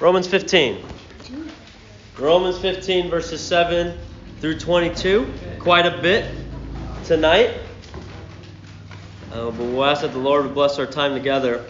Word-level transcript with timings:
Romans 0.00 0.26
15. 0.26 0.84
Romans 2.18 2.58
15, 2.58 3.10
verses 3.10 3.40
7 3.40 3.96
through 4.40 4.58
22. 4.58 5.32
Quite 5.60 5.86
a 5.86 6.02
bit 6.02 6.34
tonight. 7.04 7.58
Uh, 9.32 9.50
but 9.52 9.54
we'll 9.54 9.84
ask 9.84 10.02
that 10.02 10.12
the 10.12 10.18
Lord 10.18 10.44
would 10.44 10.54
bless 10.54 10.80
our 10.80 10.86
time 10.86 11.14
together. 11.14 11.64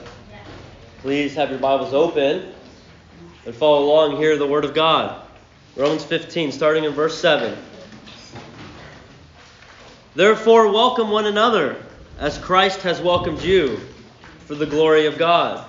Please 1.03 1.35
have 1.35 1.51
your 1.51 1.59
Bibles 1.59 1.93
open 1.93 2.55
and 3.45 3.55
follow 3.55 3.85
along 3.85 4.17
here 4.17 4.39
the 4.39 4.47
Word 4.47 4.65
of 4.65 4.73
God. 4.73 5.27
Romans 5.77 6.05
15, 6.05 6.51
starting 6.51 6.85
in 6.85 6.93
verse 6.93 7.19
7. 7.19 7.55
Therefore, 10.15 10.73
welcome 10.73 11.11
one 11.11 11.27
another, 11.27 11.77
as 12.19 12.39
Christ 12.39 12.81
has 12.83 13.03
welcomed 13.03 13.43
you, 13.43 13.81
for 14.47 14.55
the 14.55 14.67
glory 14.67 15.05
of 15.05 15.19
God. 15.19 15.69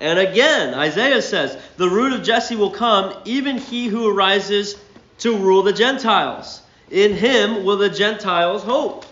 And 0.00 0.18
again, 0.18 0.74
Isaiah 0.74 1.22
says, 1.22 1.58
The 1.76 1.88
root 1.88 2.12
of 2.12 2.22
Jesse 2.22 2.56
will 2.56 2.70
come, 2.70 3.14
even 3.24 3.58
he 3.58 3.88
who 3.88 4.08
arises 4.08 4.76
to 5.18 5.36
rule 5.36 5.62
the 5.62 5.72
Gentiles. 5.72 6.62
In 6.90 7.14
him 7.14 7.64
will 7.64 7.76
the 7.76 7.90
Gentiles 7.90 8.62
hope. 8.62 9.04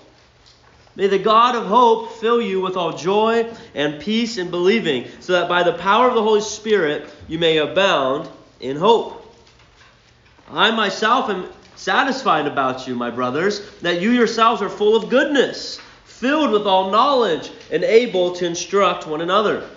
May 0.95 1.09
the 1.09 1.19
God 1.19 1.55
of 1.55 1.67
hope 1.67 2.13
fill 2.13 2.41
you 2.41 2.61
with 2.61 2.77
all 2.77 2.97
joy 2.97 3.53
and 3.75 4.01
peace 4.01 4.39
in 4.39 4.51
believing, 4.51 5.09
so 5.21 5.33
that 5.33 5.49
by 5.49 5.63
the 5.63 5.75
power 5.75 6.09
of 6.09 6.15
the 6.15 6.23
Holy 6.23 6.41
Spirit 6.41 7.11
you 7.29 7.39
may 7.39 7.59
abound 7.59 8.29
in 8.61 8.77
hope. 8.77 9.23
I 10.51 10.71
myself 10.71 11.29
am 11.29 11.49
satisfied 11.75 12.47
about 12.47 12.89
you, 12.89 12.95
my 12.95 13.11
brothers, 13.11 13.69
that 13.81 14.01
you 14.01 14.11
yourselves 14.13 14.63
are 14.63 14.71
full 14.71 14.97
of 14.97 15.11
goodness, 15.11 15.79
filled 16.05 16.51
with 16.51 16.67
all 16.67 16.91
knowledge, 16.91 17.51
and 17.71 17.85
able 17.85 18.35
to 18.37 18.47
instruct 18.47 19.07
one 19.07 19.21
another. 19.21 19.69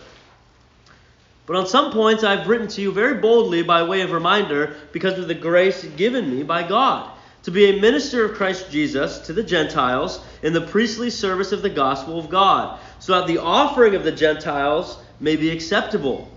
But 1.50 1.58
on 1.58 1.66
some 1.66 1.92
points 1.92 2.24
I've 2.24 2.48
written 2.48 2.68
to 2.68 2.82
you 2.82 2.92
very 2.92 3.16
boldly 3.16 3.64
by 3.64 3.82
way 3.82 4.02
of 4.02 4.12
reminder 4.12 4.76
because 4.92 5.18
of 5.18 5.28
the 5.28 5.34
grace 5.34 5.84
given 5.84 6.30
me 6.30 6.44
by 6.44 6.62
God 6.62 7.10
to 7.42 7.50
be 7.50 7.66
a 7.72 7.82
minister 7.82 8.24
of 8.24 8.36
Christ 8.36 8.70
Jesus 8.70 9.18
to 9.26 9.34
the 9.34 9.42
Gentiles 9.42 10.24
in 10.44 10.54
the 10.54 10.62
priestly 10.62 11.10
service 11.10 11.52
of 11.52 11.64
the 11.64 11.70
gospel 11.72 12.20
of 12.20 12.30
God, 12.30 12.80
so 13.00 13.14
that 13.14 13.26
the 13.26 13.40
offering 13.40 13.96
of 13.96 14.04
the 14.04 14.12
Gentiles 14.12 15.00
may 15.20 15.38
be 15.38 15.50
acceptable, 15.50 16.30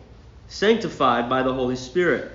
sanctified 0.48 1.28
by 1.28 1.42
the 1.42 1.52
Holy 1.52 1.76
Spirit. 1.76 2.32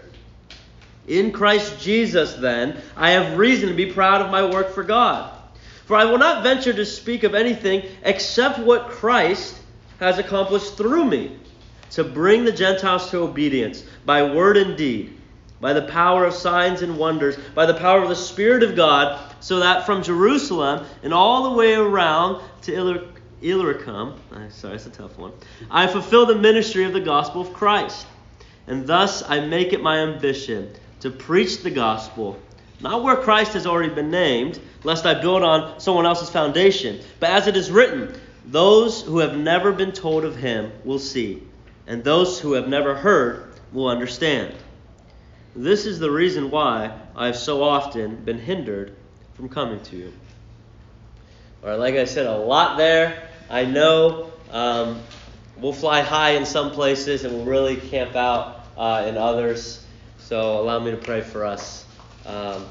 In 1.08 1.32
Christ 1.32 1.82
Jesus, 1.82 2.36
then, 2.36 2.80
I 2.96 3.10
have 3.10 3.40
reason 3.40 3.70
to 3.70 3.76
be 3.76 3.92
proud 3.92 4.22
of 4.22 4.30
my 4.30 4.48
work 4.48 4.70
for 4.70 4.84
God. 4.84 5.34
For 5.86 5.96
I 5.96 6.06
will 6.06 6.20
not 6.20 6.44
venture 6.44 6.74
to 6.74 6.86
speak 6.86 7.24
of 7.24 7.34
anything 7.34 7.90
except 8.04 8.60
what 8.60 8.90
Christ 8.90 9.60
has 10.00 10.20
accomplished 10.20 10.78
through 10.78 11.06
me 11.06 11.40
to 11.92 12.04
bring 12.04 12.44
the 12.44 12.52
Gentiles 12.52 13.10
to 13.12 13.20
obedience 13.20 13.84
by 14.06 14.24
word 14.24 14.58
and 14.58 14.78
deed, 14.78 15.18
by 15.60 15.74
the 15.74 15.84
power 15.84 16.26
of 16.26 16.34
signs 16.34 16.82
and 16.82 16.98
wonders, 16.98 17.38
by 17.56 17.66
the 17.66 17.74
power 17.74 18.02
of 18.02 18.10
the 18.10 18.16
Spirit 18.16 18.64
of 18.64 18.76
God, 18.76 19.20
so 19.40 19.60
that 19.60 19.86
from 19.86 20.04
Jerusalem 20.04 20.86
and 21.04 21.14
all 21.14 21.44
the 21.50 21.58
way 21.58 21.74
around 21.74 22.42
to 22.64 22.74
Illyricum, 22.74 23.14
Illyricum 23.42 24.20
sorry, 24.50 24.76
it's 24.76 24.86
a 24.86 24.90
tough 24.90 25.18
one, 25.18 25.32
I 25.70 25.88
fulfill 25.88 26.26
the 26.26 26.36
ministry 26.36 26.84
of 26.84 26.94
the 26.94 27.00
gospel 27.00 27.42
of 27.42 27.54
Christ. 27.54 28.08
And 28.68 28.86
thus 28.86 29.24
I 29.28 29.40
make 29.40 29.74
it 29.74 29.82
my 29.82 30.00
ambition 30.00 30.74
to 31.00 31.10
preach 31.10 31.62
the 31.64 31.72
gospel, 31.72 32.38
not 32.82 33.04
where 33.04 33.16
Christ 33.16 33.54
has 33.54 33.66
already 33.66 33.94
been 33.94 34.12
named, 34.12 34.60
lest 34.84 35.06
I 35.06 35.14
build 35.20 35.44
on 35.44 35.80
someone 35.80 36.06
else's 36.06 36.30
foundation, 36.30 37.00
but 37.20 37.30
as 37.30 37.48
it 37.48 37.56
is 37.56 37.72
written, 37.72 38.14
those 38.46 39.02
who 39.02 39.20
have 39.20 39.38
never 39.38 39.72
been 39.72 39.92
told 39.92 40.26
of 40.26 40.36
him 40.36 40.72
will 40.84 41.00
see 41.00 41.44
and 41.88 42.04
those 42.04 42.40
who 42.40 42.54
have 42.54 42.68
never 42.68 42.94
heard 42.96 43.54
will 43.72 43.88
understand. 43.88 44.54
This 45.56 45.86
is 45.86 45.98
the 45.98 46.12
reason 46.12 46.52
why 46.52 46.92
I 47.16 47.28
have 47.28 47.38
so 47.38 47.64
often 47.64 48.18
been 48.18 48.38
hindered 48.38 48.96
from 49.34 49.50
coming 49.50 49.82
to 49.84 49.96
you. 49.96 50.14
All 51.64 51.70
right, 51.70 51.80
like 51.80 51.96
I 51.96 52.06
said, 52.06 52.28
a 52.28 52.38
lot 52.38 52.78
there. 52.78 53.30
I 53.50 53.66
know 53.66 54.32
um, 54.52 55.02
we'll 55.60 55.74
fly 55.74 56.02
high 56.02 56.32
in 56.32 56.46
some 56.46 56.72
places 56.72 57.24
and 57.24 57.34
we'll 57.34 57.46
really 57.46 57.78
camp 57.78 58.16
out 58.16 58.66
uh, 58.78 59.06
in 59.08 59.18
others. 59.18 59.84
So 60.20 60.60
allow 60.60 60.80
me 60.80 60.92
to 60.92 60.98
pray 60.98 61.22
for 61.22 61.46
us 61.46 61.86
um, 62.26 62.66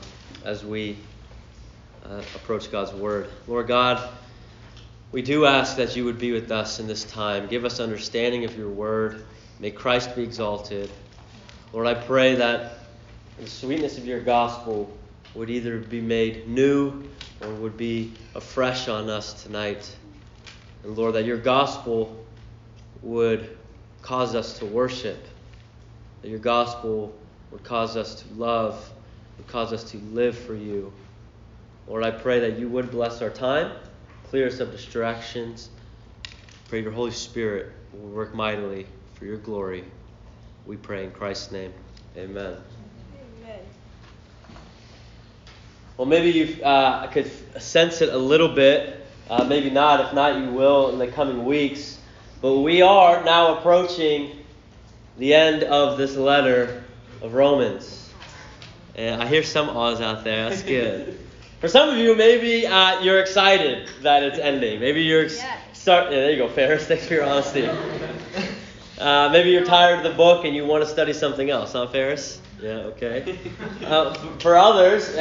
as 0.44 0.64
we 0.64 0.98
uh, 2.04 2.22
approach 2.34 2.70
God's 2.70 2.92
Word. 2.92 3.28
Lord 3.48 3.66
God, 3.66 4.08
we 5.12 5.22
do 5.22 5.46
ask 5.46 5.76
that 5.76 5.96
you 5.96 6.04
would 6.04 6.18
be 6.18 6.32
with 6.32 6.50
us 6.50 6.80
in 6.80 6.86
this 6.86 7.04
time. 7.04 7.46
Give 7.46 7.64
us 7.64 7.80
understanding 7.80 8.44
of 8.44 8.56
your 8.56 8.68
word. 8.68 9.24
May 9.60 9.70
Christ 9.70 10.16
be 10.16 10.22
exalted. 10.22 10.90
Lord, 11.72 11.86
I 11.86 11.94
pray 11.94 12.34
that 12.34 12.78
the 13.38 13.46
sweetness 13.46 13.98
of 13.98 14.06
your 14.06 14.20
gospel 14.20 14.94
would 15.34 15.48
either 15.50 15.78
be 15.78 16.00
made 16.00 16.48
new 16.48 17.04
or 17.40 17.54
would 17.54 17.76
be 17.76 18.12
afresh 18.34 18.88
on 18.88 19.08
us 19.08 19.42
tonight. 19.42 19.94
And 20.82 20.96
Lord, 20.96 21.14
that 21.14 21.24
your 21.24 21.38
gospel 21.38 22.24
would 23.02 23.56
cause 24.02 24.34
us 24.34 24.58
to 24.58 24.66
worship, 24.66 25.24
that 26.22 26.28
your 26.28 26.38
gospel 26.38 27.14
would 27.50 27.62
cause 27.62 27.96
us 27.96 28.22
to 28.22 28.34
love, 28.34 28.92
would 29.38 29.46
cause 29.46 29.72
us 29.72 29.90
to 29.92 29.98
live 29.98 30.36
for 30.36 30.54
you. 30.54 30.92
Lord, 31.86 32.02
I 32.02 32.10
pray 32.10 32.40
that 32.40 32.58
you 32.58 32.68
would 32.68 32.90
bless 32.90 33.22
our 33.22 33.30
time. 33.30 33.72
Clear 34.30 34.48
us 34.48 34.58
of 34.58 34.72
distractions. 34.72 35.70
Pray 36.68 36.82
your 36.82 36.90
Holy 36.90 37.12
Spirit 37.12 37.72
will 37.92 38.10
work 38.10 38.34
mightily 38.34 38.86
for 39.14 39.24
your 39.24 39.36
glory. 39.36 39.84
We 40.66 40.76
pray 40.76 41.04
in 41.04 41.12
Christ's 41.12 41.52
name. 41.52 41.72
Amen. 42.16 42.56
Amen. 43.44 43.60
Well, 45.96 46.06
maybe 46.06 46.30
you 46.30 46.62
uh, 46.64 47.06
could 47.06 47.30
sense 47.60 48.00
it 48.00 48.08
a 48.08 48.18
little 48.18 48.48
bit. 48.48 49.06
Uh, 49.30 49.44
maybe 49.44 49.70
not. 49.70 50.00
If 50.00 50.12
not, 50.12 50.40
you 50.40 50.50
will 50.50 50.90
in 50.90 50.98
the 50.98 51.06
coming 51.06 51.44
weeks. 51.44 51.98
But 52.42 52.58
we 52.58 52.82
are 52.82 53.24
now 53.24 53.58
approaching 53.58 54.44
the 55.18 55.34
end 55.34 55.62
of 55.62 55.98
this 55.98 56.16
letter 56.16 56.82
of 57.22 57.32
Romans. 57.32 58.10
And 58.96 59.22
I 59.22 59.26
hear 59.26 59.44
some 59.44 59.68
awes 59.68 60.00
out 60.00 60.24
there. 60.24 60.50
That's 60.50 60.62
good. 60.62 61.20
For 61.66 61.70
some 61.70 61.88
of 61.88 61.96
you, 61.96 62.14
maybe 62.14 62.64
uh, 62.64 63.00
you're 63.00 63.18
excited 63.18 63.90
that 64.02 64.22
it's 64.22 64.38
ending. 64.38 64.78
Maybe 64.78 65.02
you're 65.02 65.24
ex- 65.24 65.42
start. 65.72 66.12
Yeah, 66.12 66.18
there 66.20 66.30
you 66.30 66.36
go, 66.36 66.48
Ferris. 66.48 66.84
Thanks 66.86 67.08
for 67.08 67.14
your 67.14 67.24
honesty. 67.24 67.68
Uh, 69.00 69.30
maybe 69.32 69.50
you're 69.50 69.64
tired 69.64 69.98
of 69.98 70.04
the 70.04 70.16
book 70.16 70.44
and 70.44 70.54
you 70.54 70.64
want 70.64 70.84
to 70.84 70.88
study 70.88 71.12
something 71.12 71.50
else, 71.50 71.72
huh, 71.72 71.88
Ferris? 71.88 72.40
Yeah, 72.62 72.92
okay. 72.94 73.36
Uh, 73.84 74.14
for 74.38 74.56
others, 74.56 75.12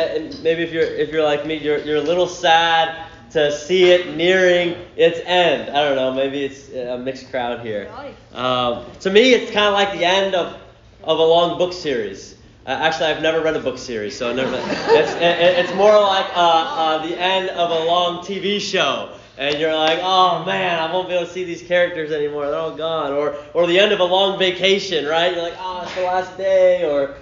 maybe 0.44 0.62
if 0.62 0.72
you're 0.72 0.84
if 0.84 1.10
you're 1.12 1.24
like 1.24 1.48
me, 1.48 1.56
you're 1.56 1.80
you're 1.80 1.98
a 1.98 2.02
little 2.12 2.28
sad 2.28 3.08
to 3.32 3.52
see 3.52 3.90
it 3.92 4.16
nearing 4.16 4.76
its 4.96 5.20
end. 5.26 5.76
I 5.76 5.84
don't 5.84 5.96
know. 5.96 6.14
Maybe 6.14 6.44
it's 6.46 6.70
a 6.70 7.00
mixed 7.00 7.32
crowd 7.32 7.66
here. 7.66 7.92
Um, 8.34 8.86
to 9.00 9.10
me, 9.10 9.34
it's 9.34 9.52
kind 9.52 9.66
of 9.66 9.74
like 9.74 9.98
the 9.98 10.06
end 10.06 10.36
of 10.36 10.62
of 11.04 11.18
a 11.18 11.24
long 11.24 11.58
book 11.58 11.74
series. 11.74 12.35
Uh, 12.66 12.72
actually, 12.72 13.06
I've 13.06 13.22
never 13.22 13.42
read 13.42 13.56
a 13.56 13.60
book 13.60 13.78
series, 13.78 14.18
so 14.18 14.34
never. 14.34 14.56
It's, 14.56 15.12
it, 15.14 15.22
it's 15.22 15.74
more 15.76 15.94
like 16.02 16.26
uh, 16.36 16.40
uh, 16.40 17.08
the 17.08 17.16
end 17.16 17.50
of 17.52 17.70
a 17.70 17.86
long 17.86 18.26
TV 18.26 18.60
show, 18.60 19.16
and 19.38 19.60
you're 19.60 19.76
like, 19.76 20.00
oh 20.02 20.44
man, 20.46 20.80
I 20.80 20.92
won't 20.92 21.08
be 21.08 21.14
able 21.14 21.28
to 21.28 21.32
see 21.32 21.44
these 21.44 21.62
characters 21.62 22.12
anymore. 22.12 22.48
They're 22.48 22.56
all 22.60 22.76
gone. 22.76 23.14
Or, 23.14 23.36
or 23.54 23.68
the 23.68 23.78
end 23.78 23.92
of 23.92 24.00
a 24.00 24.04
long 24.04 24.40
vacation, 24.40 25.06
right? 25.06 25.32
You're 25.32 25.44
like, 25.44 25.54
oh, 25.60 25.84
it's 25.84 25.94
the 25.94 26.02
last 26.02 26.36
day. 26.38 26.90
Or, 26.90 27.14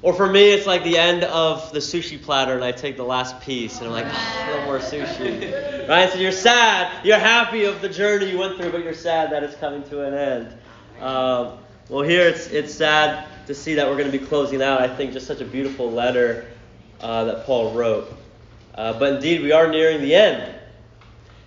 or 0.00 0.14
for 0.14 0.26
me, 0.26 0.50
it's 0.50 0.66
like 0.66 0.82
the 0.82 0.96
end 0.96 1.24
of 1.24 1.70
the 1.74 1.80
sushi 1.80 2.20
platter, 2.20 2.54
and 2.54 2.64
I 2.64 2.72
take 2.72 2.96
the 2.96 3.04
last 3.04 3.38
piece, 3.42 3.80
and 3.80 3.88
I'm 3.88 3.92
like, 3.92 4.06
oh, 4.08 4.56
no 4.56 4.64
more 4.64 4.78
sushi, 4.78 5.88
right? 5.90 6.08
So 6.10 6.18
you're 6.18 6.32
sad. 6.32 7.04
You're 7.04 7.18
happy 7.18 7.64
of 7.64 7.82
the 7.82 7.88
journey 7.90 8.30
you 8.30 8.38
went 8.38 8.56
through, 8.56 8.72
but 8.72 8.82
you're 8.82 8.94
sad 8.94 9.30
that 9.32 9.42
it's 9.42 9.56
coming 9.56 9.82
to 9.90 10.06
an 10.06 10.14
end. 10.14 10.46
Um, 11.02 11.58
well, 11.90 12.02
here 12.02 12.26
it's 12.28 12.46
it's 12.46 12.72
sad 12.72 13.26
to 13.50 13.54
see 13.56 13.74
that 13.74 13.88
we're 13.88 13.96
going 13.96 14.10
to 14.10 14.16
be 14.16 14.24
closing 14.24 14.62
out, 14.62 14.80
I 14.80 14.86
think, 14.86 15.12
just 15.12 15.26
such 15.26 15.40
a 15.40 15.44
beautiful 15.44 15.90
letter 15.90 16.46
uh, 17.00 17.24
that 17.24 17.46
Paul 17.46 17.74
wrote. 17.74 18.16
Uh, 18.76 18.96
but 18.96 19.14
indeed, 19.14 19.42
we 19.42 19.50
are 19.50 19.66
nearing 19.66 20.02
the 20.02 20.14
end. 20.14 20.54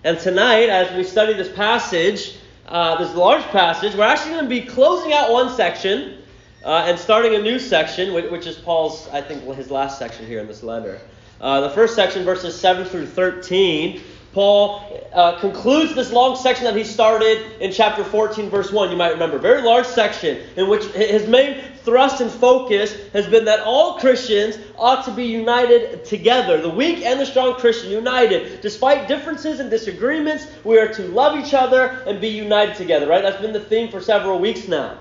And 0.04 0.18
tonight, 0.18 0.68
as 0.68 0.94
we 0.94 1.02
study 1.02 1.32
this 1.32 1.50
passage, 1.50 2.36
uh, 2.68 3.02
this 3.02 3.14
large 3.14 3.42
passage, 3.44 3.94
we're 3.94 4.04
actually 4.04 4.32
going 4.32 4.44
to 4.44 4.50
be 4.50 4.60
closing 4.60 5.14
out 5.14 5.32
one 5.32 5.48
section, 5.56 6.18
uh, 6.62 6.84
and 6.86 6.98
starting 6.98 7.36
a 7.36 7.38
new 7.38 7.58
section, 7.58 8.12
which 8.12 8.46
is 8.46 8.56
Paul's, 8.56 9.08
I 9.08 9.22
think, 9.22 9.42
his 9.56 9.70
last 9.70 9.98
section 9.98 10.26
here 10.26 10.40
in 10.40 10.46
this 10.46 10.62
letter. 10.62 11.00
Uh, 11.40 11.62
the 11.62 11.70
first 11.70 11.94
section, 11.94 12.22
verses 12.22 12.54
7 12.54 12.84
through 12.84 13.06
13, 13.06 14.02
Paul 14.34 14.82
uh, 15.12 15.38
concludes 15.38 15.94
this 15.94 16.10
long 16.10 16.34
section 16.34 16.64
that 16.64 16.74
he 16.74 16.82
started 16.82 17.62
in 17.62 17.70
chapter 17.70 18.02
14, 18.02 18.50
verse 18.50 18.72
1. 18.72 18.90
You 18.90 18.96
might 18.96 19.12
remember. 19.12 19.38
Very 19.38 19.62
large 19.62 19.86
section 19.86 20.42
in 20.56 20.68
which 20.68 20.84
his 20.86 21.28
main 21.28 21.62
thrust 21.84 22.20
and 22.20 22.28
focus 22.28 22.96
has 23.12 23.28
been 23.28 23.44
that 23.44 23.60
all 23.60 24.00
Christians 24.00 24.58
ought 24.76 25.04
to 25.04 25.12
be 25.12 25.24
united 25.24 26.04
together. 26.04 26.60
The 26.60 26.68
weak 26.68 27.04
and 27.04 27.20
the 27.20 27.26
strong 27.26 27.54
Christian 27.54 27.92
united. 27.92 28.60
Despite 28.60 29.06
differences 29.06 29.60
and 29.60 29.70
disagreements, 29.70 30.48
we 30.64 30.80
are 30.80 30.92
to 30.94 31.02
love 31.08 31.38
each 31.38 31.54
other 31.54 32.02
and 32.04 32.20
be 32.20 32.28
united 32.28 32.74
together, 32.74 33.06
right? 33.06 33.22
That's 33.22 33.40
been 33.40 33.52
the 33.52 33.60
theme 33.60 33.88
for 33.88 34.00
several 34.00 34.40
weeks 34.40 34.66
now. 34.66 34.98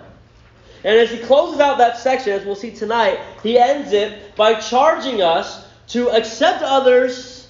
And 0.83 1.00
as 1.00 1.09
he 1.09 1.18
closes 1.18 1.59
out 1.59 1.79
that 1.79 1.97
section, 1.97 2.33
as 2.33 2.45
we'll 2.45 2.56
see 2.56 2.71
tonight, 2.71 3.19
he 3.41 3.57
ends 3.57 3.94
it 3.94 4.36
by 4.36 4.59
charging 4.59 5.24
us 5.24 5.65
to 5.88 6.12
accept 6.12 6.62
others 6.62 7.50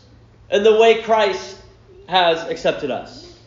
in 0.50 0.64
the 0.64 0.78
way 0.78 1.02
Christ 1.02 1.60
has 2.08 2.44
accepted 2.50 2.92
us. 2.92 3.40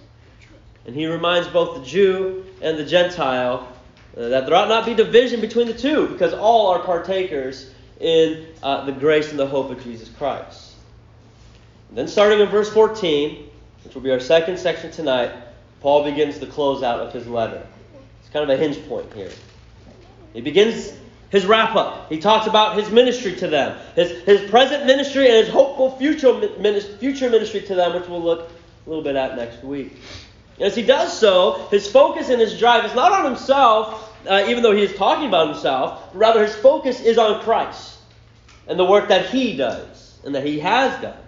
And 0.86 0.94
he 0.94 1.06
reminds 1.06 1.48
both 1.48 1.78
the 1.78 1.84
Jew 1.84 2.44
and 2.62 2.78
the 2.78 2.84
Gentile 2.84 3.72
uh, 4.16 4.28
that 4.28 4.46
there 4.46 4.54
ought 4.54 4.68
not 4.68 4.86
be 4.86 4.94
division 4.94 5.40
between 5.40 5.66
the 5.66 5.74
two, 5.74 6.08
because 6.08 6.32
all 6.32 6.68
are 6.68 6.78
partakers 6.78 7.70
in 8.00 8.46
uh, 8.62 8.84
the 8.84 8.92
grace 8.92 9.30
and 9.30 9.38
the 9.38 9.46
hope 9.46 9.70
of 9.70 9.82
Jesus 9.82 10.08
Christ. 10.08 10.74
And 11.88 11.98
then, 11.98 12.08
starting 12.08 12.40
in 12.40 12.48
verse 12.48 12.72
14, 12.72 13.48
which 13.84 13.94
will 13.94 14.02
be 14.02 14.10
our 14.10 14.20
second 14.20 14.58
section 14.58 14.90
tonight, 14.90 15.32
Paul 15.80 16.04
begins 16.04 16.38
the 16.38 16.46
closeout 16.46 16.98
of 16.98 17.12
his 17.12 17.26
letter. 17.26 17.66
It's 18.20 18.30
kind 18.30 18.48
of 18.48 18.50
a 18.50 18.56
hinge 18.56 18.86
point 18.88 19.12
here. 19.12 19.30
He 20.32 20.40
begins 20.40 20.92
his 21.30 21.46
wrap 21.46 21.74
up. 21.74 22.08
He 22.08 22.18
talks 22.18 22.46
about 22.46 22.76
his 22.76 22.90
ministry 22.90 23.34
to 23.36 23.48
them, 23.48 23.78
his, 23.94 24.10
his 24.22 24.50
present 24.50 24.86
ministry, 24.86 25.26
and 25.26 25.36
his 25.36 25.48
hopeful 25.48 25.96
future, 25.98 26.48
future 26.98 27.30
ministry 27.30 27.60
to 27.62 27.74
them, 27.74 27.94
which 27.94 28.08
we'll 28.08 28.22
look 28.22 28.50
a 28.86 28.88
little 28.88 29.04
bit 29.04 29.16
at 29.16 29.36
next 29.36 29.62
week. 29.64 29.96
As 30.60 30.74
he 30.74 30.82
does 30.82 31.16
so, 31.16 31.66
his 31.70 31.90
focus 31.90 32.30
and 32.30 32.40
his 32.40 32.58
drive 32.58 32.84
is 32.84 32.94
not 32.94 33.12
on 33.12 33.24
himself, 33.24 34.14
uh, 34.26 34.46
even 34.48 34.62
though 34.62 34.74
he 34.74 34.82
is 34.82 34.94
talking 34.94 35.28
about 35.28 35.48
himself, 35.48 36.02
rather, 36.14 36.42
his 36.42 36.54
focus 36.54 37.00
is 37.00 37.18
on 37.18 37.42
Christ 37.42 37.98
and 38.66 38.78
the 38.78 38.84
work 38.84 39.08
that 39.08 39.30
he 39.30 39.56
does 39.56 40.18
and 40.24 40.34
that 40.34 40.44
he 40.44 40.58
has 40.60 41.00
done. 41.02 41.18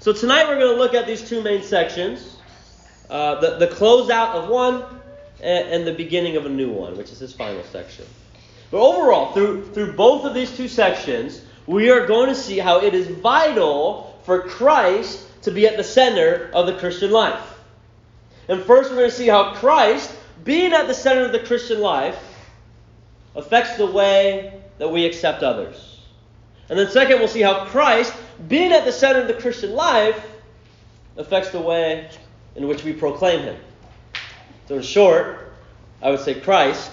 So 0.00 0.12
tonight 0.12 0.48
we're 0.48 0.58
going 0.58 0.74
to 0.74 0.78
look 0.80 0.94
at 0.94 1.06
these 1.06 1.26
two 1.26 1.42
main 1.42 1.62
sections 1.62 2.36
uh, 3.08 3.40
the, 3.40 3.58
the 3.58 3.68
closeout 3.68 4.34
of 4.34 4.48
one 4.48 4.84
and, 5.40 5.68
and 5.68 5.86
the 5.86 5.92
beginning 5.92 6.36
of 6.36 6.46
a 6.46 6.48
new 6.48 6.70
one, 6.70 6.96
which 6.96 7.10
is 7.10 7.18
his 7.18 7.32
final 7.32 7.62
section. 7.64 8.04
But 8.70 8.80
overall, 8.80 9.32
through, 9.32 9.72
through 9.72 9.92
both 9.92 10.24
of 10.24 10.34
these 10.34 10.56
two 10.56 10.68
sections, 10.68 11.42
we 11.66 11.90
are 11.90 12.06
going 12.06 12.28
to 12.28 12.34
see 12.34 12.58
how 12.58 12.80
it 12.80 12.94
is 12.94 13.06
vital 13.08 14.18
for 14.24 14.42
Christ 14.42 15.26
to 15.42 15.50
be 15.50 15.66
at 15.66 15.76
the 15.76 15.84
center 15.84 16.50
of 16.52 16.66
the 16.66 16.76
Christian 16.76 17.10
life. 17.10 17.58
And 18.48 18.62
first, 18.62 18.90
we're 18.90 18.96
going 18.96 19.10
to 19.10 19.16
see 19.16 19.28
how 19.28 19.54
Christ, 19.54 20.14
being 20.44 20.72
at 20.72 20.86
the 20.86 20.94
center 20.94 21.24
of 21.24 21.32
the 21.32 21.40
Christian 21.40 21.80
life, 21.80 22.18
affects 23.34 23.76
the 23.76 23.86
way 23.86 24.60
that 24.78 24.88
we 24.88 25.04
accept 25.04 25.42
others. 25.42 26.00
And 26.68 26.78
then, 26.78 26.90
second, 26.90 27.18
we'll 27.18 27.28
see 27.28 27.42
how 27.42 27.66
Christ, 27.66 28.12
being 28.48 28.72
at 28.72 28.84
the 28.84 28.92
center 28.92 29.20
of 29.20 29.28
the 29.28 29.34
Christian 29.34 29.74
life, 29.74 30.20
affects 31.16 31.50
the 31.50 31.60
way 31.60 32.10
in 32.56 32.66
which 32.66 32.84
we 32.84 32.92
proclaim 32.92 33.40
Him. 33.40 33.56
So, 34.66 34.76
in 34.76 34.82
short, 34.82 35.52
I 36.02 36.10
would 36.10 36.20
say 36.20 36.40
Christ 36.40 36.90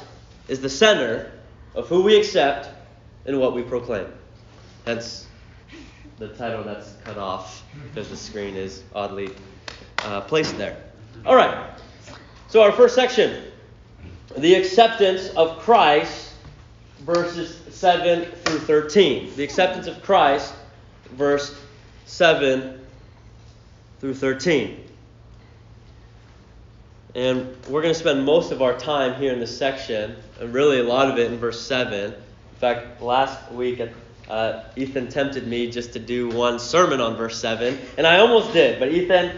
is 0.48 0.62
the 0.62 0.70
center 0.70 1.33
of 1.76 1.88
who 1.88 2.04
we 2.04 2.18
accept 2.18 2.70
and 3.26 3.40
what 3.40 3.54
we 3.54 3.64
proclaim. 3.64 4.08
Hence 4.86 5.28
the 6.20 6.30
title 6.30 6.64
that's 6.64 6.94
cut 7.04 7.18
off 7.18 7.64
because 7.90 8.10
the 8.10 8.18
screen 8.18 8.56
is 8.56 8.84
oddly 8.94 9.30
uh, 10.00 10.22
placed 10.22 10.58
there. 10.58 10.78
All 11.26 11.36
right. 11.36 11.70
So, 12.50 12.62
our 12.62 12.72
first 12.72 12.96
section 12.96 13.44
the 14.38 14.56
acceptance 14.56 15.30
of 15.30 15.60
Christ, 15.60 16.34
verses 17.02 17.60
7 17.76 18.26
through 18.26 18.60
13. 18.60 19.36
The 19.36 19.44
acceptance 19.44 19.88
of 19.88 20.02
Christ, 20.02 20.54
verse 21.12 21.56
7 22.06 22.80
through 24.00 24.16
13. 24.16 24.84
And 27.16 27.56
we're 27.68 27.84
going 27.84 27.94
to 27.94 28.00
spend 28.00 28.26
most 28.26 28.52
of 28.52 28.62
our 28.62 28.78
time 28.78 29.20
here 29.20 29.32
in 29.32 29.40
this 29.40 29.56
section, 29.56 30.16
and 30.40 30.54
really 30.54 30.80
a 30.80 30.84
lot 30.84 31.12
of 31.12 31.20
it 31.20 31.32
in 31.32 31.38
verse 31.38 31.62
7. 31.62 32.12
In 32.12 32.16
fact, 32.58 33.02
last 33.02 33.52
week 33.52 33.82
uh, 34.30 34.64
Ethan 34.76 35.10
tempted 35.10 35.46
me 35.46 35.70
just 35.70 35.94
to 35.94 36.00
do 36.00 36.30
one 36.30 36.58
sermon 36.58 37.00
on 37.00 37.16
verse 37.16 37.40
7, 37.40 37.78
and 37.98 38.08
I 38.08 38.18
almost 38.18 38.52
did, 38.52 38.80
but 38.80 38.90
Ethan, 38.92 39.38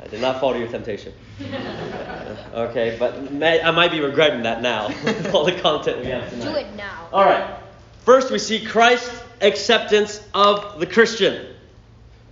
I 0.00 0.06
did 0.08 0.20
not 0.20 0.40
fall 0.40 0.54
to 0.54 0.58
your 0.58 0.68
temptation. 0.68 1.12
okay, 2.54 2.96
but 2.98 3.32
may, 3.32 3.62
I 3.62 3.70
might 3.70 3.92
be 3.92 4.00
regretting 4.00 4.42
that 4.42 4.60
now 4.60 4.88
with 5.04 5.32
all 5.32 5.44
the 5.44 5.58
content 5.60 6.00
we 6.00 6.06
have 6.06 6.28
tonight. 6.30 6.52
Do 6.52 6.56
it 6.56 6.74
now. 6.74 7.08
All 7.12 7.24
right. 7.24 7.58
First, 8.04 8.32
we 8.32 8.38
see 8.38 8.64
Christ's 8.64 9.22
acceptance 9.40 10.26
of 10.34 10.80
the 10.80 10.86
Christian. 10.86 11.53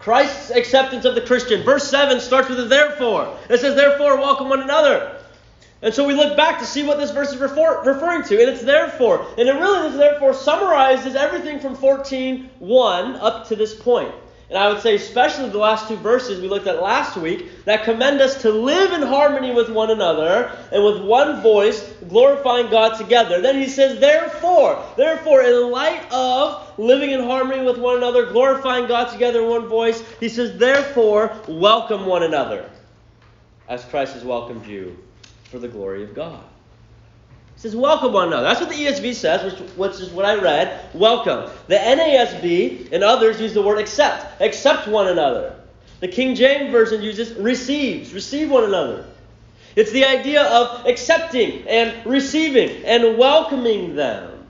Christ's 0.03 0.51
acceptance 0.51 1.05
of 1.05 1.15
the 1.15 1.21
Christian. 1.21 1.63
Verse 1.63 1.89
7 1.89 2.21
starts 2.21 2.49
with 2.49 2.59
a 2.59 2.65
therefore. 2.65 3.39
It 3.49 3.61
says, 3.61 3.77
Therefore, 3.77 4.17
welcome 4.17 4.49
one 4.49 4.61
another. 4.61 5.17
And 5.81 5.95
so 5.95 6.07
we 6.07 6.15
look 6.15 6.37
back 6.37 6.59
to 6.59 6.65
see 6.65 6.83
what 6.83 6.99
this 6.99 7.13
verse 7.13 7.33
is 7.33 7.39
refer- 7.39 7.83
referring 7.83 8.25
to, 8.25 8.41
and 8.41 8.51
it's 8.51 8.63
therefore. 8.63 9.27
And 9.39 9.49
it 9.49 9.53
really, 9.53 9.89
this 9.89 9.99
therefore 9.99 10.35
summarizes 10.35 11.15
everything 11.15 11.61
from 11.61 11.77
14.1 11.77 13.19
up 13.21 13.49
to 13.49 13.57
this 13.57 13.75
point. 13.75 14.13
And 14.53 14.59
I 14.63 14.71
would 14.71 14.83
say, 14.83 14.97
especially 14.97 15.49
the 15.49 15.57
last 15.57 15.89
two 15.89 15.97
verses 15.97 16.43
we 16.43 16.47
looked 16.47 16.67
at 16.67 16.83
last 16.83 17.17
week, 17.17 17.65
that 17.65 17.85
commend 17.85 18.21
us 18.21 18.43
to 18.43 18.51
live 18.51 18.93
in 18.93 19.01
harmony 19.01 19.55
with 19.55 19.71
one 19.71 19.91
another 19.91 20.55
and 20.71 20.85
with 20.85 21.01
one 21.01 21.41
voice, 21.41 21.81
glorifying 22.11 22.69
God 22.69 22.99
together. 22.99 23.41
Then 23.41 23.59
he 23.59 23.67
says, 23.67 23.99
therefore, 23.99 24.85
therefore, 24.99 25.41
in 25.41 25.71
light 25.71 26.07
of 26.13 26.79
living 26.79 27.13
in 27.13 27.23
harmony 27.23 27.65
with 27.65 27.79
one 27.79 27.97
another, 27.97 28.27
glorifying 28.27 28.87
God 28.87 29.11
together 29.11 29.41
in 29.41 29.49
one 29.49 29.69
voice, 29.69 30.05
he 30.21 30.29
says, 30.29 30.59
therefore, 30.59 31.35
welcome 31.49 32.05
one 32.05 32.23
another, 32.23 32.69
as 33.71 33.87
Christ 33.87 34.13
has 34.13 34.23
welcomed 34.23 34.67
you 34.67 34.99
for 35.45 35.61
the 35.61 35.69
glory 35.69 36.05
of 36.05 36.15
God 36.15 36.45
says, 37.63 37.77
welcome 37.77 38.13
one 38.13 38.27
another. 38.27 38.43
That's 38.43 38.61
what 38.61 38.71
the 38.71 38.75
ESV 38.75 39.15
says, 39.15 39.53
which, 39.53 39.71
which 39.77 40.01
is 40.01 40.11
what 40.11 40.25
I 40.25 40.35
read. 40.35 40.85
Welcome. 40.95 41.49
The 41.69 41.77
NASB 41.77 42.91
and 42.91 43.05
others 43.05 43.41
use 43.41 43.55
the 43.55 43.63
word 43.63 43.79
accept. 43.79 44.43
Accept 44.43 44.89
one 44.89 45.07
another. 45.07 45.55
The 46.01 46.09
King 46.09 46.35
James 46.35 46.73
Version 46.73 47.03
uses 47.03 47.33
receives. 47.35 48.13
Receive 48.13 48.51
one 48.51 48.65
another. 48.65 49.07
It's 49.77 49.93
the 49.93 50.05
idea 50.05 50.43
of 50.43 50.87
accepting 50.87 51.69
and 51.69 52.05
receiving 52.05 52.85
and 52.85 53.17
welcoming 53.17 53.95
them. 53.95 54.45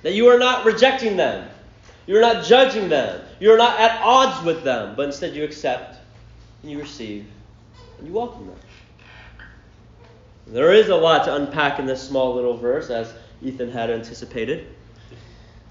That 0.00 0.14
you 0.14 0.28
are 0.28 0.38
not 0.38 0.64
rejecting 0.64 1.18
them. 1.18 1.46
You're 2.06 2.22
not 2.22 2.46
judging 2.46 2.88
them. 2.88 3.20
You're 3.38 3.58
not 3.58 3.78
at 3.78 4.00
odds 4.02 4.42
with 4.46 4.64
them. 4.64 4.94
But 4.96 5.04
instead 5.04 5.34
you 5.34 5.44
accept 5.44 5.96
and 6.62 6.72
you 6.72 6.78
receive 6.78 7.26
and 7.98 8.08
you 8.08 8.14
welcome 8.14 8.46
them. 8.46 8.56
There 10.46 10.72
is 10.72 10.88
a 10.88 10.96
lot 10.96 11.24
to 11.24 11.34
unpack 11.34 11.78
in 11.78 11.86
this 11.86 12.02
small 12.02 12.34
little 12.34 12.56
verse, 12.56 12.90
as 12.90 13.12
Ethan 13.42 13.70
had 13.70 13.90
anticipated. 13.90 14.66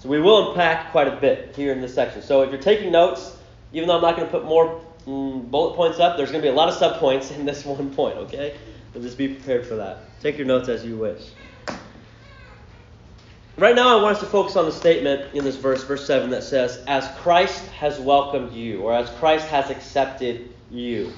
So 0.00 0.08
we 0.08 0.20
will 0.20 0.50
unpack 0.50 0.90
quite 0.90 1.08
a 1.08 1.16
bit 1.16 1.54
here 1.56 1.72
in 1.72 1.80
this 1.80 1.94
section. 1.94 2.22
So 2.22 2.42
if 2.42 2.50
you're 2.50 2.60
taking 2.60 2.92
notes, 2.92 3.36
even 3.72 3.88
though 3.88 3.96
I'm 3.96 4.02
not 4.02 4.16
going 4.16 4.26
to 4.28 4.32
put 4.32 4.44
more 4.44 4.80
mm, 5.06 5.50
bullet 5.50 5.76
points 5.76 5.98
up, 5.98 6.16
there's 6.16 6.30
going 6.30 6.42
to 6.42 6.46
be 6.46 6.52
a 6.52 6.54
lot 6.54 6.68
of 6.68 6.74
subpoints 6.74 7.30
in 7.36 7.44
this 7.44 7.64
one 7.64 7.94
point, 7.94 8.16
okay? 8.18 8.56
So 8.92 9.00
just 9.00 9.16
be 9.16 9.28
prepared 9.28 9.66
for 9.66 9.76
that. 9.76 9.98
Take 10.20 10.36
your 10.36 10.46
notes 10.46 10.68
as 10.68 10.84
you 10.84 10.96
wish. 10.96 11.22
Right 13.56 13.76
now, 13.76 13.96
I 13.96 14.02
want 14.02 14.16
us 14.16 14.20
to 14.20 14.26
focus 14.26 14.56
on 14.56 14.64
the 14.64 14.72
statement 14.72 15.32
in 15.32 15.44
this 15.44 15.54
verse, 15.54 15.84
verse 15.84 16.04
7, 16.04 16.28
that 16.30 16.42
says, 16.42 16.82
As 16.88 17.06
Christ 17.18 17.64
has 17.68 18.00
welcomed 18.00 18.52
you, 18.52 18.82
or 18.82 18.92
as 18.92 19.08
Christ 19.10 19.46
has 19.46 19.70
accepted 19.70 20.52
you. 20.70 21.12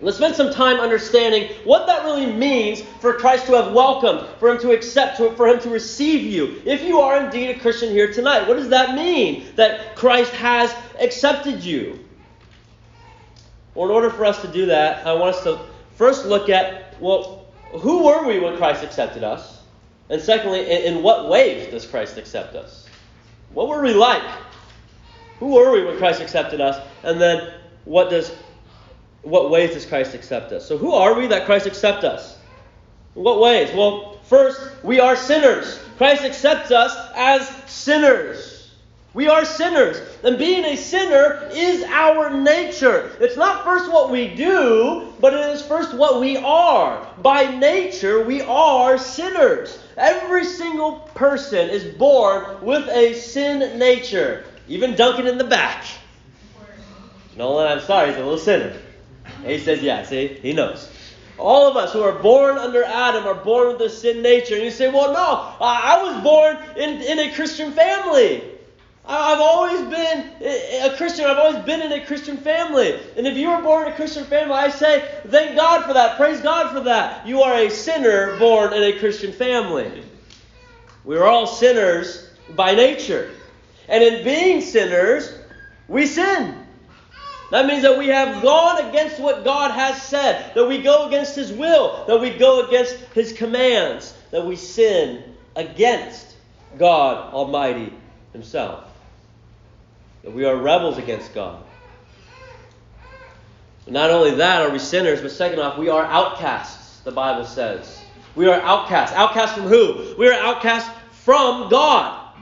Let's 0.00 0.18
spend 0.18 0.34
some 0.34 0.52
time 0.52 0.78
understanding 0.78 1.48
what 1.64 1.86
that 1.86 2.04
really 2.04 2.26
means 2.26 2.82
for 3.00 3.14
Christ 3.14 3.46
to 3.46 3.54
have 3.54 3.72
welcomed, 3.72 4.28
for 4.38 4.50
Him 4.50 4.58
to 4.60 4.72
accept, 4.72 5.16
for 5.16 5.48
Him 5.48 5.58
to 5.60 5.70
receive 5.70 6.22
you. 6.22 6.60
If 6.66 6.82
you 6.82 7.00
are 7.00 7.24
indeed 7.24 7.48
a 7.56 7.58
Christian 7.58 7.90
here 7.90 8.12
tonight, 8.12 8.46
what 8.46 8.56
does 8.58 8.68
that 8.68 8.94
mean 8.94 9.46
that 9.56 9.96
Christ 9.96 10.32
has 10.32 10.74
accepted 11.00 11.64
you? 11.64 11.98
Well, 13.74 13.88
in 13.88 13.94
order 13.94 14.10
for 14.10 14.26
us 14.26 14.40
to 14.42 14.48
do 14.48 14.66
that, 14.66 15.06
I 15.06 15.14
want 15.14 15.34
us 15.34 15.42
to 15.44 15.60
first 15.96 16.26
look 16.26 16.50
at, 16.50 17.00
well, 17.00 17.46
who 17.72 18.04
were 18.04 18.26
we 18.26 18.38
when 18.38 18.56
Christ 18.58 18.84
accepted 18.84 19.24
us? 19.24 19.62
And 20.10 20.20
secondly, 20.20 20.86
in, 20.86 21.02
what 21.02 21.28
ways 21.28 21.70
does 21.70 21.86
Christ 21.86 22.18
accept 22.18 22.54
us? 22.54 22.86
What 23.52 23.68
were 23.68 23.82
we 23.82 23.94
like? 23.94 24.22
Who 25.40 25.54
were 25.54 25.72
we 25.72 25.84
when 25.84 25.96
Christ 25.96 26.20
accepted 26.20 26.60
us? 26.60 26.86
And 27.02 27.20
then, 27.20 27.54
what 27.84 28.10
does 28.10 28.34
what 29.26 29.50
ways 29.50 29.74
does 29.74 29.84
Christ 29.84 30.14
accept 30.14 30.52
us? 30.52 30.66
So, 30.66 30.78
who 30.78 30.92
are 30.92 31.14
we 31.14 31.26
that 31.26 31.46
Christ 31.46 31.66
accept 31.66 32.04
us? 32.04 32.38
What 33.14 33.40
ways? 33.40 33.74
Well, 33.74 34.18
first, 34.24 34.60
we 34.84 35.00
are 35.00 35.16
sinners. 35.16 35.80
Christ 35.96 36.22
accepts 36.22 36.70
us 36.70 36.94
as 37.16 37.48
sinners. 37.66 38.70
We 39.14 39.28
are 39.28 39.44
sinners. 39.44 39.96
And 40.22 40.38
being 40.38 40.64
a 40.64 40.76
sinner 40.76 41.48
is 41.50 41.82
our 41.84 42.30
nature. 42.30 43.10
It's 43.18 43.36
not 43.36 43.64
first 43.64 43.90
what 43.90 44.10
we 44.10 44.32
do, 44.34 45.12
but 45.18 45.34
it 45.34 45.40
is 45.54 45.62
first 45.62 45.94
what 45.94 46.20
we 46.20 46.36
are. 46.36 47.04
By 47.22 47.56
nature, 47.58 48.22
we 48.22 48.42
are 48.42 48.98
sinners. 48.98 49.82
Every 49.96 50.44
single 50.44 51.00
person 51.14 51.68
is 51.70 51.96
born 51.96 52.62
with 52.62 52.86
a 52.90 53.14
sin 53.14 53.78
nature. 53.78 54.44
Even 54.68 54.94
Duncan 54.94 55.26
in 55.26 55.38
the 55.38 55.44
back. 55.44 55.84
Nolan, 57.36 57.66
I'm 57.66 57.80
sorry, 57.80 58.08
he's 58.08 58.16
a 58.16 58.20
little 58.20 58.38
sinner. 58.38 58.76
He 59.44 59.58
says, 59.58 59.82
yeah, 59.82 60.02
see, 60.04 60.28
he 60.28 60.52
knows. 60.52 60.90
All 61.38 61.68
of 61.68 61.76
us 61.76 61.92
who 61.92 62.02
are 62.02 62.18
born 62.20 62.56
under 62.56 62.82
Adam 62.82 63.26
are 63.26 63.34
born 63.34 63.68
with 63.68 63.80
a 63.82 63.90
sin 63.90 64.22
nature. 64.22 64.54
And 64.54 64.64
you 64.64 64.70
say, 64.70 64.90
well, 64.90 65.12
no, 65.12 65.54
I 65.60 66.02
was 66.02 66.22
born 66.22 66.56
in, 66.78 67.02
in 67.02 67.18
a 67.18 67.34
Christian 67.34 67.72
family. 67.72 68.42
I've 69.08 69.40
always 69.40 69.82
been 69.82 70.32
a 70.42 70.96
Christian. 70.96 71.26
I've 71.26 71.38
always 71.38 71.64
been 71.64 71.80
in 71.80 71.92
a 71.92 72.04
Christian 72.04 72.36
family. 72.36 72.98
And 73.16 73.26
if 73.26 73.36
you 73.36 73.50
were 73.50 73.62
born 73.62 73.86
in 73.86 73.92
a 73.92 73.96
Christian 73.96 74.24
family, 74.24 74.54
I 74.54 74.68
say, 74.68 75.08
thank 75.28 75.56
God 75.56 75.84
for 75.84 75.92
that. 75.92 76.16
Praise 76.16 76.40
God 76.40 76.72
for 76.72 76.80
that. 76.80 77.24
You 77.26 77.42
are 77.42 77.54
a 77.54 77.70
sinner 77.70 78.36
born 78.38 78.72
in 78.72 78.82
a 78.82 78.98
Christian 78.98 79.32
family. 79.32 80.02
We 81.04 81.16
are 81.16 81.24
all 81.24 81.46
sinners 81.46 82.30
by 82.56 82.74
nature. 82.74 83.30
And 83.88 84.02
in 84.02 84.24
being 84.24 84.60
sinners, 84.60 85.38
we 85.86 86.06
sin. 86.06 86.65
That 87.50 87.66
means 87.66 87.82
that 87.82 87.96
we 87.96 88.08
have 88.08 88.42
gone 88.42 88.88
against 88.88 89.20
what 89.20 89.44
God 89.44 89.70
has 89.70 90.02
said, 90.02 90.54
that 90.54 90.66
we 90.66 90.82
go 90.82 91.06
against 91.06 91.36
His 91.36 91.52
will, 91.52 92.04
that 92.06 92.20
we 92.20 92.30
go 92.30 92.66
against 92.66 92.96
His 93.14 93.32
commands, 93.32 94.14
that 94.32 94.44
we 94.44 94.56
sin 94.56 95.22
against 95.54 96.34
God 96.76 97.32
Almighty 97.32 97.92
Himself. 98.32 98.84
That 100.24 100.32
we 100.32 100.44
are 100.44 100.56
rebels 100.56 100.98
against 100.98 101.34
God. 101.34 101.62
Not 103.86 104.10
only 104.10 104.32
that 104.32 104.62
are 104.62 104.70
we 104.70 104.80
sinners, 104.80 105.20
but 105.20 105.30
second 105.30 105.60
off, 105.60 105.78
we 105.78 105.88
are 105.88 106.04
outcasts, 106.04 106.98
the 107.00 107.12
Bible 107.12 107.44
says. 107.44 108.00
We 108.34 108.48
are 108.48 108.60
outcasts. 108.60 109.14
Outcasts 109.14 109.56
from 109.56 109.68
who? 109.68 110.16
We 110.18 110.28
are 110.28 110.34
outcasts 110.34 110.90
from 111.22 111.70
God. 111.70 112.32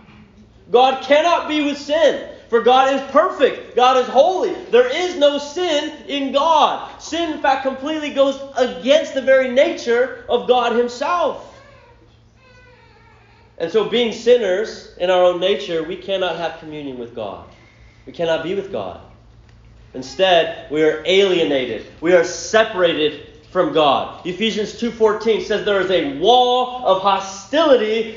God 0.71 1.05
cannot 1.05 1.49
be 1.49 1.63
with 1.63 1.77
sin. 1.77 2.34
For 2.55 2.63
God 2.63 2.95
is 2.95 3.11
perfect. 3.11 3.75
God 3.75 3.97
is 3.97 4.07
holy. 4.07 4.55
There 4.71 4.87
is 4.87 5.17
no 5.17 5.39
sin 5.39 5.93
in 6.07 6.31
God. 6.31 7.03
Sin, 7.03 7.33
in 7.33 7.39
fact, 7.39 7.65
completely 7.65 8.11
goes 8.11 8.41
against 8.57 9.13
the 9.13 9.23
very 9.23 9.51
nature 9.51 10.25
of 10.29 10.47
God 10.47 10.77
Himself. 10.77 11.53
And 13.59 13.73
so, 13.73 13.89
being 13.89 14.13
sinners 14.13 14.95
in 14.99 15.11
our 15.11 15.25
own 15.25 15.41
nature, 15.41 15.83
we 15.83 15.97
cannot 15.97 16.37
have 16.37 16.61
communion 16.61 16.97
with 16.97 17.13
God. 17.13 17.45
We 18.07 18.13
cannot 18.13 18.45
be 18.45 18.55
with 18.55 18.71
God. 18.71 19.01
Instead, 19.93 20.71
we 20.71 20.85
are 20.85 21.03
alienated. 21.05 21.85
We 22.01 22.13
are 22.13 22.23
separated 22.23 23.35
from 23.51 23.73
God. 23.73 24.25
Ephesians 24.25 24.81
2:14 24.81 25.43
says 25.43 25.65
there 25.65 25.81
is 25.81 25.91
a 25.91 26.19
wall 26.19 26.87
of 26.87 27.03
hostility 27.03 27.44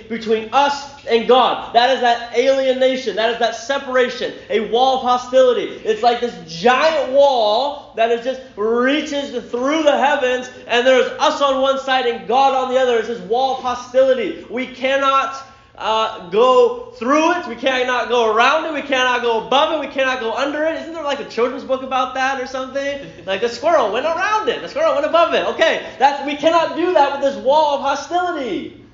between 0.09 0.49
us 0.51 1.05
and 1.05 1.27
God. 1.27 1.73
That 1.73 1.91
is 1.91 2.01
that 2.01 2.35
alienation. 2.35 3.15
That 3.15 3.31
is 3.31 3.39
that 3.39 3.55
separation. 3.55 4.33
A 4.49 4.69
wall 4.71 4.97
of 4.97 5.03
hostility. 5.03 5.81
It's 5.85 6.01
like 6.01 6.21
this 6.21 6.35
giant 6.47 7.13
wall 7.13 7.93
that 7.95 8.11
is 8.11 8.25
just 8.25 8.41
reaches 8.55 9.29
through 9.51 9.83
the 9.83 9.97
heavens, 9.97 10.49
and 10.67 10.85
there's 10.85 11.07
us 11.19 11.41
on 11.41 11.61
one 11.61 11.79
side 11.79 12.05
and 12.05 12.27
God 12.27 12.53
on 12.55 12.73
the 12.73 12.79
other. 12.79 12.97
It's 12.97 13.07
this 13.07 13.21
wall 13.21 13.57
of 13.57 13.63
hostility. 13.63 14.45
We 14.49 14.67
cannot 14.67 15.35
uh, 15.77 16.29
go 16.29 16.91
through 16.97 17.33
it. 17.33 17.47
We 17.47 17.55
cannot 17.55 18.09
go 18.09 18.33
around 18.33 18.65
it. 18.65 18.73
We 18.73 18.81
cannot 18.81 19.21
go 19.21 19.45
above 19.45 19.73
it. 19.73 19.87
We 19.87 19.93
cannot 19.93 20.19
go 20.19 20.33
under 20.33 20.63
it. 20.65 20.81
Isn't 20.81 20.93
there 20.93 21.03
like 21.03 21.19
a 21.19 21.29
children's 21.29 21.63
book 21.63 21.83
about 21.83 22.15
that 22.15 22.41
or 22.41 22.47
something? 22.47 23.11
Like 23.27 23.41
the 23.41 23.49
squirrel 23.49 23.91
went 23.91 24.05
around 24.05 24.47
it. 24.47 24.61
The 24.61 24.69
squirrel 24.69 24.93
went 24.93 25.05
above 25.05 25.33
it. 25.33 25.45
Okay, 25.47 25.85
that's 25.99 26.25
we 26.25 26.37
cannot 26.37 26.77
do 26.77 26.93
that 26.93 27.11
with 27.11 27.21
this 27.21 27.43
wall 27.43 27.75
of 27.75 27.81
hostility. 27.81 28.86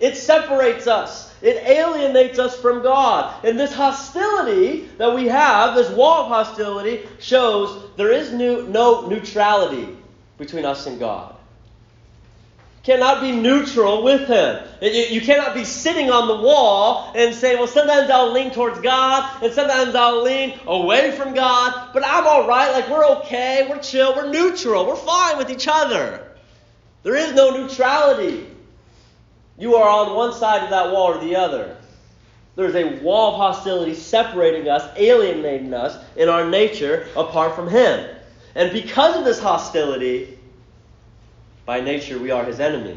It 0.00 0.16
separates 0.16 0.86
us. 0.86 1.28
It 1.42 1.56
alienates 1.64 2.38
us 2.38 2.58
from 2.60 2.82
God. 2.82 3.44
And 3.44 3.58
this 3.58 3.72
hostility 3.72 4.88
that 4.98 5.14
we 5.14 5.26
have, 5.26 5.74
this 5.74 5.90
wall 5.90 6.22
of 6.22 6.28
hostility, 6.28 7.08
shows 7.18 7.90
there 7.96 8.12
is 8.12 8.32
no, 8.32 8.62
no 8.62 9.08
neutrality 9.08 9.96
between 10.36 10.64
us 10.64 10.86
and 10.86 10.98
God. 10.98 11.34
You 12.84 12.94
cannot 12.94 13.20
be 13.20 13.32
neutral 13.32 14.02
with 14.02 14.28
Him. 14.28 14.64
You 14.80 15.20
cannot 15.20 15.54
be 15.54 15.64
sitting 15.64 16.10
on 16.10 16.26
the 16.26 16.42
wall 16.42 17.12
and 17.14 17.34
say, 17.34 17.56
well, 17.56 17.66
sometimes 17.66 18.08
I'll 18.08 18.32
lean 18.32 18.50
towards 18.50 18.80
God 18.80 19.42
and 19.42 19.52
sometimes 19.52 19.94
I'll 19.94 20.22
lean 20.22 20.58
away 20.66 21.10
from 21.10 21.34
God, 21.34 21.90
but 21.92 22.02
I'm 22.06 22.26
all 22.26 22.48
right. 22.48 22.72
Like, 22.72 22.88
we're 22.88 23.06
okay. 23.18 23.66
We're 23.68 23.80
chill. 23.80 24.14
We're 24.16 24.30
neutral. 24.30 24.86
We're 24.86 24.96
fine 24.96 25.36
with 25.38 25.50
each 25.50 25.68
other. 25.68 26.32
There 27.02 27.14
is 27.14 27.34
no 27.34 27.50
neutrality. 27.50 28.46
You 29.58 29.74
are 29.74 29.88
on 29.88 30.14
one 30.14 30.32
side 30.32 30.62
of 30.62 30.70
that 30.70 30.92
wall 30.92 31.14
or 31.14 31.18
the 31.18 31.36
other. 31.36 31.76
There's 32.54 32.74
a 32.74 33.00
wall 33.00 33.32
of 33.32 33.36
hostility 33.36 33.94
separating 33.94 34.68
us, 34.68 34.88
alienating 34.96 35.74
us 35.74 36.02
in 36.16 36.28
our 36.28 36.48
nature 36.48 37.08
apart 37.16 37.54
from 37.54 37.68
Him. 37.68 38.16
And 38.54 38.72
because 38.72 39.16
of 39.16 39.24
this 39.24 39.38
hostility, 39.38 40.38
by 41.66 41.80
nature 41.80 42.18
we 42.18 42.30
are 42.30 42.44
His 42.44 42.60
enemy. 42.60 42.96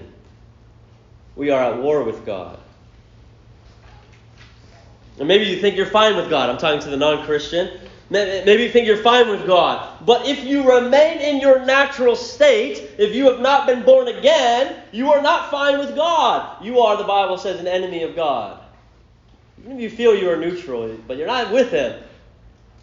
We 1.36 1.50
are 1.50 1.74
at 1.74 1.82
war 1.82 2.04
with 2.04 2.26
God. 2.26 2.60
And 5.20 5.28
maybe 5.28 5.46
you 5.46 5.60
think 5.60 5.76
you're 5.76 5.86
fine 5.86 6.16
with 6.16 6.30
God. 6.30 6.50
I'm 6.50 6.58
talking 6.58 6.82
to 6.82 6.90
the 6.90 6.98
non 6.98 7.26
Christian. 7.26 7.70
Maybe 8.12 8.64
you 8.64 8.70
think 8.70 8.88
you're 8.88 8.98
fine 8.98 9.30
with 9.30 9.48
God. 9.48 10.06
But 10.06 10.28
if 10.28 10.44
you 10.44 10.70
remain 10.70 11.20
in 11.20 11.40
your 11.40 11.66
natural 11.66 12.18
state, 12.18 12.90
if 12.98 13.16
you 13.16 13.32
have 13.32 13.40
not 13.40 13.66
been 13.66 13.84
born 13.84 14.10
again, 14.10 14.84
you 14.92 15.14
are 15.14 15.22
not 15.22 15.50
fine 15.50 15.80
with 15.80 15.96
God. 15.96 16.62
You 16.62 16.80
are, 16.80 16.98
the 16.98 17.06
Bible 17.06 17.38
says, 17.38 17.62
an 17.62 17.68
enemy 17.68 18.04
of 18.04 18.14
God. 18.14 18.60
Even 19.60 19.78
if 19.78 19.82
you 19.82 19.90
feel 19.90 20.14
you 20.14 20.30
are 20.30 20.36
neutral, 20.36 20.94
but 21.08 21.16
you're 21.16 21.26
not 21.26 21.54
with 21.54 21.72
Him, 21.72 22.04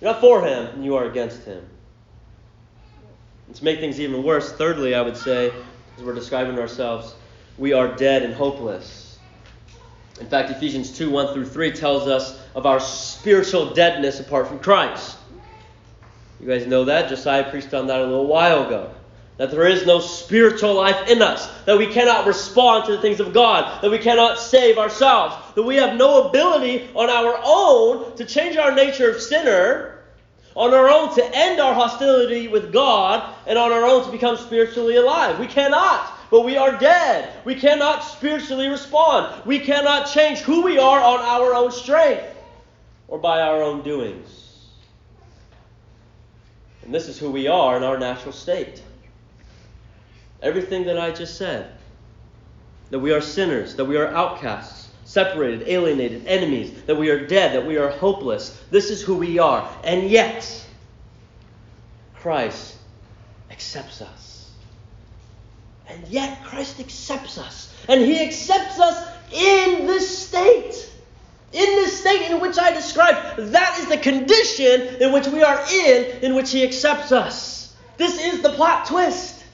you're 0.00 0.12
not 0.12 0.23
for 0.23 0.42
Him, 0.42 0.68
and 0.68 0.82
you 0.82 0.97
are 0.97 1.04
against 1.04 1.44
Him. 1.44 1.62
And 3.49 3.54
to 3.54 3.64
make 3.64 3.80
things 3.80 4.00
even 4.00 4.23
worse, 4.23 4.52
thirdly, 4.52 4.94
I 4.94 5.02
would 5.02 5.16
say, 5.16 5.52
as 5.99 6.02
we're 6.02 6.14
describing 6.14 6.58
ourselves, 6.58 7.14
we 7.58 7.75
are 7.75 7.94
dead 7.97 8.23
and 8.23 8.32
hopeless. 8.32 9.18
In 10.20 10.26
fact, 10.26 10.50
Ephesians 10.50 10.97
2 10.97 11.11
1 11.11 11.35
through 11.35 11.47
3 11.47 11.73
tells 11.73 12.08
us 12.08 12.40
of 12.54 12.64
our 12.64 12.80
spiritual 12.80 13.75
deadness 13.75 14.20
apart 14.20 14.49
from 14.49 14.58
Christ. 14.58 15.17
You 16.40 16.47
guys 16.47 16.66
know 16.66 16.85
that. 16.85 17.09
Josiah 17.09 17.50
preached 17.50 17.75
on 17.75 17.88
that 17.88 18.00
a 18.00 18.04
little 18.04 18.26
while 18.26 18.66
ago. 18.66 18.90
That 19.38 19.50
there 19.50 19.66
is 19.66 19.87
no 19.87 20.00
spiritual 20.00 20.75
life 20.75 21.09
in 21.09 21.23
us, 21.23 21.49
that 21.64 21.78
we 21.78 21.87
cannot 21.87 22.26
respond 22.26 22.87
to 22.87 22.97
the 22.97 23.00
things 23.00 23.21
of 23.21 23.33
God, 23.33 23.83
that 23.83 23.90
we 23.90 23.99
cannot 23.99 24.38
save 24.38 24.78
ourselves, 24.78 25.37
that 25.54 25.62
we 25.62 25.76
have 25.76 25.97
no 25.97 26.28
ability 26.28 26.88
on 26.95 27.09
our 27.09 27.40
own 27.45 28.16
to 28.16 28.25
change 28.25 28.57
our 28.57 28.75
nature 28.75 29.09
of 29.09 29.21
sinner, 29.21 30.00
on 30.57 30.75
our 30.75 30.88
own 30.88 31.14
to 31.14 31.37
end 31.37 31.61
our 31.61 31.73
hostility 31.73 32.49
with 32.49 32.73
God, 32.73 33.33
and 33.47 33.57
on 33.57 33.71
our 33.71 33.85
own 33.85 34.04
to 34.04 34.11
become 34.11 34.37
spiritually 34.37 34.97
alive. 34.97 35.38
We 35.38 35.47
cannot, 35.47 36.12
but 36.33 36.45
we 36.45 36.57
are 36.57 36.76
dead. 36.76 37.33
We 37.45 37.54
cannot 37.54 38.02
spiritually 38.02 38.66
respond. 38.66 39.47
We 39.47 39.61
cannot 39.61 40.09
change 40.09 40.40
who 40.40 40.62
we 40.64 40.78
are 40.78 40.99
on 40.99 41.21
our 41.21 41.54
own 41.54 41.71
strength 41.71 42.25
or 43.07 43.18
by 43.18 43.40
our 43.40 43.62
own 43.62 43.83
doings. 43.83 44.38
And 46.88 46.95
this 46.95 47.07
is 47.07 47.18
who 47.18 47.30
we 47.30 47.49
are 47.49 47.76
in 47.76 47.83
our 47.83 47.99
natural 47.99 48.33
state. 48.33 48.83
Everything 50.42 50.87
that 50.87 50.99
I 50.99 51.11
just 51.11 51.37
said 51.37 51.71
that 52.88 52.99
we 52.99 53.12
are 53.12 53.21
sinners, 53.21 53.76
that 53.76 53.85
we 53.85 53.99
are 53.99 54.07
outcasts, 54.07 54.88
separated, 55.04 55.68
alienated, 55.68 56.26
enemies, 56.26 56.73
that 56.85 56.97
we 56.97 57.11
are 57.11 57.26
dead, 57.26 57.54
that 57.54 57.66
we 57.66 57.76
are 57.76 57.90
hopeless. 57.90 58.59
This 58.71 58.88
is 58.88 59.02
who 59.02 59.18
we 59.18 59.38
are. 59.38 59.71
And 59.85 60.09
yet, 60.09 60.66
Christ 62.14 62.78
accepts 63.50 64.00
us. 64.00 64.50
And 65.88 66.09
yet, 66.09 66.42
Christ 66.42 66.80
accepts 66.80 67.37
us. 67.37 67.71
And 67.87 68.00
He 68.00 68.18
accepts 68.18 68.80
us 68.80 69.14
in 69.30 69.87
this 69.87 70.26
state. 70.26 70.77
In 72.08 72.16
state 72.16 72.30
in 72.30 72.40
which 72.40 72.58
I 72.58 72.72
described, 72.72 73.52
that 73.52 73.78
is 73.78 73.88
the 73.88 73.98
condition 73.98 74.96
in 75.00 75.12
which 75.12 75.26
we 75.26 75.42
are 75.42 75.60
in, 75.70 76.04
in 76.22 76.34
which 76.34 76.50
He 76.50 76.62
accepts 76.64 77.12
us. 77.12 77.74
This 77.98 78.18
is 78.18 78.40
the 78.40 78.50
plot 78.50 78.86
twist. 78.86 79.44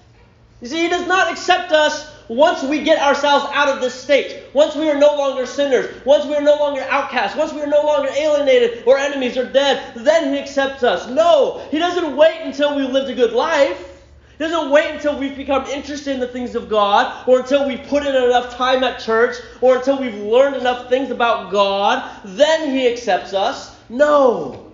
You 0.61 0.69
see, 0.69 0.83
He 0.83 0.89
does 0.89 1.07
not 1.07 1.33
accept 1.33 1.73
us 1.73 2.09
once 2.29 2.63
we 2.63 2.83
get 2.83 3.03
ourselves 3.03 3.47
out 3.53 3.69
of 3.69 3.81
this 3.81 3.95
state, 3.95 4.45
once 4.55 4.75
we 4.75 4.89
are 4.89 4.99
no 4.99 5.15
longer 5.17 5.45
sinners, 5.47 5.95
once 6.07 6.25
we 6.25 6.35
are 6.35 6.41
no 6.41 6.55
longer 6.55 6.81
outcasts, 6.89 7.37
once 7.37 7.53
we 7.53 7.61
are 7.61 7.67
no 7.67 7.83
longer 7.83 8.09
alienated 8.17 8.85
or 8.87 8.99
enemies 8.99 9.37
or 9.37 9.45
dead, 9.45 9.93
then 9.97 10.33
He 10.33 10.39
accepts 10.39 10.85
us. 10.85 11.09
No, 11.09 11.67
He 11.71 11.79
doesn't 11.79 12.17
wait 12.17 12.41
until 12.43 12.77
we've 12.77 12.89
lived 12.89 13.11
a 13.11 13.15
good 13.15 13.33
life. 13.33 13.94
He 14.37 14.45
doesn't 14.45 14.71
wait 14.71 14.95
until 14.95 15.19
we've 15.19 15.37
become 15.37 15.65
interested 15.67 16.15
in 16.15 16.21
the 16.21 16.29
things 16.29 16.55
of 16.55 16.69
God, 16.69 17.29
or 17.29 17.41
until 17.41 17.67
we've 17.67 17.83
put 17.85 18.05
in 18.05 18.15
enough 18.15 18.55
time 18.55 18.83
at 18.83 18.99
church, 19.01 19.37
or 19.61 19.77
until 19.77 20.01
we've 20.01 20.15
learned 20.15 20.57
enough 20.57 20.89
things 20.89 21.11
about 21.11 21.51
God. 21.53 22.11
Then 22.25 22.71
He 22.71 22.89
accepts 22.89 23.33
us. 23.33 23.77
No. 23.89 24.73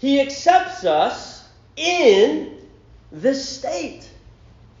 He 0.00 0.20
accepts 0.20 0.84
us 0.84 1.48
in 1.76 2.58
this 3.12 3.48
state, 3.48 4.08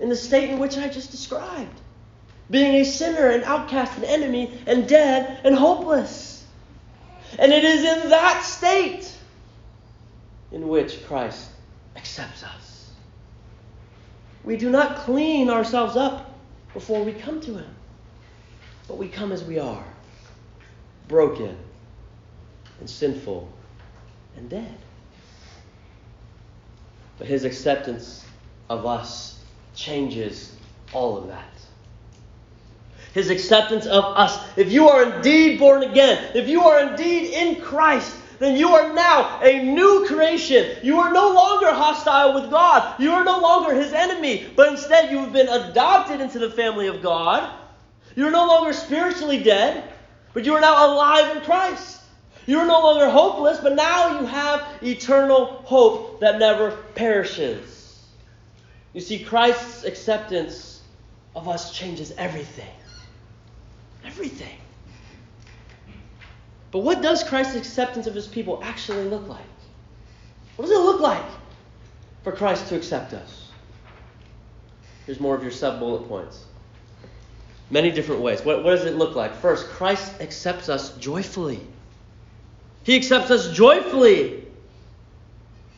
in 0.00 0.08
the 0.08 0.16
state 0.16 0.50
in 0.50 0.58
which 0.58 0.76
I 0.76 0.88
just 0.88 1.10
described 1.10 1.80
being 2.50 2.76
a 2.76 2.84
sinner, 2.84 3.28
an 3.28 3.42
outcast, 3.44 3.98
an 3.98 4.04
enemy, 4.04 4.52
and 4.66 4.88
dead 4.88 5.40
and 5.44 5.54
hopeless. 5.54 6.44
And 7.38 7.52
it 7.52 7.64
is 7.64 7.80
in 7.80 8.10
that 8.10 8.42
state 8.44 9.12
in 10.52 10.68
which 10.68 11.04
Christ 11.06 11.50
accepts 11.96 12.44
us. 12.44 12.65
We 14.46 14.56
do 14.56 14.70
not 14.70 14.96
clean 14.96 15.50
ourselves 15.50 15.96
up 15.96 16.32
before 16.72 17.04
we 17.04 17.12
come 17.12 17.42
to 17.42 17.58
Him, 17.58 17.74
but 18.88 18.96
we 18.96 19.08
come 19.08 19.32
as 19.32 19.44
we 19.44 19.58
are 19.58 19.84
broken 21.08 21.54
and 22.80 22.88
sinful 22.88 23.52
and 24.38 24.48
dead. 24.48 24.78
But 27.18 27.26
His 27.26 27.44
acceptance 27.44 28.24
of 28.70 28.86
us 28.86 29.38
changes 29.74 30.54
all 30.94 31.18
of 31.18 31.28
that 31.28 31.44
his 33.16 33.30
acceptance 33.30 33.86
of 33.86 34.04
us. 34.04 34.38
If 34.58 34.70
you 34.70 34.90
are 34.90 35.14
indeed 35.14 35.58
born 35.58 35.82
again, 35.82 36.32
if 36.34 36.50
you 36.50 36.64
are 36.64 36.86
indeed 36.86 37.32
in 37.32 37.62
Christ, 37.62 38.14
then 38.38 38.56
you 38.56 38.68
are 38.70 38.92
now 38.92 39.40
a 39.42 39.62
new 39.62 40.06
creation. 40.06 40.78
You 40.82 40.98
are 41.00 41.12
no 41.12 41.32
longer 41.32 41.72
hostile 41.72 42.34
with 42.34 42.50
God. 42.50 43.00
You 43.00 43.12
are 43.12 43.24
no 43.24 43.40
longer 43.40 43.74
his 43.74 43.92
enemy, 43.92 44.46
but 44.54 44.68
instead 44.68 45.10
you 45.10 45.18
have 45.18 45.32
been 45.32 45.48
adopted 45.48 46.20
into 46.20 46.38
the 46.38 46.50
family 46.50 46.86
of 46.86 47.02
God. 47.02 47.50
You 48.14 48.26
are 48.26 48.30
no 48.30 48.46
longer 48.46 48.72
spiritually 48.72 49.42
dead, 49.42 49.84
but 50.32 50.44
you 50.44 50.54
are 50.54 50.60
now 50.60 50.92
alive 50.92 51.36
in 51.36 51.42
Christ. 51.42 52.02
You 52.46 52.58
are 52.60 52.66
no 52.66 52.80
longer 52.80 53.10
hopeless, 53.10 53.58
but 53.58 53.74
now 53.74 54.20
you 54.20 54.26
have 54.26 54.66
eternal 54.82 55.46
hope 55.46 56.20
that 56.20 56.38
never 56.38 56.70
perishes. 56.94 58.04
You 58.92 59.00
see, 59.00 59.18
Christ's 59.18 59.84
acceptance 59.84 60.80
of 61.34 61.48
us 61.48 61.72
changes 61.72 62.12
everything. 62.16 62.72
Everything. 64.04 64.56
But 66.76 66.82
what 66.82 67.00
does 67.00 67.24
Christ's 67.24 67.56
acceptance 67.56 68.06
of 68.06 68.14
his 68.14 68.26
people 68.26 68.60
actually 68.62 69.04
look 69.04 69.26
like? 69.28 69.46
What 70.56 70.66
does 70.66 70.76
it 70.76 70.82
look 70.82 71.00
like 71.00 71.24
for 72.22 72.32
Christ 72.32 72.68
to 72.68 72.76
accept 72.76 73.14
us? 73.14 73.48
Here's 75.06 75.18
more 75.18 75.34
of 75.34 75.42
your 75.42 75.52
sub 75.52 75.80
bullet 75.80 76.06
points. 76.06 76.44
Many 77.70 77.90
different 77.90 78.20
ways. 78.20 78.44
What, 78.44 78.62
what 78.62 78.72
does 78.72 78.84
it 78.84 78.96
look 78.96 79.16
like? 79.16 79.34
First, 79.36 79.68
Christ 79.68 80.20
accepts 80.20 80.68
us 80.68 80.94
joyfully. 80.98 81.62
He 82.82 82.94
accepts 82.94 83.30
us 83.30 83.54
joyfully. 83.54 84.44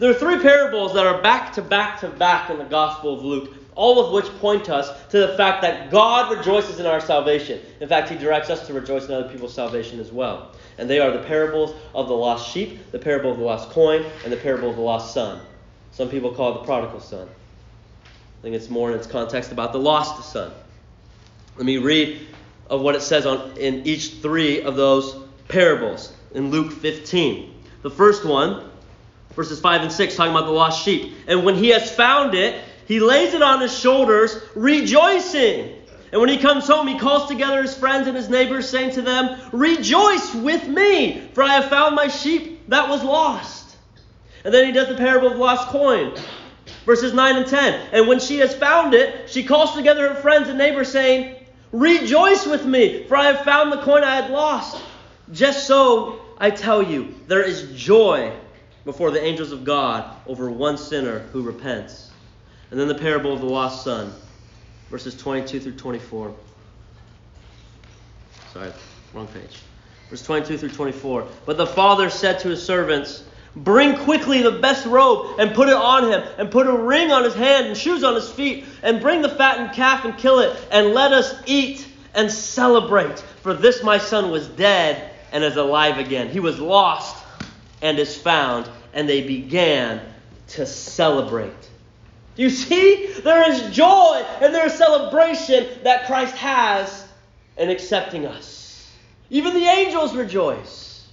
There 0.00 0.11
are 0.11 0.14
three 0.14 0.40
parables 0.40 0.95
that 0.95 1.07
are 1.07 1.23
back 1.23 1.52
to 1.52 1.62
back 1.62 2.00
to 2.00 2.09
back 2.09 2.50
in 2.50 2.59
the 2.59 2.64
Gospel 2.64 3.17
of 3.17 3.25
Luke 3.25 3.55
all 3.78 4.04
of 4.04 4.12
which 4.12 4.26
point 4.40 4.68
us 4.68 4.90
to 5.06 5.18
the 5.18 5.37
fact 5.37 5.62
that 5.62 5.88
God 5.88 6.37
rejoices 6.37 6.80
in 6.80 6.87
our 6.87 7.00
salvation. 7.00 7.61
In 7.80 7.88
fact, 7.88 8.08
He 8.08 8.18
directs 8.18 8.50
us 8.50 8.66
to 8.66 8.75
rejoice 8.75 9.06
in 9.06 9.12
other 9.12 9.28
people's 9.28 9.54
salvation 9.54 10.00
as 10.00 10.11
well. 10.11 10.50
And 10.78 10.90
they 10.90 10.99
are 10.99 11.12
the 11.12 11.23
parables 11.23 11.76
of 11.94 12.08
the 12.08 12.14
lost 12.14 12.52
sheep, 12.52 12.90
the 12.90 12.99
parable 12.99 13.30
of 13.30 13.38
the 13.38 13.44
lost 13.44 13.70
coin, 13.70 14.04
and 14.25 14.32
the 14.32 14.37
parable 14.37 14.68
of 14.68 14.75
the 14.75 14.82
lost 14.82 15.14
son. 15.14 15.40
Some 15.92 16.08
people 16.08 16.35
call 16.35 16.56
it 16.56 16.58
the 16.58 16.64
prodigal 16.64 17.00
son. 17.00 17.28
I 18.04 18.42
think 18.42 18.56
it's 18.56 18.68
more 18.68 18.90
in 18.90 18.99
its 18.99 19.06
context 19.06 19.52
about 19.52 19.73
the 19.73 19.78
lost 19.78 20.28
son. 20.32 20.50
Let 21.56 21.64
me 21.64 21.78
read 21.78 22.26
of 22.68 22.80
what 22.80 22.97
it 22.97 23.02
says 23.02 23.26
on, 23.26 23.56
in 23.58 23.87
each 23.87 24.14
three 24.14 24.62
of 24.62 24.75
those 24.75 25.16
parables 25.47 26.12
in 26.35 26.50
Luke 26.50 26.73
15. 26.73 27.54
The 27.82 27.91
first 27.91 28.25
one, 28.25 28.71
verses 29.36 29.60
5 29.60 29.82
and 29.82 29.93
6, 29.93 30.17
talking 30.17 30.32
about 30.32 30.47
the 30.47 30.52
lost 30.52 30.84
sheep. 30.84 31.14
And 31.28 31.45
when 31.45 31.54
he 31.54 31.69
has 31.69 31.95
found 31.95 32.34
it, 32.34 32.60
he 32.89 33.01
lays 33.01 33.35
it 33.35 33.43
on 33.43 33.61
his 33.61 33.79
shoulders, 33.79 34.41
rejoicing. 34.55 35.75
And 36.11 36.23
when 36.23 36.31
he 36.31 36.39
comes 36.39 36.67
home, 36.67 36.87
he 36.87 36.99
calls 36.99 37.29
together 37.29 37.61
his 37.61 37.77
friends 37.77 38.09
and 38.09 38.17
his 38.17 38.31
neighbors, 38.31 38.67
saying 38.67 38.93
to 38.93 39.03
them, 39.03 39.39
Rejoice 39.53 40.35
with 40.35 40.67
me, 40.67 41.29
for 41.35 41.43
I 41.43 41.61
have 41.61 41.69
found 41.69 41.95
my 41.95 42.09
sheep 42.09 42.67
that 42.69 42.89
was 42.89 43.05
lost. 43.05 43.77
And 44.43 44.55
then 44.55 44.65
he 44.65 44.73
does 44.73 44.89
the 44.89 44.95
parable 44.95 45.27
of 45.27 45.35
the 45.35 45.39
lost 45.39 45.69
coin. 45.69 46.17
Verses 46.87 47.13
9 47.13 47.37
and 47.37 47.47
10. 47.47 47.89
And 47.93 48.09
when 48.09 48.21
she 48.21 48.39
has 48.39 48.55
found 48.55 48.95
it, 48.95 49.29
she 49.29 49.45
calls 49.45 49.75
together 49.75 50.09
her 50.09 50.21
friends 50.23 50.49
and 50.49 50.57
neighbors, 50.57 50.91
saying, 50.91 51.37
Rejoice 51.73 52.47
with 52.47 52.65
me, 52.65 53.05
for 53.05 53.19
I 53.19 53.27
have 53.27 53.45
found 53.45 53.71
the 53.71 53.83
coin 53.83 54.03
I 54.03 54.17
had 54.17 54.31
lost. 54.31 54.83
Just 55.31 55.67
so, 55.67 56.23
I 56.39 56.49
tell 56.51 56.83
you, 56.83 57.15
there 57.27 57.43
is 57.43 57.71
joy 57.79 58.33
before 58.87 59.11
the 59.11 59.23
angels 59.23 59.53
of 59.53 59.65
God 59.65 60.17
over 60.27 60.51
one 60.51 60.79
sinner 60.79 61.19
who 61.19 61.43
repents. 61.43 62.07
And 62.71 62.78
then 62.78 62.89
the 62.89 62.95
parable 62.95 63.33
of 63.33 63.41
the 63.41 63.47
lost 63.47 63.85
son, 63.85 64.13
verses 64.91 65.17
22 65.17 65.61
through 65.61 65.73
24. 65.73 66.35
Sorry, 68.52 68.73
wrong 69.15 69.26
page. 69.28 69.61
Verse 70.11 70.23
22 70.23 70.59
through 70.59 70.71
24. 70.71 71.26
But 71.47 71.57
the 71.57 71.67
father 71.67 72.11
said 72.11 72.41
to 72.41 72.49
his 72.49 72.63
servants, 72.63 73.25
Bring 73.57 73.97
quickly 73.97 74.43
the 74.43 74.52
best 74.52 74.87
robe 74.87 75.39
and 75.39 75.54
put 75.54 75.69
it 75.69 75.75
on 75.75 76.13
him, 76.13 76.23
and 76.39 76.50
put 76.50 76.67
a 76.67 76.73
ring 76.73 77.11
on 77.11 77.25
his 77.25 77.35
hand 77.35 77.67
and 77.67 77.76
shoes 77.76 78.04
on 78.04 78.15
his 78.15 78.31
feet, 78.31 78.65
and 78.83 79.00
bring 79.00 79.23
the 79.23 79.28
fattened 79.28 79.73
calf 79.73 80.04
and 80.04 80.17
kill 80.17 80.41
it, 80.41 80.57
and 80.71 80.89
let 80.89 81.13
us 81.13 81.35
eat 81.47 81.87
and 82.15 82.31
celebrate. 82.31 83.19
For 83.43 83.54
this 83.54 83.83
my 83.83 83.99
son 83.99 84.31
was 84.31 84.47
dead 84.49 85.11
and 85.33 85.45
is 85.45 85.57
alive 85.57 85.99
again. 85.99 86.28
He 86.28 86.41
was 86.41 86.59
lost 86.59 87.17
and 87.83 87.99
is 87.99 88.17
found. 88.17 88.69
And 88.93 89.09
they 89.09 89.26
began 89.26 90.00
to 90.49 90.67
celebrate. 90.67 91.68
You 92.39 92.51
see, 92.51 93.09
there 93.25 93.51
is 93.51 93.75
joy 93.75 94.25
and 94.41 94.55
there 94.55 94.65
is 94.65 94.75
celebration 94.75 95.67
that 95.83 96.07
Christ 96.07 96.37
has 96.37 97.05
in 97.57 97.69
accepting 97.69 98.27
us. 98.27 98.89
Even 99.29 99.55
the 99.55 99.65
angels 99.65 100.15
rejoice. 100.15 101.09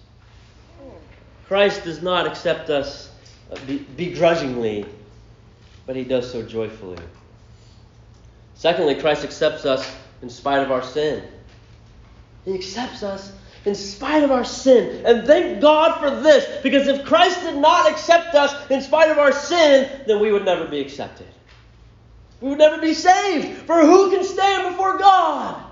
Christ 1.48 1.84
does 1.84 2.04
not 2.04 2.28
accept 2.28 2.70
us 2.70 3.10
begrudgingly, 3.98 4.86
but 5.88 5.96
he 5.96 6.04
does 6.04 6.32
so 6.32 6.44
joyfully. 6.44 7.00
Secondly, 8.54 8.94
Christ 8.94 9.24
accepts 9.24 9.66
us 9.66 9.96
in 10.22 10.30
spite 10.30 10.62
of 10.62 10.72
our 10.72 10.84
sin. 10.84 11.24
He 12.46 12.54
accepts 12.54 13.02
us 13.02 13.32
in 13.66 13.76
spite 13.76 14.24
of 14.24 14.32
our 14.32 14.46
sin. 14.46 15.06
And 15.06 15.26
thank 15.26 15.62
God 15.62 16.00
for 16.00 16.22
this, 16.22 16.62
because 16.62 16.88
if 16.88 17.06
Christ 17.06 17.42
did 17.42 17.58
not 17.58 17.90
accept 17.90 18.36
us 18.36 18.70
in 18.70 18.82
spite 18.82 19.10
of 19.10 19.18
our 19.18 19.32
sin, 19.32 20.04
then 20.08 20.20
we 20.20 20.32
would 20.32 20.46
never 20.46 20.66
be 20.66 20.80
accepted. 20.80 21.28
We 22.42 22.50
would 22.50 22.60
never 22.60 22.80
be 22.80 22.94
saved. 22.94 23.64
For 23.64 23.82
who 23.82 24.12
can 24.12 24.24
stand 24.24 24.70
before 24.70 24.98
God? 24.98 25.64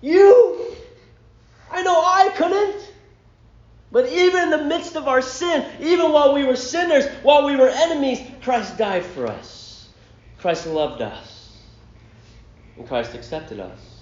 You. 0.00 0.74
I 1.70 1.82
know 1.82 2.00
I 2.00 2.30
couldn't. 2.36 2.92
But 3.92 4.08
even 4.08 4.42
in 4.42 4.50
the 4.50 4.64
midst 4.64 4.96
of 4.96 5.06
our 5.06 5.22
sin, 5.22 5.64
even 5.80 6.12
while 6.12 6.34
we 6.34 6.44
were 6.44 6.56
sinners, 6.56 7.06
while 7.22 7.44
we 7.44 7.56
were 7.56 7.68
enemies, 7.68 8.20
Christ 8.42 8.76
died 8.76 9.04
for 9.04 9.26
us. 9.26 9.88
Christ 10.38 10.66
loved 10.66 11.02
us. 11.02 11.56
And 12.76 12.86
Christ 12.86 13.14
accepted 13.14 13.60
us. 13.60 13.95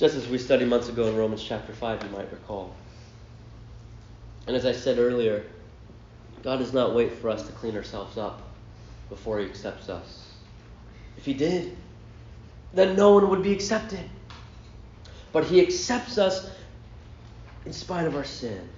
Just 0.00 0.16
as 0.16 0.26
we 0.28 0.38
studied 0.38 0.66
months 0.66 0.88
ago 0.88 1.08
in 1.08 1.16
Romans 1.18 1.44
chapter 1.44 1.74
5, 1.74 2.04
you 2.04 2.08
might 2.08 2.32
recall. 2.32 2.74
And 4.46 4.56
as 4.56 4.64
I 4.64 4.72
said 4.72 4.98
earlier, 4.98 5.44
God 6.42 6.56
does 6.56 6.72
not 6.72 6.94
wait 6.94 7.12
for 7.18 7.28
us 7.28 7.46
to 7.46 7.52
clean 7.52 7.76
ourselves 7.76 8.16
up 8.16 8.40
before 9.10 9.40
He 9.40 9.44
accepts 9.44 9.90
us. 9.90 10.32
If 11.18 11.26
He 11.26 11.34
did, 11.34 11.76
then 12.72 12.96
no 12.96 13.12
one 13.12 13.28
would 13.28 13.42
be 13.42 13.52
accepted. 13.52 14.00
But 15.32 15.44
He 15.44 15.60
accepts 15.60 16.16
us 16.16 16.50
in 17.66 17.74
spite 17.74 18.06
of 18.06 18.16
our 18.16 18.24
sin. 18.24 18.70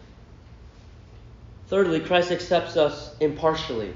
Thirdly, 1.68 2.00
Christ 2.00 2.32
accepts 2.32 2.76
us 2.76 3.14
impartially 3.20 3.94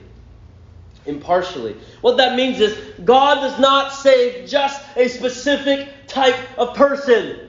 impartially. 1.06 1.76
What 2.00 2.16
that 2.18 2.36
means 2.36 2.60
is 2.60 2.76
God 3.04 3.36
does 3.36 3.58
not 3.58 3.92
save 3.92 4.48
just 4.48 4.82
a 4.96 5.08
specific 5.08 5.88
type 6.06 6.36
of 6.58 6.74
person. 6.74 7.40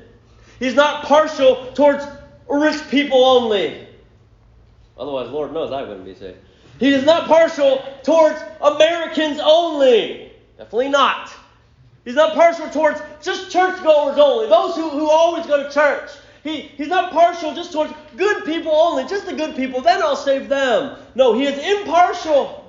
He's 0.60 0.76
not 0.76 1.04
partial 1.04 1.72
towards 1.74 2.06
rich 2.50 2.82
people 2.90 3.24
only. 3.24 3.88
Otherwise, 4.98 5.30
Lord 5.30 5.54
knows 5.54 5.72
I 5.72 5.84
wouldn't 5.84 6.06
be 6.06 6.16
saved. 6.16 6.38
He 6.80 6.94
is 6.94 7.06
not 7.06 7.28
partial 7.28 7.84
towards 8.04 8.40
Americans 8.62 9.40
only. 9.44 10.32
Definitely 10.58 10.90
not. 10.90 11.32
He's 12.06 12.16
not 12.16 12.36
partial 12.36 12.70
towards 12.70 13.02
just 13.22 13.52
churchgoers 13.52 14.18
only, 14.18 14.48
those 14.48 14.76
who, 14.76 14.90
who 14.90 15.10
always 15.10 15.46
go 15.46 15.62
to 15.62 15.70
church. 15.70 16.10
He, 16.44 16.62
he's 16.62 16.88
not 16.88 17.12
partial 17.12 17.54
just 17.54 17.74
towards 17.74 17.94
good 18.16 18.46
people 18.46 18.72
only, 18.72 19.06
just 19.06 19.26
the 19.26 19.34
good 19.34 19.56
people, 19.56 19.82
then 19.82 20.02
I'll 20.02 20.16
save 20.16 20.48
them. 20.48 20.98
No, 21.16 21.34
he 21.34 21.46
is 21.46 21.58
impartial. 21.58 22.67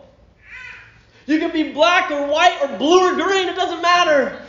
You 1.28 1.38
can 1.38 1.52
be 1.52 1.72
black 1.72 2.10
or 2.10 2.26
white 2.26 2.58
or 2.62 2.78
blue 2.78 3.00
or 3.00 3.14
green, 3.14 3.48
it 3.48 3.54
doesn't 3.54 3.82
matter. 3.82 4.40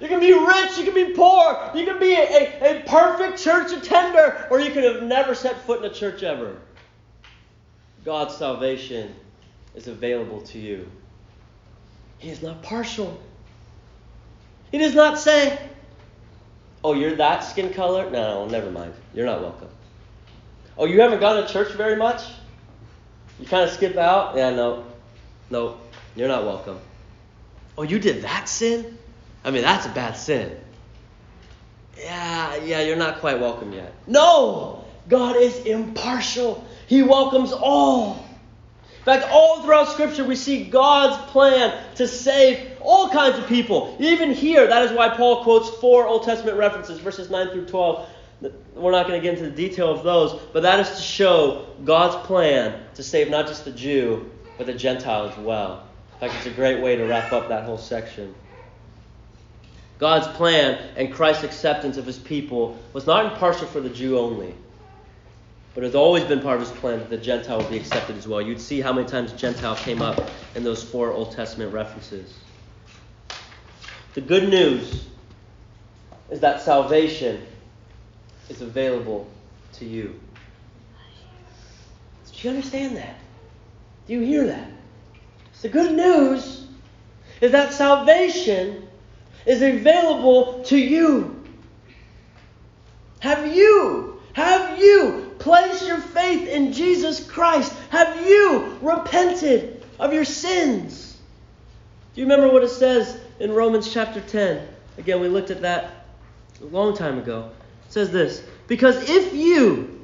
You 0.00 0.06
can 0.06 0.20
be 0.20 0.32
rich, 0.32 0.78
you 0.78 0.84
can 0.84 0.94
be 0.94 1.12
poor, 1.14 1.72
you 1.74 1.84
can 1.84 1.98
be 1.98 2.14
a, 2.14 2.60
a, 2.62 2.78
a 2.78 2.82
perfect 2.84 3.42
church 3.42 3.72
attender, 3.72 4.46
or 4.50 4.60
you 4.60 4.70
could 4.70 4.84
have 4.84 5.02
never 5.02 5.34
set 5.34 5.60
foot 5.66 5.84
in 5.84 5.90
a 5.90 5.92
church 5.92 6.22
ever. 6.22 6.56
God's 8.04 8.36
salvation 8.36 9.12
is 9.74 9.88
available 9.88 10.40
to 10.42 10.60
you. 10.60 10.88
He 12.18 12.30
is 12.30 12.40
not 12.40 12.62
partial. 12.62 13.20
He 14.70 14.78
does 14.78 14.94
not 14.94 15.18
say, 15.18 15.58
Oh, 16.84 16.94
you're 16.94 17.16
that 17.16 17.40
skin 17.40 17.74
color? 17.74 18.08
No, 18.08 18.46
never 18.46 18.70
mind. 18.70 18.94
You're 19.12 19.26
not 19.26 19.42
welcome. 19.42 19.68
Oh, 20.78 20.86
you 20.86 21.00
haven't 21.00 21.18
gone 21.18 21.44
to 21.44 21.52
church 21.52 21.72
very 21.72 21.96
much? 21.96 22.22
You 23.40 23.46
kind 23.46 23.68
of 23.68 23.74
skip 23.74 23.96
out? 23.96 24.36
Yeah, 24.36 24.50
no. 24.50 24.86
No, 25.50 25.78
you're 26.14 26.28
not 26.28 26.44
welcome. 26.44 26.78
Oh, 27.76 27.82
you 27.82 27.98
did 27.98 28.22
that 28.22 28.48
sin? 28.48 28.98
I 29.44 29.50
mean, 29.50 29.62
that's 29.62 29.86
a 29.86 29.90
bad 29.90 30.16
sin. 30.16 30.56
Yeah, 31.98 32.56
yeah, 32.56 32.80
you're 32.82 32.96
not 32.96 33.18
quite 33.18 33.40
welcome 33.40 33.72
yet. 33.72 33.92
No! 34.06 34.84
God 35.08 35.36
is 35.36 35.66
impartial. 35.66 36.64
He 36.86 37.02
welcomes 37.02 37.52
all. 37.52 38.24
In 38.98 39.04
fact, 39.04 39.26
all 39.30 39.62
throughout 39.62 39.88
Scripture, 39.88 40.24
we 40.24 40.36
see 40.36 40.64
God's 40.64 41.16
plan 41.30 41.82
to 41.96 42.06
save 42.06 42.70
all 42.80 43.08
kinds 43.08 43.38
of 43.38 43.46
people. 43.46 43.96
Even 43.98 44.32
here, 44.32 44.66
that 44.66 44.82
is 44.82 44.92
why 44.92 45.08
Paul 45.08 45.42
quotes 45.42 45.70
four 45.80 46.06
Old 46.06 46.22
Testament 46.22 46.58
references, 46.58 47.00
verses 47.00 47.30
9 47.30 47.50
through 47.50 47.66
12. 47.66 48.08
We're 48.74 48.92
not 48.92 49.06
going 49.06 49.20
to 49.20 49.22
get 49.22 49.38
into 49.38 49.50
the 49.50 49.56
detail 49.56 49.90
of 49.90 50.02
those, 50.02 50.40
but 50.52 50.62
that 50.62 50.80
is 50.80 50.90
to 50.90 51.02
show 51.02 51.66
God's 51.84 52.26
plan 52.26 52.80
to 52.94 53.02
save 53.02 53.30
not 53.30 53.46
just 53.46 53.64
the 53.64 53.72
Jew, 53.72 54.30
but 54.60 54.66
the 54.66 54.74
Gentile 54.74 55.26
as 55.26 55.38
well. 55.38 55.84
In 56.12 56.18
fact, 56.18 56.34
it's 56.34 56.44
a 56.44 56.54
great 56.54 56.82
way 56.82 56.94
to 56.94 57.06
wrap 57.06 57.32
up 57.32 57.48
that 57.48 57.64
whole 57.64 57.78
section. 57.78 58.34
God's 59.98 60.26
plan 60.36 60.78
and 60.96 61.10
Christ's 61.10 61.44
acceptance 61.44 61.96
of 61.96 62.04
his 62.04 62.18
people 62.18 62.78
was 62.92 63.06
not 63.06 63.32
impartial 63.32 63.66
for 63.66 63.80
the 63.80 63.88
Jew 63.88 64.18
only, 64.18 64.54
but 65.72 65.82
has 65.82 65.94
always 65.94 66.24
been 66.24 66.42
part 66.42 66.60
of 66.60 66.68
his 66.68 66.78
plan 66.78 66.98
that 66.98 67.08
the 67.08 67.16
Gentile 67.16 67.56
would 67.56 67.70
be 67.70 67.78
accepted 67.78 68.18
as 68.18 68.28
well. 68.28 68.42
You'd 68.42 68.60
see 68.60 68.82
how 68.82 68.92
many 68.92 69.08
times 69.08 69.32
Gentile 69.32 69.76
came 69.76 70.02
up 70.02 70.28
in 70.54 70.62
those 70.62 70.82
four 70.82 71.10
Old 71.10 71.32
Testament 71.32 71.72
references. 71.72 72.34
The 74.12 74.20
good 74.20 74.50
news 74.50 75.06
is 76.28 76.40
that 76.40 76.60
salvation 76.60 77.40
is 78.50 78.60
available 78.60 79.26
to 79.72 79.86
you. 79.86 80.20
Do 82.30 82.48
you 82.48 82.50
understand 82.50 82.98
that? 82.98 83.16
Do 84.10 84.16
you 84.16 84.22
hear 84.22 84.44
that? 84.48 84.68
The 85.62 85.68
good 85.68 85.92
news 85.92 86.66
is 87.40 87.52
that 87.52 87.72
salvation 87.72 88.88
is 89.46 89.62
available 89.62 90.64
to 90.64 90.76
you. 90.76 91.44
Have 93.20 93.54
you, 93.54 94.20
have 94.32 94.80
you 94.80 95.32
placed 95.38 95.86
your 95.86 96.00
faith 96.00 96.48
in 96.48 96.72
Jesus 96.72 97.24
Christ? 97.24 97.72
Have 97.90 98.26
you 98.26 98.76
repented 98.82 99.86
of 100.00 100.12
your 100.12 100.24
sins? 100.24 101.16
Do 102.12 102.20
you 102.20 102.26
remember 102.26 102.52
what 102.52 102.64
it 102.64 102.70
says 102.70 103.16
in 103.38 103.52
Romans 103.52 103.94
chapter 103.94 104.20
10? 104.20 104.66
Again, 104.98 105.20
we 105.20 105.28
looked 105.28 105.52
at 105.52 105.62
that 105.62 106.06
a 106.60 106.64
long 106.64 106.96
time 106.96 107.16
ago. 107.16 107.52
It 107.86 107.92
says 107.92 108.10
this 108.10 108.42
Because 108.66 109.08
if 109.08 109.32
you 109.34 109.99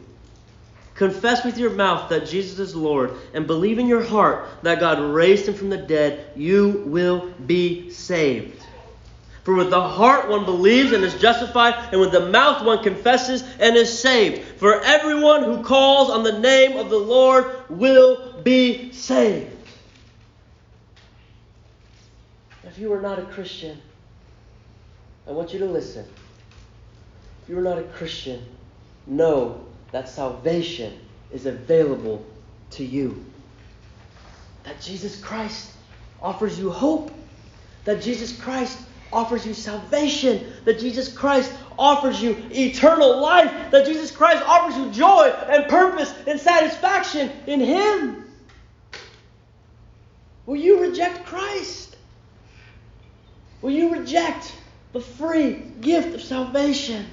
confess 0.97 1.45
with 1.45 1.59
your 1.59 1.71
mouth 1.71 2.09
that 2.09 2.27
Jesus 2.27 2.59
is 2.59 2.75
Lord 2.75 3.13
and 3.35 3.47
believe 3.47 3.79
in 3.79 3.87
your 3.87 4.03
heart 4.03 4.49
that 4.63 4.81
God 4.81 4.99
raised 4.99 5.47
him 5.47 5.55
from 5.55 5.71
the 5.71 5.77
dead, 5.77 6.33
you 6.35 6.83
will 6.87 7.31
be 7.47 7.91
saved. 7.91 8.65
For 9.45 9.55
with 9.55 9.71
the 9.71 9.81
heart 9.81 10.29
one 10.29 10.45
believes 10.45 10.91
and 10.91 11.05
is 11.05 11.15
justified, 11.21 11.75
and 11.93 12.01
with 12.01 12.11
the 12.11 12.29
mouth 12.31 12.65
one 12.65 12.83
confesses 12.83 13.45
and 13.61 13.77
is 13.77 13.97
saved. 13.97 14.43
For 14.59 14.81
everyone 14.83 15.45
who 15.45 15.63
calls 15.63 16.11
on 16.11 16.25
the 16.25 16.41
name 16.41 16.77
of 16.77 16.91
the 16.91 16.99
Lord 16.99 17.47
will 17.69 18.41
be 18.43 18.91
saved. 18.91 19.53
If 22.65 22.79
you 22.79 22.93
are 22.93 23.01
not 23.01 23.21
a 23.21 23.23
Christian, 23.23 23.81
I 25.29 25.31
want 25.31 25.53
you 25.53 25.61
to 25.61 25.67
listen. 25.67 26.05
If 27.45 27.49
you 27.49 27.59
are 27.59 27.63
not 27.63 27.79
a 27.79 27.85
Christian, 27.85 28.45
know 29.07 29.66
that 29.93 30.09
salvation 30.09 30.99
is 31.33 31.47
available 31.47 32.25
to 32.73 32.85
you. 32.85 33.25
That 34.65 34.81
Jesus 34.81 35.21
Christ 35.21 35.73
offers 36.21 36.59
you 36.59 36.71
hope. 36.71 37.13
That 37.85 38.03
Jesus 38.03 38.37
Christ 38.39 38.79
offers 39.13 39.47
you 39.47 39.55
salvation. 39.55 40.53
That 40.65 40.81
Jesus 40.81 41.13
Christ 41.13 41.53
offers 41.79 42.21
you 42.21 42.37
eternal 42.51 43.21
life. 43.21 43.71
That 43.71 43.87
Jesus 43.87 44.11
Christ 44.11 44.43
offers 44.47 44.77
you 44.77 44.91
joy 44.91 45.33
and 45.49 45.69
purpose 45.69 46.13
and 46.27 46.41
satisfaction 46.41 47.31
in 47.47 47.61
Him. 47.61 48.25
Will 50.47 50.57
you 50.57 50.81
reject 50.81 51.27
Christ? 51.27 51.97
Will 53.63 53.73
you 53.73 53.93
reject 53.93 54.53
the 54.93 55.01
free 55.01 55.55
gift 55.81 56.15
of 56.15 56.23
salvation? 56.23 57.07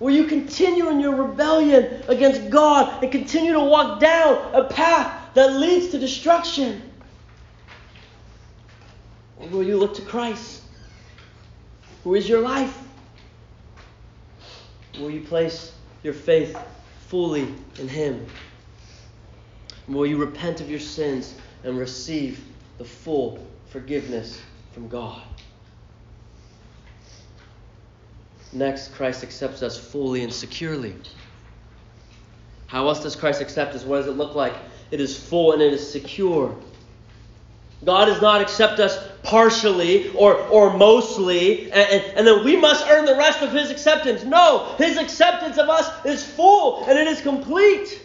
Will 0.00 0.10
you 0.10 0.24
continue 0.24 0.88
in 0.88 0.98
your 0.98 1.14
rebellion 1.14 2.02
against 2.08 2.48
God 2.48 3.02
and 3.02 3.12
continue 3.12 3.52
to 3.52 3.60
walk 3.60 4.00
down 4.00 4.54
a 4.54 4.64
path 4.64 5.34
that 5.34 5.52
leads 5.52 5.88
to 5.88 5.98
destruction? 5.98 6.80
Or 9.38 9.46
will 9.48 9.62
you 9.62 9.76
look 9.76 9.94
to 9.94 10.02
Christ, 10.02 10.62
who 12.02 12.14
is 12.14 12.26
your 12.26 12.40
life? 12.40 12.76
Will 14.98 15.10
you 15.10 15.20
place 15.20 15.72
your 16.02 16.14
faith 16.14 16.58
fully 17.08 17.54
in 17.78 17.86
Him? 17.86 18.26
Will 19.86 20.06
you 20.06 20.16
repent 20.16 20.62
of 20.62 20.70
your 20.70 20.80
sins 20.80 21.34
and 21.62 21.78
receive 21.78 22.42
the 22.78 22.84
full 22.84 23.46
forgiveness 23.68 24.40
from 24.72 24.88
God? 24.88 25.22
Next, 28.52 28.94
Christ 28.94 29.22
accepts 29.22 29.62
us 29.62 29.78
fully 29.78 30.24
and 30.24 30.32
securely. 30.32 30.94
How 32.66 32.88
else 32.88 33.02
does 33.02 33.16
Christ 33.16 33.40
accept 33.40 33.74
us? 33.74 33.84
What 33.84 33.98
does 33.98 34.06
it 34.06 34.16
look 34.16 34.34
like? 34.34 34.54
It 34.90 35.00
is 35.00 35.18
full 35.18 35.52
and 35.52 35.62
it 35.62 35.72
is 35.72 35.90
secure. 35.90 36.56
God 37.84 38.06
does 38.06 38.20
not 38.20 38.42
accept 38.42 38.78
us 38.78 38.98
partially 39.22 40.10
or, 40.10 40.34
or 40.34 40.76
mostly, 40.76 41.70
and, 41.72 41.90
and, 41.90 42.18
and, 42.18 42.26
then 42.26 42.44
we 42.44 42.56
must 42.56 42.86
earn 42.88 43.06
the 43.06 43.16
rest 43.16 43.40
of 43.40 43.52
His 43.52 43.70
acceptance. 43.70 44.22
No, 44.22 44.74
His 44.76 44.98
acceptance 44.98 45.56
of 45.56 45.68
us 45.68 46.04
is 46.04 46.22
full 46.22 46.84
and 46.84 46.98
it 46.98 47.06
is 47.06 47.22
complete. 47.22 48.02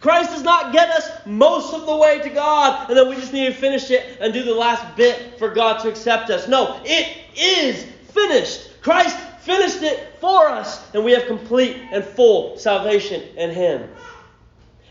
Christ 0.00 0.30
does 0.30 0.42
not 0.42 0.72
get 0.72 0.88
us 0.88 1.10
most 1.26 1.74
of 1.74 1.86
the 1.86 1.96
way 1.96 2.20
to 2.20 2.28
God, 2.30 2.88
and 2.88 2.98
then 2.98 3.08
we 3.08 3.14
just 3.14 3.32
need 3.32 3.46
to 3.46 3.54
finish 3.54 3.90
it 3.90 4.18
and 4.20 4.32
do 4.32 4.42
the 4.42 4.54
last 4.54 4.96
bit 4.96 5.38
for 5.38 5.50
God 5.50 5.80
to 5.82 5.88
accept 5.88 6.30
us. 6.30 6.48
No, 6.48 6.80
it 6.84 7.18
is 7.36 7.84
finished. 8.12 8.82
Christ 8.82 9.16
finished 9.42 9.82
it 9.82 10.14
for 10.20 10.48
us, 10.48 10.82
and 10.94 11.04
we 11.04 11.12
have 11.12 11.26
complete 11.26 11.76
and 11.90 12.04
full 12.04 12.56
salvation 12.58 13.22
in 13.36 13.50
Him. 13.50 13.88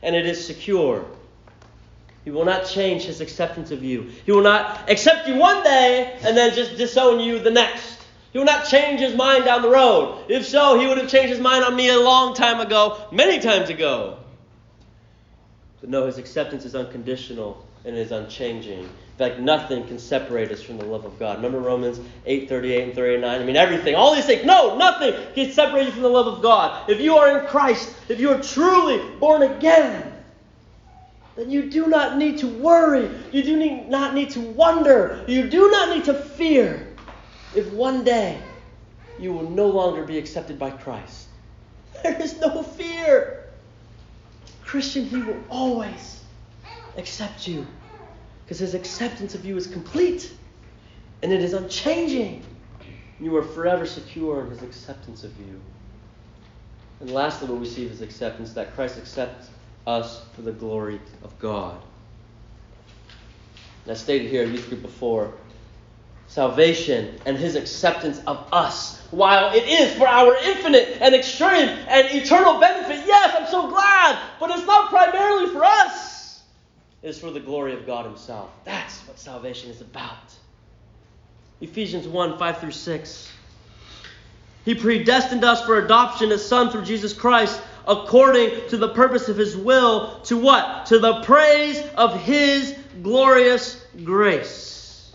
And 0.04 0.16
it 0.16 0.26
is 0.26 0.46
secure. 0.46 1.06
He 2.26 2.32
will 2.32 2.46
not 2.46 2.66
change 2.66 3.04
His 3.04 3.22
acceptance 3.22 3.72
of 3.72 3.84
you. 3.84 4.12
He 4.26 4.32
will 4.32 4.44
not 4.44 4.90
accept 4.90 5.28
you 5.28 5.36
one 5.36 5.64
day 5.64 6.18
and 6.24 6.36
then 6.36 6.54
just 6.54 6.78
disown 6.78 7.20
you 7.20 7.40
the 7.40 7.52
next. 7.52 8.00
He 8.34 8.40
will 8.40 8.46
not 8.46 8.66
change 8.66 9.00
His 9.00 9.16
mind 9.16 9.46
down 9.46 9.62
the 9.62 9.70
road. 9.70 10.26
If 10.28 10.46
so, 10.46 10.80
He 10.80 10.86
would 10.86 10.98
have 10.98 11.10
changed 11.10 11.30
His 11.30 11.40
mind 11.40 11.64
on 11.64 11.76
me 11.76 11.90
a 11.90 12.00
long 12.00 12.36
time 12.36 12.60
ago, 12.60 13.06
many 13.12 13.40
times 13.40 13.70
ago. 13.70 14.18
But 15.80 15.90
no, 15.90 16.06
His 16.06 16.18
acceptance 16.18 16.66
is 16.66 16.76
unconditional 16.76 17.66
and 17.86 17.96
is 17.96 18.12
unchanging. 18.12 18.90
Fact, 19.22 19.40
nothing 19.40 19.86
can 19.86 20.00
separate 20.00 20.50
us 20.50 20.64
from 20.64 20.80
the 20.80 20.86
love 20.86 21.06
of 21.06 21.20
God. 21.20 21.36
Remember 21.36 21.60
Romans 21.60 22.00
8, 22.26 22.50
38 22.50 22.84
and 22.86 22.94
39? 22.96 23.42
I 23.42 23.44
mean, 23.44 23.56
everything. 23.56 23.94
All 23.94 24.16
these 24.16 24.26
things. 24.26 24.44
No, 24.44 24.80
nothing 24.80 25.14
can 25.36 25.52
separate 25.52 25.86
you 25.86 25.92
from 25.92 26.02
the 26.02 26.10
love 26.10 26.26
of 26.26 26.42
God. 26.42 26.90
If 26.90 27.00
you 27.00 27.16
are 27.18 27.38
in 27.38 27.46
Christ, 27.46 27.94
if 28.10 28.20
you 28.20 28.32
are 28.32 28.42
truly 28.42 28.98
born 29.20 29.44
again, 29.44 30.12
then 31.36 31.52
you 31.52 31.70
do 31.70 31.86
not 31.86 32.18
need 32.18 32.40
to 32.40 32.48
worry. 32.48 33.12
You 33.32 33.44
do 33.44 33.58
need, 33.58 33.90
not 33.90 34.16
need 34.16 34.32
to 34.32 34.40
wonder. 34.40 35.24
You 35.28 35.48
do 35.48 35.70
not 35.70 35.96
need 35.96 36.06
to 36.06 36.16
fear 36.16 36.88
if 37.54 37.72
one 37.74 38.04
day 38.04 38.42
you 39.20 39.34
will 39.34 39.52
no 39.52 39.68
longer 39.68 40.04
be 40.04 40.18
accepted 40.18 40.58
by 40.58 40.72
Christ. 40.72 41.28
There 42.02 42.20
is 42.20 42.40
no 42.40 42.64
fear. 42.64 43.46
Christian, 44.66 45.06
He 45.06 45.22
will 45.22 45.44
always 45.48 46.24
accept 46.98 47.48
you 47.48 47.68
because 48.52 48.60
his 48.60 48.74
acceptance 48.74 49.34
of 49.34 49.46
you 49.46 49.56
is 49.56 49.66
complete 49.66 50.30
and 51.24 51.32
it 51.32 51.42
is 51.42 51.54
unchanging. 51.54 52.44
You 53.18 53.34
are 53.38 53.44
forever 53.44 53.86
secure 53.86 54.44
in 54.44 54.50
his 54.50 54.62
acceptance 54.62 55.24
of 55.24 55.32
you. 55.40 55.62
And 57.00 57.12
lastly, 57.12 57.48
what 57.48 57.62
we 57.62 57.66
see 57.66 57.86
of 57.86 57.92
his 57.92 58.02
acceptance 58.02 58.52
that 58.52 58.76
Christ 58.76 58.98
accepts 58.98 59.50
us 59.88 60.26
for 60.36 60.42
the 60.42 60.52
glory 60.52 61.00
of 61.24 61.40
God. 61.40 61.82
And 63.86 63.94
I 63.94 63.96
stated 63.96 64.30
here 64.30 64.44
in 64.44 64.52
youth 64.52 64.68
group 64.68 64.82
before 64.82 65.34
salvation 66.28 67.22
and 67.26 67.38
his 67.38 67.56
acceptance 67.56 68.20
of 68.28 68.46
us. 68.52 69.00
While 69.12 69.56
it 69.56 69.64
is 69.66 69.96
for 69.96 70.10
our 70.10 70.36
infinite 70.44 70.98
and 71.00 71.16
extreme 71.16 71.70
and 71.88 72.06
eternal 72.12 72.60
benefit, 72.60 73.02
yes, 73.08 73.34
I'm 73.34 73.48
so 73.48 73.70
glad, 73.70 74.20
but 74.42 74.52
it's 74.52 74.68
not 74.68 74.90
primarily 74.90 75.48
for 75.54 75.64
us. 75.64 76.11
Is 77.04 77.20
for 77.20 77.32
the 77.32 77.40
glory 77.40 77.74
of 77.74 77.86
God 77.86 78.06
Himself. 78.06 78.52
That's 78.64 79.00
what 79.08 79.18
salvation 79.18 79.72
is 79.72 79.82
about. 79.82 80.18
Ephesians 81.60 82.08
1 82.08 82.38
5 82.38 82.58
through 82.60 82.72
6. 82.72 83.32
He 84.66 84.76
predestined 84.76 85.44
us 85.44 85.66
for 85.66 85.80
adoption 85.80 86.32
as 86.32 86.48
sons 86.48 86.72
through 86.72 86.84
Jesus 86.84 87.14
Christ 87.14 87.60
according 87.88 88.70
to 88.70 88.78
the 88.78 88.90
purpose 88.90 89.28
of 89.28 89.38
his 89.38 89.58
will 89.58 90.20
to 90.22 90.38
what? 90.38 90.86
To 90.88 91.00
the 91.00 91.22
praise 91.22 91.82
of 91.98 92.20
his 92.22 92.76
glorious 93.02 93.84
grace. 94.04 95.14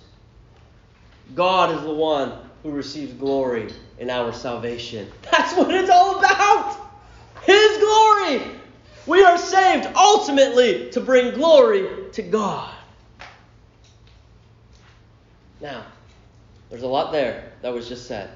God 1.34 1.76
is 1.76 1.82
the 1.82 1.94
one 1.94 2.32
who 2.62 2.70
receives 2.70 3.12
glory 3.12 3.72
in 3.98 4.10
our 4.10 4.32
salvation. 4.32 5.10
That's 5.30 5.54
what 5.54 5.72
it's 5.72 5.90
all 5.90 6.18
about. 6.18 6.78
His 7.42 7.78
glory. 7.78 8.42
We 9.06 9.22
are 9.22 9.38
saved 9.38 9.88
ultimately 9.94 10.90
to 10.90 11.00
bring 11.00 11.34
glory 11.34 11.88
to 12.12 12.22
God. 12.22 12.74
Now, 15.60 15.84
there's 16.70 16.82
a 16.82 16.88
lot 16.88 17.12
there 17.12 17.52
that 17.62 17.72
was 17.72 17.88
just 17.88 18.06
said. 18.06 18.30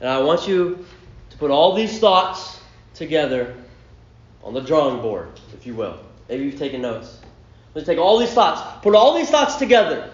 And 0.00 0.08
I 0.08 0.20
want 0.20 0.48
you 0.48 0.84
to 1.30 1.36
put 1.38 1.50
all 1.50 1.74
these 1.74 2.00
thoughts 2.00 2.60
together 2.94 3.54
on 4.42 4.52
the 4.52 4.60
drawing 4.60 5.00
board, 5.00 5.28
if 5.54 5.64
you 5.64 5.74
will. 5.74 5.98
Maybe 6.28 6.44
you've 6.44 6.58
taken 6.58 6.82
notes. 6.82 7.20
Let's 7.74 7.86
take 7.86 7.98
all 7.98 8.18
these 8.18 8.32
thoughts, 8.32 8.82
put 8.82 8.94
all 8.94 9.14
these 9.14 9.30
thoughts 9.30 9.56
together. 9.56 10.12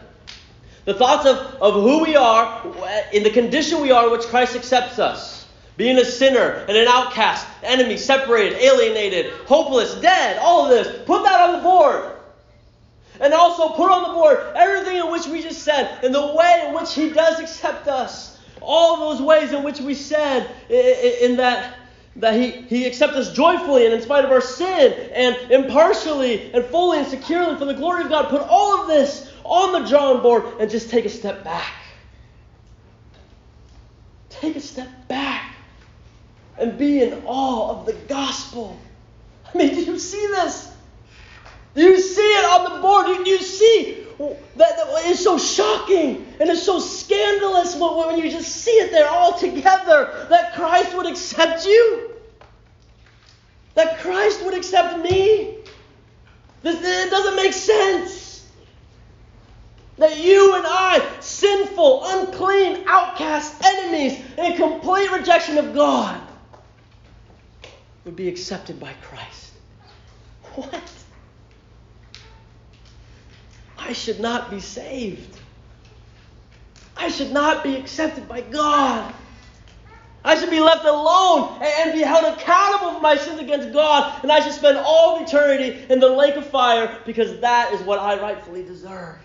The 0.85 0.95
thoughts 0.95 1.27
of, 1.27 1.39
of 1.61 1.75
who 1.75 2.03
we 2.03 2.17
are, 2.17 2.65
in 3.13 3.23
the 3.23 3.31
condition 3.31 3.81
we 3.81 3.91
are 3.91 4.07
in 4.07 4.13
which 4.13 4.23
Christ 4.23 4.55
accepts 4.55 4.99
us. 4.99 5.38
Being 5.79 5.99
a 5.99 6.05
sinner 6.05 6.65
and 6.69 6.77
an 6.77 6.89
outcast, 6.89 7.47
enemy, 7.63 7.97
separated, 7.97 8.59
alienated, 8.59 9.33
hopeless, 9.47 9.95
dead, 10.01 10.37
all 10.43 10.65
of 10.65 10.71
this. 10.71 11.07
Put 11.07 11.23
that 11.23 11.41
on 11.41 11.53
the 11.53 11.63
board. 11.63 12.17
And 13.21 13.33
also 13.33 13.69
put 13.71 13.89
on 13.89 14.03
the 14.03 14.15
board 14.15 14.57
everything 14.57 14.97
in 14.97 15.09
which 15.13 15.27
we 15.29 15.41
just 15.41 15.63
said 15.63 16.05
and 16.05 16.13
the 16.13 16.35
way 16.35 16.65
in 16.67 16.75
which 16.75 16.95
He 16.95 17.11
does 17.11 17.39
accept 17.39 17.87
us. 17.87 18.41
All 18.61 19.09
those 19.09 19.23
ways 19.23 19.53
in 19.53 19.63
which 19.63 19.81
we 19.81 19.95
said 19.95 20.51
in 20.69 21.37
that 21.37 21.77
that 22.17 22.35
he, 22.35 22.63
he 22.63 22.85
accepts 22.85 23.15
us 23.15 23.33
joyfully 23.33 23.85
and 23.85 23.95
in 23.95 24.03
spite 24.03 24.25
of 24.25 24.33
our 24.33 24.41
sin 24.41 24.93
and 25.13 25.53
impartially 25.53 26.53
and 26.53 26.65
fully 26.65 26.99
and 26.99 27.07
securely 27.07 27.57
for 27.57 27.65
the 27.65 27.75
glory 27.75 28.03
of 28.03 28.09
God. 28.09 28.29
Put 28.29 28.43
all 28.43 28.81
of 28.81 28.89
this 28.89 29.33
on 29.45 29.81
the 29.81 29.89
drawing 29.89 30.21
board 30.21 30.43
and 30.59 30.69
just 30.69 30.91
take 30.91 31.05
a 31.05 31.09
step 31.09 31.45
back. 31.45 31.73
Take 34.31 34.57
a 34.57 34.61
step 34.61 34.89
back 35.07 35.38
and 36.59 36.79
be 36.79 37.03
in 37.03 37.23
awe 37.25 37.71
of 37.71 37.87
the 37.87 37.95
gospel. 38.09 38.79
I 39.53 39.57
mean, 39.57 39.75
do 39.75 39.83
you 39.83 39.99
see 39.99 40.27
this? 40.27 40.73
Do 41.75 41.83
you 41.83 42.01
see 42.01 42.21
it 42.21 42.45
on 42.45 42.75
the 42.75 42.81
board? 42.81 43.07
Do 43.07 43.31
you 43.31 43.39
see 43.39 44.05
that, 44.19 44.77
that 44.77 45.05
is 45.07 45.23
so 45.23 45.39
shocking 45.39 46.27
and 46.41 46.51
it's 46.51 46.63
so 46.63 46.81
scandalous 46.81 47.77
when 47.77 48.19
you 48.19 48.31
just 48.31 48.51
see 48.51 48.73
it 48.73 48.91
there 48.91 49.09
all 49.09 49.39
together 49.39 50.27
that 50.29 50.55
Christ 50.55 50.97
would 50.97 51.07
accept 51.07 51.65
you? 51.65 52.11
That 53.75 53.99
Christ 53.99 54.45
would 54.45 54.55
accept 54.55 54.99
me? 54.99 55.59
This, 56.63 56.81
it 56.83 57.11
doesn't 57.11 57.37
make 57.37 57.53
sense. 57.53 58.51
That 59.99 60.19
you 60.19 60.55
and 60.55 60.65
I, 60.67 61.17
sinful, 61.21 62.03
unclean, 62.05 62.85
outcast, 62.87 63.63
enemies, 63.65 64.21
in 64.37 64.57
complete 64.57 65.11
rejection 65.11 65.59
of 65.59 65.75
God, 65.75 66.21
would 68.09 68.17
be 68.17 68.29
accepted 68.29 68.81
by 68.81 68.95
Christ. 69.03 69.53
What? 70.55 70.83
I 73.79 73.93
should 73.93 74.19
not 74.19 74.51
be 74.51 74.61
saved. 74.61 75.39
I 76.97 77.09
should 77.09 77.33
not 77.33 77.63
be 77.63 77.77
accepted 77.77 78.27
by 78.27 78.41
God. 78.41 79.15
I 80.25 80.37
should 80.41 80.49
be 80.49 80.59
left 80.59 80.87
alone 80.87 81.61
and 81.63 81.93
be 81.93 82.01
held 82.01 82.25
accountable 82.25 82.95
for 82.95 83.01
my 83.03 83.19
sins 83.19 83.41
against 83.41 83.75
God, 83.75 84.23
and 84.23 84.33
I 84.33 84.41
should 84.41 84.55
spend 84.55 84.79
all 84.79 85.23
eternity 85.23 85.85
in 85.91 86.01
the 86.01 86.09
lake 86.09 86.37
of 86.37 86.47
fire 86.47 87.03
because 87.05 87.39
that 87.41 87.75
is 87.75 87.83
what 87.83 87.99
I 87.99 88.19
rightfully 88.19 88.63
deserve. 88.63 89.19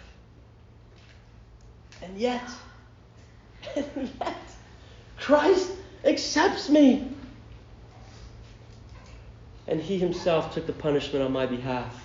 And 2.01 2.17
yet, 2.17 2.49
and 3.77 4.11
yet, 4.19 4.35
Christ 5.17 5.71
accepts 6.03 6.67
me. 6.67 7.12
And 9.67 9.79
he 9.79 9.97
himself 9.97 10.53
took 10.53 10.67
the 10.67 10.73
punishment 10.73 11.23
on 11.23 11.31
my 11.31 11.45
behalf. 11.45 12.03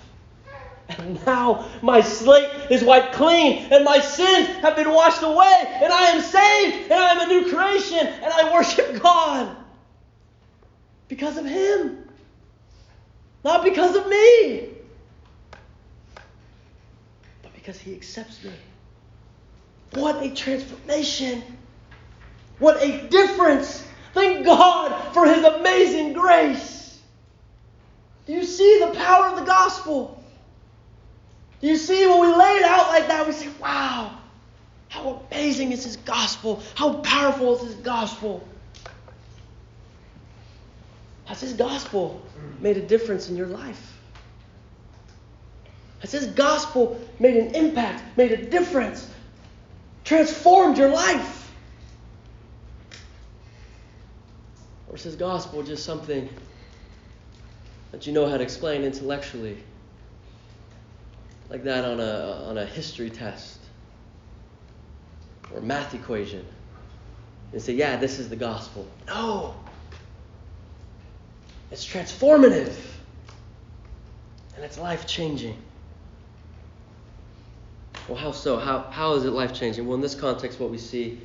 And 0.97 1.23
now 1.25 1.69
my 1.81 2.01
slate 2.01 2.49
is 2.71 2.83
wiped 2.83 3.13
clean, 3.13 3.71
and 3.71 3.85
my 3.85 3.99
sins 3.99 4.47
have 4.61 4.75
been 4.75 4.91
washed 4.91 5.21
away, 5.21 5.63
and 5.65 5.93
I 5.93 6.05
am 6.07 6.21
saved, 6.21 6.91
and 6.91 6.93
I 6.93 7.11
am 7.11 7.21
a 7.21 7.27
new 7.27 7.53
creation, 7.53 8.07
and 8.07 8.25
I 8.25 8.51
worship 8.51 8.99
God 9.01 9.55
because 11.07 11.37
of 11.37 11.45
Him, 11.45 12.09
not 13.43 13.63
because 13.63 13.95
of 13.95 14.07
me, 14.07 14.69
but 17.43 17.53
because 17.53 17.77
He 17.77 17.93
accepts 17.93 18.43
me. 18.43 18.51
What 19.93 20.23
a 20.23 20.33
transformation! 20.33 21.43
What 22.57 22.81
a 22.81 23.07
difference! 23.09 23.85
Thank 24.13 24.43
God 24.45 25.13
for 25.13 25.25
His 25.27 25.43
amazing 25.43 26.13
grace. 26.13 26.78
Do 28.29 28.35
you 28.35 28.43
see 28.43 28.77
the 28.85 28.93
power 28.93 29.25
of 29.25 29.39
the 29.39 29.43
gospel? 29.43 30.23
Do 31.61 31.67
You 31.67 31.77
see, 31.77 32.05
when 32.05 32.21
we 32.21 32.27
lay 32.27 32.57
it 32.57 32.63
out 32.63 32.89
like 32.89 33.07
that, 33.07 33.25
we 33.25 33.33
say, 33.33 33.49
wow, 33.59 34.19
how 34.87 35.23
amazing 35.31 35.71
is 35.71 35.83
His 35.83 35.97
gospel? 35.97 36.61
How 36.75 36.93
powerful 36.99 37.55
is 37.55 37.63
His 37.63 37.73
gospel? 37.77 38.47
Has 41.25 41.41
His 41.41 41.53
gospel 41.53 42.21
made 42.59 42.77
a 42.77 42.85
difference 42.85 43.29
in 43.29 43.35
your 43.35 43.47
life? 43.47 43.97
Has 46.01 46.11
His 46.11 46.27
gospel 46.27 47.01
made 47.17 47.35
an 47.35 47.55
impact, 47.55 48.15
made 48.15 48.31
a 48.31 48.45
difference, 48.45 49.09
transformed 50.03 50.77
your 50.77 50.89
life? 50.89 51.51
Or 54.87 54.97
is 54.97 55.01
His 55.01 55.15
gospel 55.15 55.63
just 55.63 55.83
something 55.83 56.29
that 57.91 58.07
you 58.07 58.13
know 58.13 58.27
how 58.27 58.37
to 58.37 58.43
explain 58.43 58.83
intellectually? 58.83 59.57
like 61.49 61.63
that 61.63 61.83
on 61.83 61.99
a, 61.99 62.43
on 62.47 62.57
a 62.57 62.65
history 62.65 63.09
test 63.09 63.59
or 65.53 65.61
math 65.61 65.93
equation 65.93 66.45
and 67.51 67.61
say, 67.61 67.73
yeah, 67.73 67.97
this 67.97 68.19
is 68.19 68.29
the 68.29 68.35
gospel. 68.35 68.87
No. 69.07 69.55
It's 71.71 71.85
transformative. 71.85 72.75
And 74.55 74.63
it's 74.63 74.77
life 74.77 75.07
changing. 75.07 75.57
Well, 78.07 78.17
how 78.17 78.31
so? 78.31 78.57
How, 78.57 78.81
how 78.91 79.15
is 79.15 79.23
it 79.23 79.31
life 79.31 79.53
changing? 79.53 79.87
Well, 79.87 79.95
in 79.95 80.01
this 80.01 80.15
context, 80.15 80.59
what 80.59 80.69
we 80.69 80.77
see, 80.77 81.19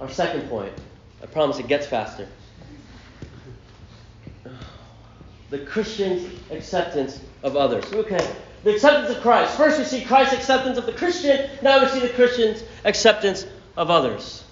our 0.00 0.08
second 0.08 0.48
point, 0.48 0.72
I 1.22 1.26
promise 1.26 1.58
it 1.58 1.68
gets 1.68 1.86
faster. 1.86 2.26
The 5.52 5.58
Christian's 5.58 6.40
acceptance 6.50 7.20
of 7.42 7.58
others. 7.58 7.84
Okay, 7.92 8.34
the 8.64 8.72
acceptance 8.72 9.14
of 9.14 9.20
Christ. 9.22 9.54
First, 9.54 9.78
we 9.78 9.84
see 9.84 10.02
Christ's 10.02 10.32
acceptance 10.32 10.78
of 10.78 10.86
the 10.86 10.94
Christian. 10.94 11.50
Now, 11.60 11.82
we 11.82 11.88
see 11.88 12.00
the 12.00 12.08
Christian's 12.08 12.64
acceptance 12.86 13.44
of 13.76 13.90
others. 13.90 14.44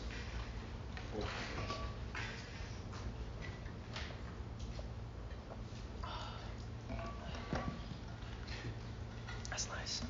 That's 9.48 9.68
nice. 9.68 10.02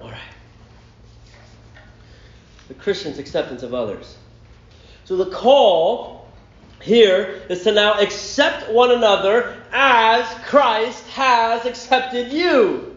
All 0.00 0.10
right. 0.10 0.18
The 2.66 2.74
Christian's 2.74 3.20
acceptance 3.20 3.62
of 3.62 3.72
others. 3.72 4.16
So, 5.04 5.14
the 5.14 5.30
call 5.30 6.25
here 6.86 7.42
is 7.48 7.64
to 7.64 7.72
now 7.72 8.00
accept 8.00 8.70
one 8.70 8.92
another 8.92 9.60
as 9.72 10.24
Christ 10.44 11.04
has 11.08 11.66
accepted 11.66 12.32
you. 12.32 12.96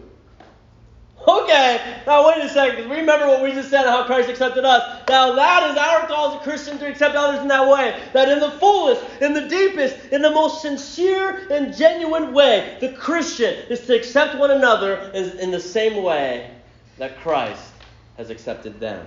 Okay, 1.26 2.00
now 2.06 2.26
wait 2.26 2.42
a 2.42 2.48
second. 2.48 2.88
Remember 2.88 3.26
what 3.26 3.42
we 3.42 3.52
just 3.52 3.68
said 3.68 3.84
how 3.84 4.04
Christ 4.04 4.30
accepted 4.30 4.64
us. 4.64 5.02
Now 5.08 5.34
that 5.34 5.70
is 5.70 5.76
our 5.76 6.06
call 6.06 6.30
as 6.30 6.40
a 6.40 6.44
Christian 6.44 6.78
to 6.78 6.86
accept 6.86 7.16
others 7.16 7.40
in 7.40 7.48
that 7.48 7.68
way. 7.68 8.00
That 8.14 8.28
in 8.28 8.38
the 8.38 8.52
fullest, 8.52 9.02
in 9.20 9.34
the 9.34 9.46
deepest, 9.48 9.96
in 10.12 10.22
the 10.22 10.30
most 10.30 10.62
sincere 10.62 11.48
and 11.50 11.76
genuine 11.76 12.32
way, 12.32 12.78
the 12.80 12.92
Christian 12.92 13.54
is 13.68 13.80
to 13.86 13.96
accept 13.96 14.38
one 14.38 14.52
another 14.52 15.10
in 15.12 15.50
the 15.50 15.60
same 15.60 16.02
way 16.02 16.50
that 16.96 17.20
Christ 17.20 17.72
has 18.16 18.30
accepted 18.30 18.78
them. 18.78 19.04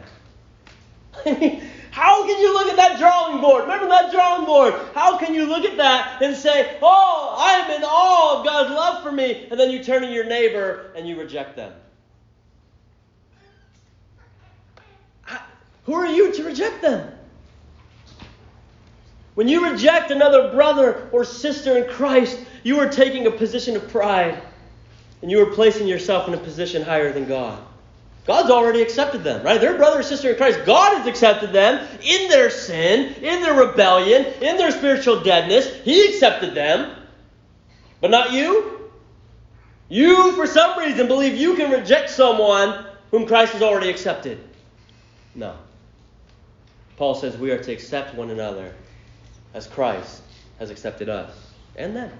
How 1.94 2.26
can 2.26 2.40
you 2.40 2.52
look 2.52 2.70
at 2.70 2.76
that 2.78 2.98
drawing 2.98 3.40
board? 3.40 3.66
Remember 3.66 3.88
that 3.88 4.12
drawing 4.12 4.46
board? 4.48 4.74
How 4.96 5.16
can 5.16 5.36
you 5.36 5.46
look 5.46 5.64
at 5.64 5.78
that 5.78 6.24
and 6.24 6.36
say, 6.36 6.80
Oh, 6.82 7.36
I 7.38 7.60
am 7.60 7.70
in 7.70 7.84
awe 7.84 8.40
of 8.40 8.44
God's 8.44 8.72
love 8.72 9.04
for 9.04 9.12
me, 9.12 9.46
and 9.52 9.60
then 9.60 9.70
you 9.70 9.84
turn 9.84 10.02
to 10.02 10.12
your 10.12 10.26
neighbor 10.26 10.92
and 10.96 11.08
you 11.08 11.20
reject 11.20 11.56
them? 11.56 11.72
Who 15.84 15.94
are 15.94 16.08
you 16.08 16.34
to 16.34 16.44
reject 16.44 16.82
them? 16.82 17.12
When 19.36 19.48
you 19.48 19.70
reject 19.72 20.10
another 20.10 20.52
brother 20.52 21.10
or 21.12 21.24
sister 21.24 21.78
in 21.78 21.88
Christ, 21.88 22.40
you 22.64 22.80
are 22.80 22.90
taking 22.90 23.28
a 23.28 23.32
position 23.32 23.76
of 23.76 23.88
pride 23.90 24.42
and 25.22 25.30
you 25.30 25.48
are 25.48 25.54
placing 25.54 25.88
yourself 25.88 26.28
in 26.28 26.34
a 26.34 26.38
position 26.38 26.82
higher 26.82 27.14
than 27.14 27.28
God. 27.28 27.64
God's 28.26 28.50
already 28.50 28.82
accepted 28.82 29.24
them, 29.24 29.44
right? 29.44 29.60
Their 29.60 29.76
brother 29.76 30.00
or 30.00 30.04
sister 30.04 30.32
in 30.32 30.38
Christ. 30.38 30.60
God 30.66 30.98
has 30.98 31.08
accepted 31.08 31.52
them 31.52 31.86
in 32.02 32.30
their 32.30 32.50
sin, 32.50 33.14
in 33.16 33.42
their 33.42 33.54
rebellion, 33.54 34.26
in 34.42 34.58
their 34.58 34.72
spiritual 34.72 35.22
deadness. 35.22 35.74
He 35.84 36.08
accepted 36.08 36.56
them. 36.56 36.96
But 38.00 38.12
not 38.12 38.32
you. 38.32 38.90
You, 39.90 40.32
for 40.34 40.48
some 40.48 40.80
reason, 40.80 41.08
believe 41.08 41.36
you 41.36 41.56
can 41.56 41.72
reject 41.72 42.10
someone 42.10 42.86
whom 43.12 43.26
Christ 43.26 43.54
has 43.54 43.62
already 43.62 43.90
accepted. 43.90 44.40
No. 45.36 45.56
Paul 46.96 47.16
says 47.16 47.36
we 47.38 47.52
are 47.52 47.62
to 47.62 47.72
accept 47.72 48.16
one 48.16 48.30
another 48.30 48.74
as 49.54 49.68
Christ 49.68 50.22
has 50.60 50.70
accepted 50.70 51.10
us 51.10 51.36
and 51.76 51.96
them. 51.96 52.12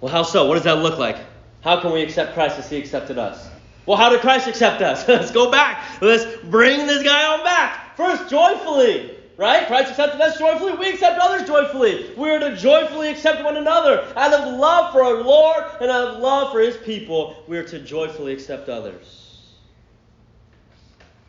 Well, 0.00 0.10
how 0.10 0.22
so? 0.22 0.46
What 0.46 0.54
does 0.54 0.64
that 0.64 0.78
look 0.78 0.98
like? 0.98 1.18
How 1.60 1.80
can 1.80 1.92
we 1.92 2.02
accept 2.02 2.32
Christ 2.34 2.58
as 2.58 2.70
he 2.70 2.78
accepted 2.78 3.18
us? 3.18 3.49
Well, 3.86 3.96
how 3.96 4.08
did 4.10 4.20
Christ 4.20 4.48
accept 4.48 4.82
us? 4.82 5.06
Let's 5.08 5.30
go 5.30 5.50
back. 5.50 6.00
Let's 6.00 6.24
bring 6.44 6.86
this 6.86 7.02
guy 7.02 7.26
on 7.36 7.44
back. 7.44 7.96
First, 7.96 8.30
joyfully. 8.30 9.16
Right? 9.36 9.66
Christ 9.66 9.90
accepted 9.90 10.20
us 10.20 10.38
joyfully. 10.38 10.74
We 10.74 10.90
accept 10.90 11.18
others 11.18 11.46
joyfully. 11.46 12.12
We 12.14 12.28
are 12.28 12.38
to 12.40 12.54
joyfully 12.56 13.08
accept 13.08 13.42
one 13.42 13.56
another. 13.56 14.06
Out 14.14 14.34
of 14.34 14.58
love 14.58 14.92
for 14.92 15.02
our 15.02 15.22
Lord 15.22 15.64
and 15.80 15.90
out 15.90 16.08
of 16.08 16.20
love 16.20 16.52
for 16.52 16.60
his 16.60 16.76
people, 16.76 17.42
we 17.48 17.56
are 17.56 17.64
to 17.64 17.78
joyfully 17.78 18.34
accept 18.34 18.68
others. 18.68 19.20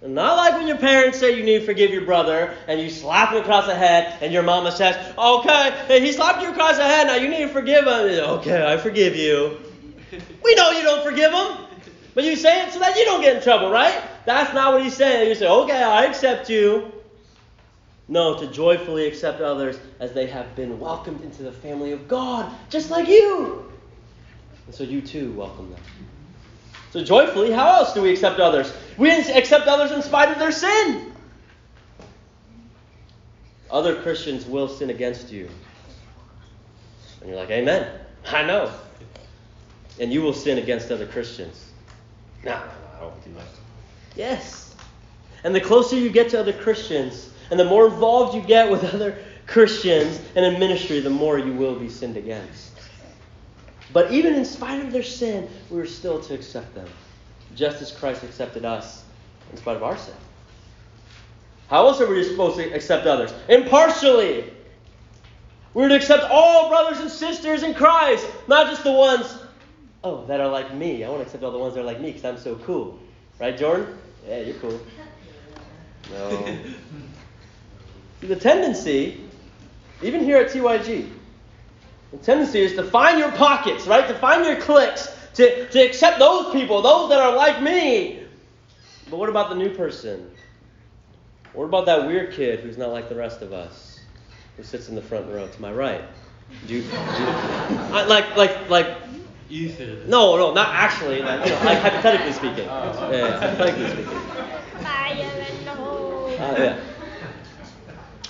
Not 0.01 0.35
like 0.35 0.55
when 0.55 0.67
your 0.67 0.77
parents 0.77 1.19
say 1.19 1.37
you 1.37 1.43
need 1.43 1.59
to 1.59 1.65
forgive 1.65 1.91
your 1.91 2.03
brother 2.03 2.53
and 2.67 2.81
you 2.81 2.89
slap 2.89 3.31
him 3.31 3.41
across 3.41 3.67
the 3.67 3.75
head 3.75 4.17
and 4.21 4.33
your 4.33 4.41
mama 4.41 4.71
says, 4.71 4.95
okay, 5.15 5.71
hey, 5.87 6.01
he 6.01 6.11
slapped 6.11 6.41
you 6.41 6.49
across 6.49 6.77
the 6.77 6.83
head, 6.83 7.07
now 7.07 7.15
you 7.15 7.29
need 7.29 7.43
to 7.43 7.47
forgive 7.47 7.85
him. 7.85 7.93
Okay, 7.93 8.65
I 8.65 8.77
forgive 8.77 9.15
you. 9.15 9.57
we 10.43 10.55
know 10.55 10.71
you 10.71 10.81
don't 10.81 11.03
forgive 11.03 11.31
him, 11.31 11.57
but 12.13 12.23
you 12.23 12.35
say 12.35 12.63
it 12.63 12.73
so 12.73 12.79
that 12.79 12.95
you 12.95 13.05
don't 13.05 13.21
get 13.21 13.37
in 13.37 13.43
trouble, 13.43 13.71
right? 13.71 14.01
That's 14.25 14.53
not 14.53 14.73
what 14.73 14.83
he's 14.83 14.95
saying. 14.95 15.29
You 15.29 15.35
say, 15.35 15.47
okay, 15.47 15.81
I 15.81 16.05
accept 16.05 16.49
you. 16.49 16.91
No, 18.07 18.37
to 18.37 18.47
joyfully 18.47 19.07
accept 19.07 19.39
others 19.39 19.79
as 19.99 20.11
they 20.11 20.27
have 20.27 20.53
been 20.55 20.79
welcomed 20.79 21.21
into 21.21 21.43
the 21.43 21.51
family 21.51 21.93
of 21.93 22.07
God, 22.09 22.51
just 22.69 22.91
like 22.91 23.07
you. 23.07 23.71
And 24.65 24.75
so 24.75 24.83
you 24.83 25.01
too 25.01 25.31
welcome 25.31 25.71
them. 25.71 25.79
So 26.91 27.01
joyfully, 27.03 27.51
how 27.51 27.75
else 27.75 27.93
do 27.93 28.01
we 28.01 28.11
accept 28.11 28.39
others? 28.41 28.73
We 28.97 29.11
accept 29.11 29.67
others 29.67 29.91
in 29.91 30.01
spite 30.01 30.29
of 30.29 30.39
their 30.39 30.51
sin. 30.51 31.13
Other 33.69 34.01
Christians 34.01 34.45
will 34.45 34.67
sin 34.67 34.89
against 34.89 35.31
you. 35.31 35.49
And 37.21 37.29
you're 37.29 37.39
like, 37.39 37.49
Amen. 37.49 37.89
I 38.27 38.43
know. 38.43 38.73
And 39.99 40.11
you 40.11 40.21
will 40.21 40.33
sin 40.33 40.57
against 40.57 40.91
other 40.91 41.07
Christians. 41.07 41.70
No, 42.43 42.61
I 42.99 43.03
won't 43.03 43.23
do 43.23 43.33
that. 43.33 43.45
Yes. 44.15 44.75
And 45.43 45.53
the 45.55 45.61
closer 45.61 45.95
you 45.95 46.09
get 46.09 46.29
to 46.29 46.39
other 46.39 46.53
Christians, 46.53 47.31
and 47.49 47.59
the 47.59 47.65
more 47.65 47.87
involved 47.87 48.35
you 48.35 48.41
get 48.41 48.69
with 48.69 48.83
other 48.93 49.17
Christians 49.47 50.21
and 50.35 50.45
in 50.45 50.59
ministry, 50.59 50.99
the 50.99 51.09
more 51.09 51.37
you 51.37 51.53
will 51.53 51.75
be 51.75 51.89
sinned 51.89 52.17
against. 52.17 52.71
But 53.93 54.11
even 54.11 54.35
in 54.35 54.45
spite 54.45 54.81
of 54.81 54.91
their 54.91 55.03
sin, 55.03 55.49
we 55.69 55.79
are 55.79 55.85
still 55.85 56.21
to 56.21 56.33
accept 56.33 56.73
them, 56.73 56.87
just 57.55 57.81
as 57.81 57.91
Christ 57.91 58.23
accepted 58.23 58.63
us 58.63 59.03
in 59.51 59.57
spite 59.57 59.75
of 59.75 59.83
our 59.83 59.97
sin. 59.97 60.15
How 61.67 61.87
else 61.87 62.01
are 62.01 62.07
we 62.07 62.23
supposed 62.23 62.57
to 62.57 62.71
accept 62.73 63.07
others? 63.07 63.33
Impartially. 63.49 64.45
We're 65.73 65.87
to 65.87 65.95
accept 65.95 66.23
all 66.29 66.67
brothers 66.67 66.99
and 66.99 67.09
sisters 67.09 67.63
in 67.63 67.73
Christ, 67.73 68.27
not 68.47 68.67
just 68.67 68.83
the 68.83 68.91
ones, 68.91 69.37
oh, 70.03 70.25
that 70.25 70.39
are 70.39 70.49
like 70.49 70.73
me. 70.73 71.03
I 71.03 71.09
want 71.09 71.21
to 71.21 71.25
accept 71.25 71.43
all 71.43 71.51
the 71.51 71.57
ones 71.57 71.75
that 71.75 71.81
are 71.81 71.85
like 71.85 71.99
me 71.99 72.07
because 72.11 72.25
I'm 72.25 72.37
so 72.37 72.55
cool. 72.55 72.99
Right, 73.39 73.57
Jordan? 73.57 73.97
Yeah, 74.27 74.39
you're 74.41 74.55
cool. 74.55 74.79
No. 76.11 76.57
the 78.21 78.35
tendency, 78.35 79.21
even 80.01 80.23
here 80.23 80.37
at 80.37 80.51
TYG, 80.51 81.09
the 82.11 82.17
tendency 82.17 82.61
is 82.61 82.73
to 82.73 82.83
find 82.83 83.17
your 83.19 83.31
pockets, 83.31 83.87
right? 83.87 84.07
To 84.07 84.13
find 84.15 84.45
your 84.45 84.57
cliques, 84.57 85.15
to, 85.35 85.67
to 85.69 85.79
accept 85.79 86.19
those 86.19 86.51
people, 86.51 86.81
those 86.81 87.09
that 87.09 87.19
are 87.19 87.35
like 87.35 87.61
me. 87.61 88.23
But 89.09 89.17
what 89.17 89.29
about 89.29 89.49
the 89.49 89.55
new 89.55 89.73
person? 89.73 90.29
What 91.53 91.65
about 91.65 91.85
that 91.85 92.07
weird 92.07 92.33
kid 92.33 92.61
who's 92.61 92.77
not 92.77 92.89
like 92.89 93.09
the 93.09 93.15
rest 93.15 93.41
of 93.41 93.53
us, 93.53 93.99
who 94.55 94.63
sits 94.63 94.89
in 94.89 94.95
the 94.95 95.01
front 95.01 95.27
row 95.27 95.47
to 95.47 95.61
my 95.61 95.71
right? 95.71 96.03
Do 96.67 96.81
do 96.81 96.87
I, 96.93 98.05
like 98.07 98.35
like 98.35 98.69
like 98.69 98.97
Ethan. 99.51 100.09
No, 100.09 100.37
no, 100.37 100.53
not 100.53 100.69
actually. 100.69 101.21
Like, 101.21 101.45
you 101.45 101.51
know, 101.51 101.63
like 101.65 101.79
hypothetically 101.79 102.31
speaking. 102.31 102.67
Oh. 102.69 103.09
Yeah, 103.11 103.17
yeah, 103.17 103.39
hypothetically 103.39 103.89
speaking. 103.89 104.17
Uh, 106.39 106.55
yeah. 106.57 106.79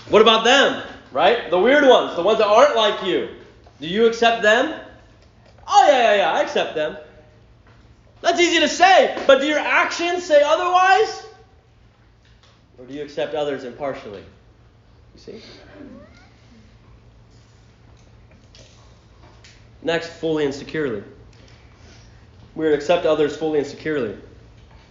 What 0.09 0.21
about 0.21 0.43
them? 0.43 0.83
Right? 1.11 1.49
The 1.49 1.59
weird 1.59 1.85
ones, 1.85 2.15
the 2.15 2.23
ones 2.23 2.39
that 2.39 2.47
aren't 2.47 2.75
like 2.75 3.05
you. 3.05 3.29
Do 3.79 3.87
you 3.87 4.07
accept 4.07 4.41
them? 4.41 4.79
Oh, 5.67 5.87
yeah, 5.87 5.97
yeah, 5.97 6.15
yeah, 6.15 6.31
I 6.33 6.41
accept 6.41 6.75
them. 6.75 6.97
That's 8.21 8.39
easy 8.39 8.59
to 8.59 8.67
say, 8.67 9.17
but 9.25 9.39
do 9.39 9.47
your 9.47 9.59
actions 9.59 10.25
say 10.25 10.41
otherwise? 10.43 11.25
Or 12.77 12.85
do 12.85 12.93
you 12.93 13.01
accept 13.03 13.33
others 13.33 13.63
impartially? 13.63 14.23
You 15.15 15.19
see? 15.19 15.41
Next, 19.81 20.09
fully 20.09 20.45
and 20.45 20.53
securely. 20.53 21.03
We're 22.55 22.69
to 22.69 22.75
accept 22.75 23.05
others 23.05 23.35
fully 23.35 23.59
and 23.59 23.67
securely. 23.67 24.17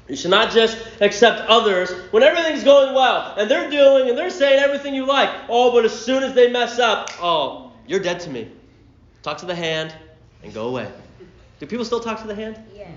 You 0.09 0.17
should 0.17 0.31
not 0.31 0.51
just 0.51 0.77
accept 1.01 1.49
others 1.49 1.93
when 2.11 2.23
everything's 2.23 2.65
going 2.65 2.95
well 2.95 3.35
and 3.39 3.49
they're 3.49 3.71
doing 3.71 4.09
and 4.09 4.19
they're 4.19 4.31
saying 4.31 4.61
everything 4.61 4.95
you 4.95 5.07
like. 5.07 5.31
Oh, 5.49 5.71
but 5.71 5.85
as 5.85 5.93
soon 5.99 6.25
as 6.25 6.35
they 6.35 6.51
mess 6.51 6.79
up, 6.81 7.11
oh, 7.21 7.73
you're 7.87 8.01
dead 8.01 8.19
to 8.21 8.31
me. 8.31 8.51
Talk 9.23 9.39
to 9.39 9.47
the 9.47 9.55
hand 9.55 9.95
and 10.43 10.53
go 10.53 10.69
away. 10.69 10.91
Do 11.61 11.67
people 11.67 11.85
still 11.85 12.01
talk 12.01 12.21
to 12.23 12.27
the 12.27 12.35
hand? 12.35 12.59
Yeah. 12.75 12.89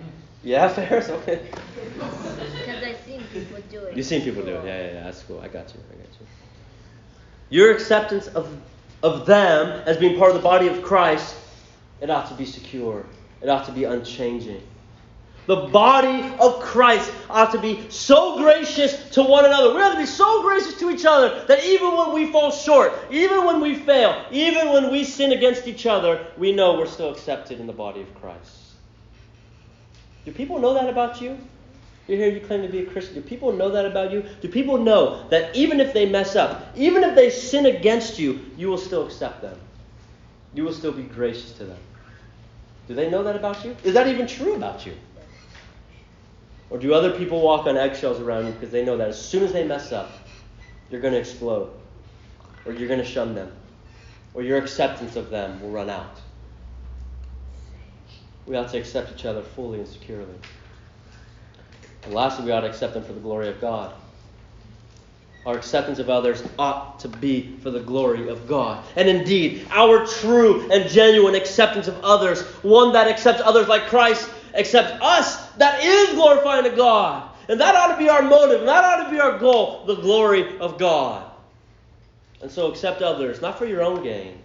Yeah, 0.43 0.67
Ferris? 0.73 1.09
Okay. 1.09 1.47
Because 1.93 2.83
I've 2.83 2.97
seen 3.05 3.21
people 3.31 3.57
do 3.69 3.79
it. 3.83 3.95
You've 3.95 4.05
seen 4.05 4.21
people 4.21 4.43
do 4.43 4.55
it. 4.55 4.65
Yeah, 4.65 4.77
yeah, 4.77 4.93
yeah. 4.93 5.03
That's 5.03 5.21
cool. 5.23 5.39
I 5.39 5.49
got 5.49 5.73
you. 5.73 5.79
I 5.91 5.95
got 5.95 6.07
you. 6.19 6.27
Your 7.49 7.71
acceptance 7.71 8.27
of, 8.27 8.57
of 9.03 9.25
them 9.25 9.83
as 9.85 9.97
being 9.97 10.17
part 10.17 10.31
of 10.31 10.37
the 10.37 10.43
body 10.43 10.67
of 10.67 10.81
Christ, 10.81 11.35
it 12.01 12.09
ought 12.09 12.27
to 12.29 12.33
be 12.33 12.45
secure. 12.45 13.05
It 13.43 13.49
ought 13.49 13.65
to 13.65 13.71
be 13.71 13.83
unchanging. 13.83 14.61
The 15.45 15.67
body 15.67 16.33
of 16.39 16.61
Christ 16.61 17.11
ought 17.29 17.51
to 17.51 17.59
be 17.59 17.89
so 17.89 18.37
gracious 18.37 19.09
to 19.11 19.23
one 19.23 19.43
another. 19.43 19.75
We 19.75 19.81
ought 19.81 19.91
to 19.91 19.99
be 19.99 20.05
so 20.05 20.41
gracious 20.41 20.79
to 20.79 20.89
each 20.89 21.05
other 21.05 21.43
that 21.47 21.65
even 21.65 21.97
when 21.97 22.13
we 22.13 22.31
fall 22.31 22.49
short, 22.49 22.93
even 23.11 23.43
when 23.43 23.59
we 23.59 23.75
fail, 23.75 24.25
even 24.31 24.69
when 24.69 24.89
we 24.89 25.03
sin 25.03 25.33
against 25.33 25.67
each 25.67 25.85
other, 25.85 26.25
we 26.37 26.53
know 26.53 26.77
we're 26.77 26.87
still 26.87 27.11
accepted 27.11 27.59
in 27.59 27.67
the 27.67 27.73
body 27.73 28.01
of 28.01 28.21
Christ. 28.21 28.57
Do 30.23 30.31
people 30.31 30.59
know 30.59 30.73
that 30.73 30.87
about 30.87 31.21
you? 31.21 31.37
You 32.07 32.15
hear 32.15 32.29
you 32.29 32.39
claim 32.39 32.61
to 32.61 32.69
be 32.69 32.79
a 32.79 32.85
Christian. 32.85 33.15
Do 33.15 33.21
people 33.21 33.51
know 33.51 33.69
that 33.69 33.85
about 33.85 34.11
you? 34.11 34.23
Do 34.41 34.47
people 34.47 34.77
know 34.77 35.27
that 35.29 35.53
even 35.55 35.81
if 35.81 35.93
they 35.93 36.05
mess 36.05 36.37
up, 36.37 36.71
even 36.75 37.03
if 37.03 37.15
they 37.15 37.29
sin 37.29 37.65
against 37.65 38.17
you, 38.17 38.39
you 38.57 38.69
will 38.69 38.77
still 38.77 39.05
accept 39.05 39.41
them? 39.41 39.57
You 40.53 40.63
will 40.63 40.73
still 40.73 40.91
be 40.93 41.03
gracious 41.03 41.51
to 41.53 41.65
them. 41.65 41.79
Do 42.87 42.95
they 42.95 43.09
know 43.09 43.23
that 43.23 43.35
about 43.35 43.63
you? 43.63 43.75
Is 43.83 43.93
that 43.93 44.07
even 44.07 44.27
true 44.27 44.55
about 44.55 44.85
you? 44.85 44.93
Or 46.69 46.77
do 46.77 46.93
other 46.93 47.17
people 47.17 47.41
walk 47.41 47.67
on 47.67 47.77
eggshells 47.77 48.19
around 48.19 48.47
you 48.47 48.51
because 48.53 48.71
they 48.71 48.83
know 48.83 48.97
that 48.97 49.09
as 49.09 49.23
soon 49.23 49.43
as 49.43 49.53
they 49.53 49.63
mess 49.63 49.91
up, 49.91 50.11
you're 50.89 51.01
going 51.01 51.13
to 51.13 51.19
explode? 51.19 51.69
Or 52.65 52.73
you're 52.73 52.87
going 52.87 52.99
to 52.99 53.05
shun 53.05 53.35
them? 53.35 53.51
Or 54.33 54.41
your 54.41 54.57
acceptance 54.57 55.15
of 55.15 55.29
them 55.29 55.61
will 55.61 55.69
run 55.69 55.89
out? 55.89 56.19
we 58.45 58.55
ought 58.55 58.69
to 58.69 58.77
accept 58.77 59.11
each 59.13 59.25
other 59.25 59.41
fully 59.41 59.79
and 59.79 59.87
securely. 59.87 60.33
And 62.03 62.13
lastly, 62.13 62.45
we 62.45 62.51
ought 62.51 62.61
to 62.61 62.67
accept 62.67 62.93
them 62.93 63.03
for 63.03 63.13
the 63.13 63.19
glory 63.19 63.47
of 63.47 63.61
God. 63.61 63.93
Our 65.45 65.57
acceptance 65.57 65.99
of 65.99 66.09
others 66.09 66.41
ought 66.57 67.01
to 67.01 67.09
be 67.09 67.57
for 67.57 67.69
the 67.69 67.81
glory 67.81 68.29
of 68.29 68.47
God. 68.47 68.83
And 68.95 69.09
indeed, 69.09 69.67
our 69.71 70.05
true 70.05 70.71
and 70.71 70.89
genuine 70.89 71.35
acceptance 71.35 71.87
of 71.87 71.99
others, 72.01 72.41
one 72.63 72.93
that 72.93 73.07
accepts 73.07 73.41
others 73.41 73.67
like 73.67 73.87
Christ 73.87 74.29
accepts 74.53 75.01
us, 75.01 75.49
that 75.53 75.83
is 75.83 76.13
glorifying 76.13 76.63
to 76.63 76.69
God. 76.69 77.29
And 77.49 77.59
that 77.59 77.75
ought 77.75 77.91
to 77.91 77.97
be 77.97 78.07
our 78.07 78.21
motive, 78.21 78.61
and 78.61 78.69
that 78.69 78.85
ought 78.85 79.03
to 79.03 79.11
be 79.11 79.19
our 79.19 79.37
goal 79.37 79.83
the 79.85 79.95
glory 79.95 80.57
of 80.59 80.77
God. 80.77 81.29
And 82.41 82.49
so 82.49 82.71
accept 82.71 83.01
others, 83.01 83.41
not 83.41 83.57
for 83.57 83.65
your 83.65 83.81
own 83.81 84.01
gain, 84.01 84.37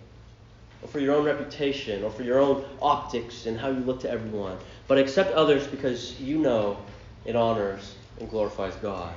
or 0.82 0.88
for 0.88 0.98
your 0.98 1.14
own 1.14 1.24
reputation, 1.24 2.02
or 2.02 2.10
for 2.10 2.24
your 2.24 2.40
own 2.40 2.64
optics 2.82 3.46
and 3.46 3.58
how 3.58 3.68
you 3.68 3.80
look 3.80 4.00
to 4.00 4.10
everyone, 4.10 4.56
but 4.88 4.98
accept 4.98 5.32
others 5.34 5.66
because 5.66 6.20
you 6.20 6.38
know 6.38 6.76
it 7.24 7.36
honors 7.36 7.94
and 8.18 8.28
glorifies 8.28 8.74
God. 8.76 9.12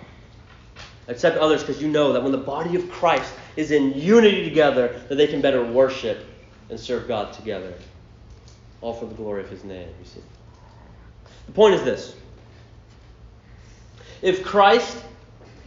Accept 1.08 1.38
others 1.38 1.62
because 1.64 1.82
you 1.82 1.88
know 1.88 2.14
that 2.14 2.22
when 2.22 2.32
the 2.32 2.38
body 2.38 2.76
of 2.76 2.90
Christ 2.90 3.34
is 3.56 3.72
in 3.72 3.94
unity 3.94 4.44
together, 4.44 5.02
that 5.10 5.16
they 5.16 5.28
can 5.28 5.42
better 5.42 5.64
worship 5.64 6.26
and 6.70 6.80
serve 6.80 7.08
God 7.08 7.34
together. 7.34 7.74
All 8.82 8.94
for 8.94 9.06
the 9.06 9.16
glory 9.16 9.44
of 9.44 9.50
his 9.50 9.64
name, 9.64 9.90
you 10.00 10.06
see. 10.06 10.22
The 11.48 11.52
point 11.52 11.76
is 11.76 11.84
this. 11.84 12.16
If 14.22 14.44
Christ, 14.44 15.04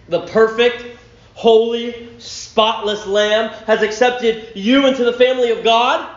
the 0.08 0.26
perfect, 0.26 0.96
holy, 1.34 2.08
spotless 2.18 3.06
Lamb, 3.06 3.50
has 3.66 3.82
accepted 3.82 4.52
you 4.54 4.86
into 4.86 5.04
the 5.04 5.12
family 5.12 5.50
of 5.50 5.64
God, 5.64 6.10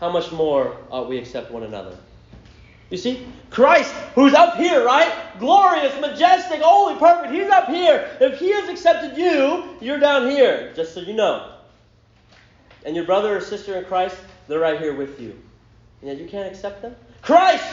how 0.00 0.10
much 0.10 0.32
more 0.32 0.76
ought 0.90 1.08
we 1.08 1.18
accept 1.18 1.50
one 1.50 1.62
another? 1.62 1.96
You 2.90 2.96
see, 2.96 3.24
Christ, 3.50 3.92
who's 4.14 4.34
up 4.34 4.56
here, 4.56 4.84
right? 4.84 5.12
Glorious, 5.38 5.98
majestic, 6.00 6.60
holy, 6.60 6.98
perfect. 6.98 7.32
He's 7.32 7.48
up 7.48 7.68
here. 7.68 8.10
If 8.20 8.38
He 8.38 8.52
has 8.52 8.68
accepted 8.68 9.16
you, 9.16 9.76
you're 9.80 10.00
down 10.00 10.28
here, 10.28 10.72
just 10.74 10.92
so 10.92 11.00
you 11.00 11.14
know. 11.14 11.52
And 12.84 12.96
your 12.96 13.04
brother 13.04 13.36
or 13.36 13.40
sister 13.40 13.76
in 13.76 13.84
Christ, 13.84 14.16
they're 14.48 14.58
right 14.58 14.78
here 14.78 14.94
with 14.94 15.20
you. 15.20 15.40
And 16.00 16.10
yet 16.10 16.18
you 16.18 16.28
can't 16.28 16.52
accept 16.52 16.82
them? 16.82 16.96
Christ 17.22 17.64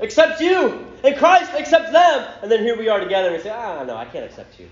accepts 0.00 0.40
you, 0.40 0.86
and 1.04 1.16
Christ 1.16 1.52
accepts 1.52 1.92
them. 1.92 2.28
And 2.42 2.50
then 2.50 2.60
here 2.60 2.78
we 2.78 2.88
are 2.88 3.00
together, 3.00 3.28
and 3.28 3.36
we 3.36 3.42
say, 3.42 3.50
ah, 3.50 3.84
no, 3.84 3.96
I 3.96 4.06
can't 4.06 4.24
accept 4.24 4.58
you. 4.58 4.68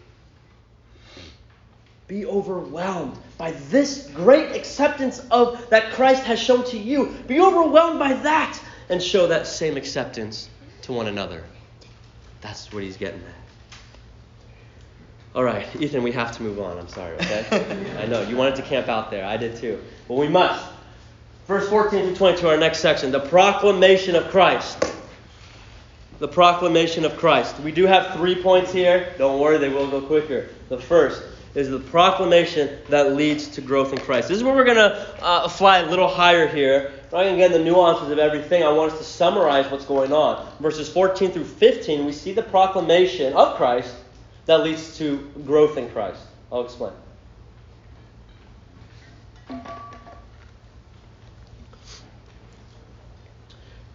Be 2.07 2.27
overwhelmed 2.27 3.19
by 3.39 3.53
this 3.53 4.11
great 4.15 4.55
acceptance 4.55 5.21
of 5.31 5.69
that 5.71 5.93
Christ 5.93 6.25
has 6.25 6.39
shown 6.39 6.65
to 6.67 6.79
you. 6.79 7.15
Be 7.27 7.41
overwhelmed 7.41 7.99
by 7.99 8.13
that 8.13 8.61
and 8.89 9.03
show 9.03 9.27
that 9.27 9.47
same 9.47 9.77
acceptance 9.77 10.49
to 10.83 10.93
one 10.93 11.07
another. 11.07 11.43
That's 12.41 12.73
what 12.73 12.83
he's 12.83 12.97
getting 12.97 13.21
at. 13.21 13.45
All 15.35 15.43
right, 15.43 15.67
Ethan, 15.81 16.03
we 16.03 16.13
have 16.13 16.37
to 16.37 16.43
move 16.43 16.61
on. 16.61 16.79
I'm 16.79 16.89
sorry, 16.89 17.17
okay? 17.17 17.97
I 17.99 18.07
know, 18.07 18.23
you 18.23 18.37
wanted 18.37 18.55
to 18.57 18.63
camp 18.63 18.89
out 18.89 19.11
there. 19.11 19.25
I 19.25 19.37
did 19.37 19.57
too. 19.57 19.83
But 20.07 20.15
we 20.15 20.29
must. 20.29 20.65
Verse 21.49 21.69
14 21.69 22.07
through 22.07 22.17
22, 22.17 22.49
our 22.49 22.57
next 22.57 22.79
section 22.79 23.11
the 23.11 23.21
proclamation 23.21 24.15
of 24.15 24.29
Christ. 24.29 24.93
The 26.21 26.29
proclamation 26.29 27.05
of 27.05 27.17
Christ. 27.17 27.59
We 27.61 27.73
do 27.73 27.87
have 27.87 28.15
three 28.15 28.41
points 28.41 28.73
here. 28.73 29.13
Don't 29.19 29.41
worry, 29.41 29.59
they 29.59 29.69
will 29.69 29.91
go 29.91 30.01
quicker. 30.01 30.49
The 30.69 30.79
first 30.79 31.23
is 31.55 31.71
the 31.71 31.79
proclamation 31.79 32.79
that 32.89 33.13
leads 33.13 33.49
to 33.49 33.61
growth 33.61 33.93
in 33.93 33.99
Christ. 33.99 34.29
This 34.29 34.39
is 34.39 34.45
where 34.45 34.55
we're 34.55 34.65
going 34.65 34.77
to 34.77 35.23
uh, 35.23 35.49
fly 35.49 35.79
a 35.79 35.87
little 35.87 36.09
higher 36.09 36.49
here 36.49 36.93
Rather 37.15 37.29
than 37.29 37.39
getting 37.39 37.59
the 37.59 37.65
nuances 37.65 38.11
of 38.11 38.19
everything, 38.19 38.65
I 38.65 38.73
want 38.73 38.91
us 38.91 38.99
to 38.99 39.05
summarize 39.05 39.71
what's 39.71 39.85
going 39.85 40.13
on. 40.13 40.45
Verses 40.59 40.89
14 40.89 41.31
through 41.31 41.45
15, 41.45 42.07
we 42.07 42.11
see 42.11 42.33
the 42.33 42.43
proclamation 42.43 43.33
of 43.35 43.55
Christ 43.55 43.95
that 44.47 44.65
leads 44.65 44.99
to 44.99 45.19
growth 45.47 45.79
in 45.79 45.89
Christ. 45.91 46.21
I'll 46.51 46.65
explain. 46.65 46.91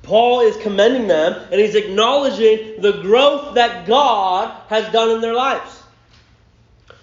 Paul 0.03 0.39
is 0.39 0.55
commending 0.64 1.10
them 1.10 1.34
and 1.51 1.60
he's 1.60 1.76
acknowledging 1.76 2.80
the 2.82 3.01
growth 3.01 3.55
that 3.55 3.86
God 3.86 4.55
has 4.70 4.89
done 4.93 5.10
in 5.10 5.20
their 5.20 5.34
lives. 5.34 5.78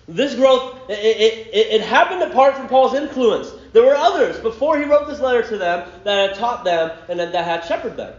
This 0.08 0.36
growth, 0.36 0.88
it, 0.88 0.92
it, 0.92 1.48
it, 1.72 1.80
happened 1.80 2.22
apart 2.22 2.56
from 2.56 2.68
Paul's 2.68 2.94
influence. 2.94 3.50
There 3.72 3.82
were 3.82 3.96
others 3.96 4.38
before 4.38 4.78
he 4.78 4.84
wrote 4.84 5.08
this 5.08 5.18
letter 5.18 5.42
to 5.48 5.58
them 5.58 5.88
that 6.04 6.28
had 6.28 6.38
taught 6.38 6.64
them 6.64 6.96
and 7.08 7.18
that 7.18 7.34
had 7.34 7.64
shepherded 7.64 7.96
them. 7.96 8.14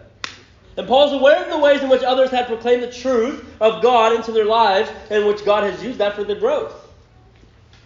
And 0.76 0.86
Paul's 0.86 1.14
aware 1.14 1.44
of 1.44 1.50
the 1.50 1.58
ways 1.58 1.82
in 1.82 1.90
which 1.90 2.04
others 2.04 2.30
had 2.30 2.48
proclaimed 2.48 2.84
the 2.84 2.92
truth 2.92 3.46
of 3.62 3.82
God 3.82 4.14
into 4.14 4.34
their 4.34 4.46
lives 4.46 4.92
and 5.10 5.26
which 5.26 5.46
God 5.46 5.64
has 5.64 5.82
used 5.82 5.98
that 6.00 6.16
for 6.16 6.26
their 6.26 6.40
growth. 6.40 6.74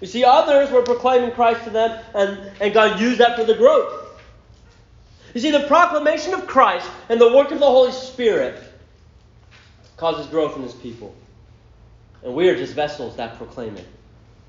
You 0.01 0.07
see, 0.07 0.25
others 0.25 0.71
were 0.71 0.81
proclaiming 0.81 1.31
Christ 1.31 1.63
to 1.65 1.69
them, 1.69 2.03
and, 2.15 2.51
and 2.59 2.73
God 2.73 2.99
used 2.99 3.19
that 3.19 3.37
for 3.37 3.45
the 3.45 3.53
growth. 3.53 4.19
You 5.35 5.39
see, 5.39 5.51
the 5.51 5.61
proclamation 5.67 6.33
of 6.33 6.47
Christ 6.47 6.89
and 7.07 7.21
the 7.21 7.33
work 7.33 7.51
of 7.51 7.59
the 7.59 7.67
Holy 7.67 7.91
Spirit 7.91 8.61
causes 9.95 10.25
growth 10.25 10.57
in 10.57 10.63
his 10.63 10.73
people. 10.73 11.15
And 12.23 12.35
we 12.35 12.49
are 12.49 12.55
just 12.55 12.73
vessels 12.73 13.15
that 13.15 13.37
proclaim 13.37 13.77
it. 13.77 13.87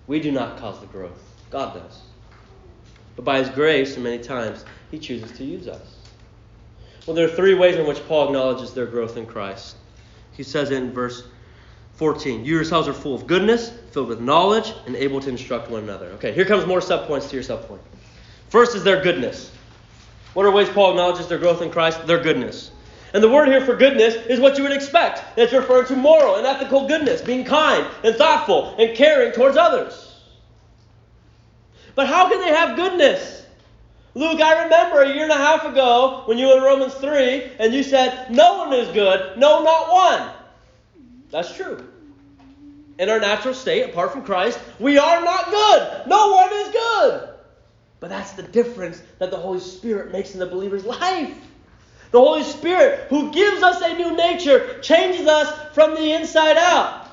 We 0.07 0.21
do 0.21 0.31
not 0.33 0.59
cause 0.59 0.81
the 0.81 0.87
growth, 0.87 1.23
God 1.51 1.75
does. 1.75 2.01
But 3.17 3.25
by 3.25 3.39
His 3.39 3.49
grace, 3.51 3.97
many 3.97 4.19
times, 4.19 4.65
He 4.91 4.99
chooses 4.99 5.33
to 5.39 5.45
use 5.45 5.69
us. 5.69 5.97
Well, 7.07 7.17
there 7.17 7.27
are 7.27 7.31
three 7.31 7.55
ways 7.55 7.77
in 7.77 7.87
which 7.87 8.07
Paul 8.07 8.27
acknowledges 8.27 8.73
their 8.73 8.87
growth 8.87 9.17
in 9.17 9.27
Christ. 9.27 9.77
He 10.33 10.43
says 10.43 10.71
in 10.71 10.93
verse 10.93 11.25
14, 11.95 12.45
You 12.45 12.55
yourselves 12.55 12.89
are 12.89 12.93
full 12.93 13.15
of 13.15 13.27
goodness, 13.27 13.71
filled 13.91 14.09
with 14.09 14.21
knowledge, 14.21 14.73
and 14.87 14.97
able 14.97 15.21
to 15.21 15.29
instruct 15.29 15.71
one 15.71 15.83
another. 15.83 16.07
Okay, 16.13 16.33
here 16.33 16.45
comes 16.45 16.67
more 16.67 16.81
subpoints 16.81 17.29
to 17.31 17.37
your 17.37 17.45
subpoint. 17.45 17.81
First 18.49 18.77
is 18.77 18.85
their 18.85 19.03
goodness. 19.03 19.51
What 20.35 20.47
are 20.47 20.51
ways 20.51 20.69
Paul 20.69 20.91
acknowledges 20.91 21.27
their 21.29 21.39
growth 21.39 21.61
in 21.63 21.71
Christ? 21.71 22.07
Their 22.07 22.23
goodness. 22.23 22.71
And 23.15 23.23
the 23.23 23.29
word 23.29 23.49
here 23.49 23.61
for 23.61 23.77
goodness 23.77 24.15
is 24.27 24.41
what 24.41 24.57
you 24.57 24.63
would 24.63 24.73
expect. 24.73 25.23
It's 25.37 25.53
referring 25.53 25.87
to 25.87 25.97
moral 25.97 26.37
and 26.37 26.47
ethical 26.47 26.89
goodness, 26.89 27.21
being 27.21 27.45
kind 27.45 27.87
and 28.03 28.17
thoughtful 28.17 28.75
and 28.79 28.97
caring 28.97 29.33
towards 29.33 29.57
others. 29.57 30.21
But 31.95 32.07
how 32.07 32.29
can 32.31 32.41
they 32.41 32.49
have 32.49 32.77
goodness? 32.77 33.45
Luke, 34.15 34.41
I 34.41 34.65
remember 34.65 35.03
a 35.03 35.13
year 35.13 35.25
and 35.25 35.33
a 35.33 35.37
half 35.37 35.65
ago 35.65 36.23
when 36.27 36.39
you 36.39 36.47
were 36.47 36.59
in 36.59 36.63
Romans 36.63 36.95
3 36.95 37.53
and 37.59 37.75
you 37.75 37.83
said, 37.83 38.31
No 38.31 38.59
one 38.59 38.73
is 38.73 38.89
good, 38.89 39.39
no, 39.39 39.63
not 39.63 39.91
one. 39.91 40.31
That's 41.31 41.55
true. 41.55 41.87
In 42.99 43.09
our 43.09 43.21
natural 43.21 43.55
state, 43.55 43.91
apart 43.91 44.13
from 44.13 44.23
Christ, 44.23 44.59
we 44.79 44.99
are 44.99 45.23
not 45.23 45.47
good. 45.47 46.07
No 46.07 46.33
one 46.33 46.51
is 46.53 46.69
good. 46.69 47.29
But 48.01 48.11
that's 48.11 48.33
the 48.33 48.43
difference 48.43 49.03
that 49.19 49.31
the 49.31 49.37
Holy 49.37 49.61
Spirit 49.61 50.13
makes 50.13 50.35
in 50.35 50.41
the 50.41 50.47
believer's 50.47 50.85
life. 50.85 51.35
The 52.13 52.21
Holy 52.21 52.43
Spirit, 52.43 53.07
who 53.09 53.33
gives 53.33 53.63
us 53.63 53.81
a 53.81 53.97
new 53.97 54.15
nature, 54.15 54.79
changes 54.81 55.27
us 55.27 55.75
from 55.75 55.95
the 55.95 56.13
inside 56.13 56.59
out. 56.59 57.09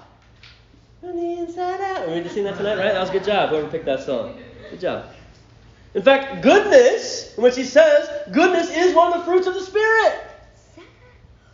From 0.99 1.15
the 1.15 1.39
inside 1.39 1.79
out. 1.79 2.09
We 2.09 2.21
to 2.21 2.29
sing 2.29 2.43
that 2.43 2.57
tonight, 2.57 2.77
right? 2.77 2.91
That 2.91 2.99
was 2.99 3.09
a 3.09 3.13
good 3.13 3.23
job, 3.23 3.49
whoever 3.49 3.69
picked 3.69 3.85
that 3.85 4.03
song. 4.03 4.37
Good 4.69 4.81
job. 4.81 5.05
In 5.93 6.01
fact, 6.01 6.41
goodness, 6.41 7.33
which 7.37 7.55
he 7.55 7.63
says, 7.63 8.09
goodness 8.33 8.69
is 8.69 8.93
one 8.93 9.13
of 9.13 9.19
the 9.19 9.25
fruits 9.25 9.47
of 9.47 9.53
the 9.53 9.61
Spirit. 9.61 10.19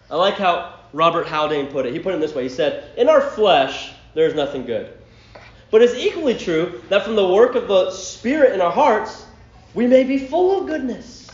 I 0.09 0.15
like 0.15 0.35
how 0.35 0.79
Robert 0.91 1.27
Haldane 1.27 1.67
put 1.67 1.85
it. 1.85 1.93
He 1.93 1.99
put 1.99 2.15
it 2.15 2.21
this 2.21 2.33
way 2.33 2.43
He 2.43 2.49
said, 2.49 2.97
In 2.97 3.07
our 3.09 3.21
flesh, 3.21 3.93
there 4.15 4.25
is 4.25 4.33
nothing 4.33 4.65
good. 4.65 4.91
But 5.69 5.83
it's 5.83 5.93
equally 5.93 6.35
true 6.35 6.81
that 6.89 7.03
from 7.03 7.15
the 7.15 7.27
work 7.27 7.53
of 7.53 7.67
the 7.67 7.91
Spirit 7.91 8.53
in 8.53 8.61
our 8.61 8.71
hearts, 8.71 9.25
we 9.75 9.85
may 9.85 10.03
be 10.03 10.17
full 10.17 10.61
of 10.61 10.67
goodness. 10.67 11.24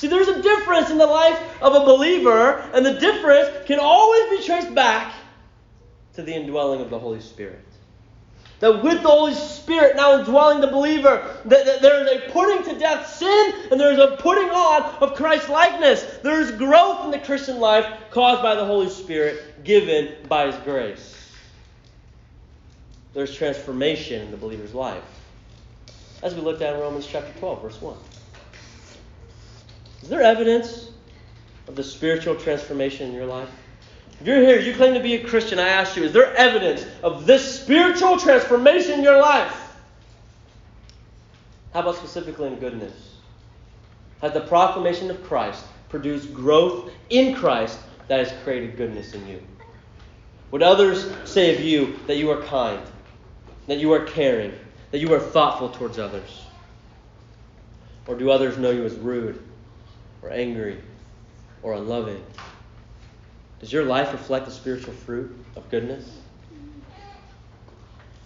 See, 0.00 0.06
there's 0.06 0.28
a 0.28 0.40
difference 0.40 0.88
in 0.88 0.96
the 0.96 1.06
life 1.06 1.38
of 1.60 1.74
a 1.74 1.84
believer, 1.84 2.52
and 2.72 2.86
the 2.86 2.94
difference 2.94 3.50
can 3.66 3.78
always 3.78 4.30
be 4.30 4.46
traced 4.46 4.74
back 4.74 5.12
to 6.14 6.22
the 6.22 6.32
indwelling 6.32 6.80
of 6.80 6.88
the 6.88 6.98
Holy 6.98 7.20
Spirit. 7.20 7.66
That 8.60 8.82
with 8.82 9.02
the 9.02 9.10
Holy 9.10 9.34
Spirit 9.34 9.96
now 9.96 10.18
indwelling 10.18 10.62
the 10.62 10.68
believer, 10.68 11.36
that, 11.44 11.66
that 11.66 11.82
there 11.82 12.02
is 12.02 12.12
a 12.12 12.32
putting 12.32 12.64
to 12.72 12.80
death 12.80 13.14
sin 13.14 13.52
and 13.70 13.78
there 13.78 13.92
is 13.92 13.98
a 13.98 14.16
putting 14.16 14.48
on 14.48 14.84
of 15.02 15.16
Christ's 15.16 15.50
likeness. 15.50 16.02
There 16.22 16.40
is 16.40 16.50
growth 16.52 17.04
in 17.04 17.10
the 17.10 17.18
Christian 17.18 17.58
life 17.60 17.84
caused 18.10 18.40
by 18.40 18.54
the 18.54 18.64
Holy 18.64 18.88
Spirit 18.88 19.64
given 19.64 20.14
by 20.30 20.46
His 20.46 20.56
grace. 20.64 21.14
There's 23.12 23.34
transformation 23.34 24.22
in 24.22 24.30
the 24.30 24.38
believer's 24.38 24.72
life. 24.72 25.04
As 26.22 26.34
we 26.34 26.40
looked 26.40 26.62
at 26.62 26.72
in 26.72 26.80
Romans 26.80 27.06
chapter 27.06 27.38
12, 27.38 27.60
verse 27.60 27.82
1. 27.82 27.98
Is 30.02 30.08
there 30.08 30.22
evidence 30.22 30.90
of 31.68 31.76
the 31.76 31.84
spiritual 31.84 32.34
transformation 32.36 33.08
in 33.08 33.14
your 33.14 33.26
life? 33.26 33.50
If 34.20 34.26
you're 34.26 34.40
here, 34.40 34.60
you 34.60 34.74
claim 34.74 34.94
to 34.94 35.00
be 35.00 35.14
a 35.14 35.24
Christian, 35.24 35.58
I 35.58 35.68
ask 35.68 35.96
you, 35.96 36.04
is 36.04 36.12
there 36.12 36.34
evidence 36.34 36.84
of 37.02 37.26
this 37.26 37.60
spiritual 37.60 38.18
transformation 38.18 38.92
in 38.92 39.02
your 39.02 39.20
life? 39.20 39.76
How 41.72 41.80
about 41.80 41.96
specifically 41.96 42.48
in 42.48 42.56
goodness? 42.56 43.10
has 44.20 44.32
the 44.32 44.40
proclamation 44.40 45.10
of 45.10 45.22
Christ 45.24 45.64
produced 45.88 46.32
growth 46.32 46.90
in 47.08 47.34
Christ 47.34 47.78
that 48.08 48.18
has 48.18 48.42
created 48.42 48.76
goodness 48.76 49.14
in 49.14 49.26
you? 49.26 49.42
Would 50.50 50.62
others 50.62 51.12
say 51.24 51.54
of 51.54 51.60
you 51.60 51.98
that 52.06 52.16
you 52.16 52.30
are 52.30 52.42
kind, 52.42 52.80
that 53.66 53.78
you 53.78 53.92
are 53.92 54.04
caring, 54.04 54.52
that 54.90 54.98
you 54.98 55.12
are 55.14 55.20
thoughtful 55.20 55.70
towards 55.70 55.98
others? 55.98 56.44
Or 58.06 58.14
do 58.14 58.30
others 58.30 58.58
know 58.58 58.70
you 58.70 58.84
as 58.84 58.94
rude, 58.96 59.42
or 60.22 60.30
angry, 60.30 60.80
or 61.62 61.74
unloving? 61.74 62.22
Does 63.60 63.72
your 63.72 63.84
life 63.84 64.12
reflect 64.12 64.46
the 64.46 64.52
spiritual 64.52 64.94
fruit 64.94 65.34
of 65.56 65.70
goodness? 65.70 66.18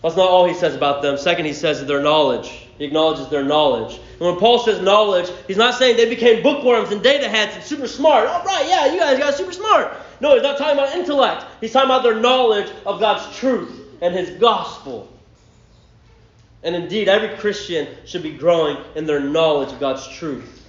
That's 0.03 0.17
not 0.17 0.29
all 0.29 0.47
he 0.47 0.55
says 0.55 0.75
about 0.75 1.01
them. 1.01 1.17
Second, 1.17 1.47
he 1.47 1.55
says 1.55 1.85
their 1.87 2.03
knowledge. 2.03 2.69
He 2.77 2.85
acknowledges 2.85 3.29
their 3.31 3.43
knowledge. 3.43 3.95
And 3.95 4.21
when 4.21 4.37
Paul 4.37 4.59
says 4.59 4.83
knowledge, 4.83 5.31
he's 5.47 5.57
not 5.57 5.75
saying 5.75 5.97
they 5.97 6.09
became 6.09 6.43
bookworms 6.43 6.91
and 6.93 7.03
data 7.03 7.27
heads 7.29 7.55
and 7.55 7.65
super 7.65 7.89
smart. 7.89 8.29
All 8.29 8.45
right, 8.45 8.67
yeah, 8.69 8.93
you 8.93 8.99
guys 8.99 9.19
got 9.19 9.33
super 9.35 9.53
smart. 9.53 9.95
No, 10.21 10.35
he's 10.35 10.43
not 10.43 10.59
talking 10.59 10.79
about 10.79 10.95
intellect. 10.95 11.47
He's 11.61 11.73
talking 11.73 11.89
about 11.89 12.03
their 12.03 12.21
knowledge 12.21 12.71
of 12.85 13.01
God's 13.01 13.35
truth 13.39 13.81
and 14.03 14.15
his 14.15 14.31
gospel. 14.39 15.11
And 16.63 16.75
indeed, 16.75 17.09
every 17.09 17.37
Christian 17.39 17.89
should 18.05 18.23
be 18.23 18.33
growing 18.33 18.77
in 18.95 19.07
their 19.07 19.21
knowledge 19.21 19.73
of 19.73 19.81
God's 19.81 20.07
truth. 20.07 20.64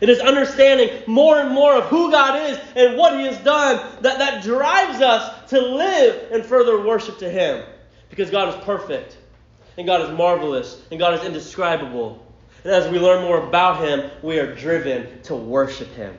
It 0.00 0.08
is 0.08 0.20
understanding 0.20 1.02
more 1.06 1.38
and 1.38 1.50
more 1.50 1.74
of 1.76 1.84
who 1.84 2.10
God 2.10 2.50
is 2.50 2.58
and 2.74 2.98
what 2.98 3.18
He 3.18 3.26
has 3.26 3.38
done 3.38 4.02
that, 4.02 4.18
that 4.18 4.42
drives 4.42 5.00
us 5.00 5.50
to 5.50 5.60
live 5.60 6.32
and 6.32 6.44
further 6.44 6.80
worship 6.82 7.18
to 7.18 7.30
Him. 7.30 7.64
Because 8.10 8.30
God 8.30 8.48
is 8.48 8.64
perfect, 8.64 9.16
and 9.78 9.86
God 9.86 10.02
is 10.02 10.16
marvelous, 10.16 10.82
and 10.90 11.00
God 11.00 11.14
is 11.14 11.24
indescribable. 11.24 12.24
And 12.64 12.72
as 12.72 12.90
we 12.90 12.98
learn 12.98 13.22
more 13.22 13.46
about 13.46 13.82
Him, 13.82 14.10
we 14.22 14.38
are 14.38 14.54
driven 14.54 15.22
to 15.22 15.34
worship 15.34 15.88
Him. 15.94 16.16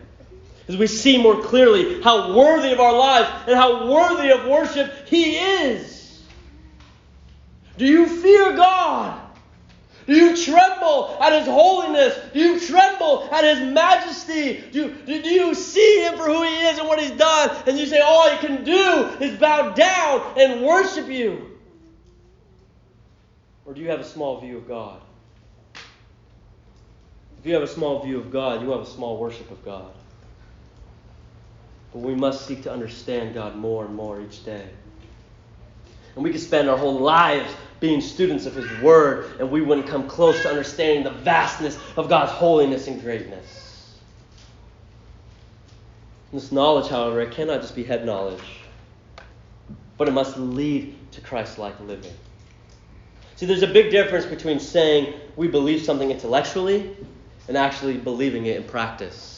As 0.68 0.76
we 0.76 0.88
see 0.88 1.22
more 1.22 1.42
clearly 1.42 2.02
how 2.02 2.36
worthy 2.36 2.72
of 2.74 2.80
our 2.80 2.98
lives 2.98 3.30
and 3.48 3.56
how 3.56 3.92
worthy 3.92 4.32
of 4.32 4.46
worship 4.46 5.08
He 5.08 5.38
is. 5.38 6.22
Do 7.78 7.86
you 7.86 8.08
fear 8.08 8.56
God? 8.56 9.27
Do 10.08 10.16
you 10.16 10.38
tremble 10.38 11.18
at 11.22 11.38
His 11.38 11.47
holiness? 11.47 12.18
Do 12.34 12.39
you 12.39 12.60
tremble 12.60 13.28
at 13.30 13.43
His 13.43 13.74
majesty? 13.74 14.64
Do, 14.72 14.95
you 15.05 15.53
see 15.53 16.03
Him 16.03 16.18
for 16.18 16.24
who 16.24 16.43
He 16.43 16.66
is 16.66 16.80
and 16.80 16.88
what 16.88 16.99
He's 16.99 17.12
done? 17.12 17.55
And 17.68 17.78
you 17.78 17.86
say, 17.86 17.99
all 17.99 18.30
He 18.30 18.38
can 18.38 18.64
do 18.64 19.18
is 19.20 19.38
bow 19.38 19.74
down 19.74 20.39
and 20.39 20.62
worship 20.66 21.10
you? 21.10 21.58
Or 23.66 23.74
do 23.74 23.82
you 23.82 23.89
have 23.89 23.99
a 23.99 24.05
small 24.05 24.39
view 24.39 24.58
of 24.58 24.68
God? 24.68 25.01
If 27.39 27.45
you 27.45 27.53
have 27.53 27.64
a 27.64 27.68
small 27.68 28.01
view 28.01 28.18
of 28.18 28.32
God, 28.32 28.62
you 28.62 28.72
have 28.72 28.82
a 28.82 28.86
small 28.86 29.18
worship 29.18 29.51
of 29.51 29.64
God. 29.66 29.91
But 31.91 31.99
we 31.99 32.16
must 32.16 32.47
seek 32.47 32.64
to 32.64 32.72
understand 32.72 33.34
God 33.34 33.58
more 33.58 33.86
and 33.86 33.93
more 33.93 34.22
each 34.22 34.45
day. 34.45 34.70
And 36.16 36.24
we 36.24 36.32
can 36.32 36.39
spend 36.39 36.70
our 36.70 36.78
whole 36.78 36.99
lives 36.99 37.53
being 37.80 38.02
students 38.02 38.46
of 38.46 38.56
His 38.56 38.70
Word, 38.82 39.40
and 39.40 39.50
we 39.50 39.62
wouldn't 39.62 39.88
come 39.88 40.08
close 40.08 40.42
to 40.42 40.50
understanding 40.50 41.04
the 41.04 41.12
vastness 41.12 41.78
of 41.96 42.10
God's 42.10 42.32
holiness 42.32 42.88
and 42.88 43.02
greatness. 43.02 43.98
This 46.34 46.52
knowledge, 46.52 46.90
however, 46.90 47.22
it 47.22 47.32
cannot 47.32 47.62
just 47.62 47.76
be 47.76 47.84
head 47.84 48.06
knowledge, 48.06 48.44
but 49.98 50.08
it 50.08 50.12
must 50.12 50.38
lead 50.38 50.96
to 51.12 51.22
Christ 51.22 51.58
like 51.58 51.80
living. 51.80 52.14
See, 53.38 53.46
there's 53.46 53.64
a 53.64 53.68
big 53.68 53.92
difference 53.92 54.26
between 54.26 54.60
saying 54.60 55.14
we 55.36 55.48
believe 55.48 55.84
something 55.84 56.10
intellectually 56.10 56.98
and 57.48 57.56
actually 57.56 57.98
believing 57.98 58.48
it 58.48 58.58
in 58.58 58.64
practice. 58.64 59.37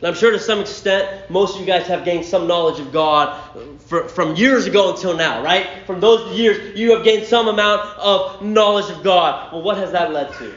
And 0.00 0.08
I'm 0.08 0.14
sure 0.14 0.30
to 0.30 0.38
some 0.38 0.60
extent, 0.60 1.28
most 1.28 1.54
of 1.54 1.60
you 1.60 1.66
guys 1.66 1.86
have 1.88 2.06
gained 2.06 2.24
some 2.24 2.46
knowledge 2.46 2.80
of 2.80 2.90
God 2.90 3.38
for, 3.80 4.08
from 4.08 4.34
years 4.34 4.64
ago 4.64 4.94
until 4.94 5.14
now, 5.14 5.42
right? 5.42 5.84
From 5.86 6.00
those 6.00 6.34
years, 6.38 6.78
you 6.78 6.94
have 6.94 7.04
gained 7.04 7.26
some 7.26 7.48
amount 7.48 7.82
of 7.98 8.42
knowledge 8.42 8.90
of 8.90 9.04
God. 9.04 9.52
Well, 9.52 9.60
what 9.60 9.76
has 9.76 9.92
that 9.92 10.10
led 10.10 10.32
to? 10.34 10.54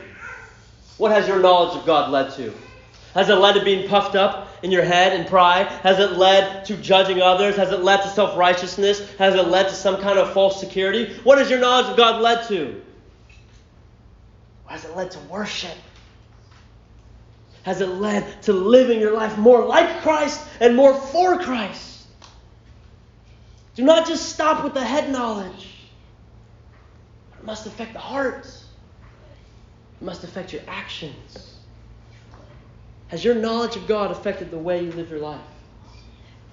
What 0.97 1.11
has 1.11 1.27
your 1.27 1.39
knowledge 1.39 1.77
of 1.77 1.85
God 1.85 2.09
led 2.09 2.31
to? 2.35 2.53
Has 3.15 3.27
it 3.27 3.35
led 3.35 3.53
to 3.53 3.65
being 3.65 3.89
puffed 3.89 4.15
up 4.15 4.47
in 4.63 4.71
your 4.71 4.83
head 4.83 5.19
in 5.19 5.27
pride? 5.27 5.67
Has 5.67 5.99
it 5.99 6.13
led 6.13 6.63
to 6.65 6.77
judging 6.77 7.21
others? 7.21 7.57
Has 7.57 7.73
it 7.73 7.81
led 7.81 7.97
to 8.03 8.07
self 8.07 8.37
righteousness? 8.37 9.13
Has 9.15 9.35
it 9.35 9.49
led 9.49 9.67
to 9.67 9.75
some 9.75 9.97
kind 10.01 10.17
of 10.17 10.31
false 10.31 10.57
security? 10.57 11.13
What 11.25 11.37
has 11.37 11.49
your 11.49 11.59
knowledge 11.59 11.87
of 11.91 11.97
God 11.97 12.21
led 12.21 12.47
to? 12.47 12.81
has 14.73 14.85
it 14.85 14.95
led 14.95 15.11
to 15.11 15.19
worship? 15.29 15.77
Has 17.63 17.81
it 17.81 17.87
led 17.87 18.43
to 18.43 18.53
living 18.53 18.99
your 18.99 19.13
life 19.13 19.37
more 19.37 19.65
like 19.65 20.01
Christ 20.01 20.45
and 20.59 20.75
more 20.75 20.93
for 20.93 21.39
Christ? 21.39 22.05
Do 23.75 23.83
not 23.83 24.07
just 24.07 24.29
stop 24.29 24.63
with 24.63 24.73
the 24.73 24.83
head 24.83 25.09
knowledge. 25.09 25.69
It 27.39 27.45
must 27.45 27.65
affect 27.65 27.93
the 27.93 27.99
heart. 27.99 28.45
It 28.45 30.05
must 30.05 30.23
affect 30.23 30.53
your 30.53 30.61
actions. 30.67 31.55
Has 33.07 33.23
your 33.23 33.35
knowledge 33.35 33.75
of 33.75 33.87
God 33.87 34.11
affected 34.11 34.51
the 34.51 34.57
way 34.57 34.83
you 34.83 34.91
live 34.91 35.09
your 35.09 35.19
life? 35.19 35.41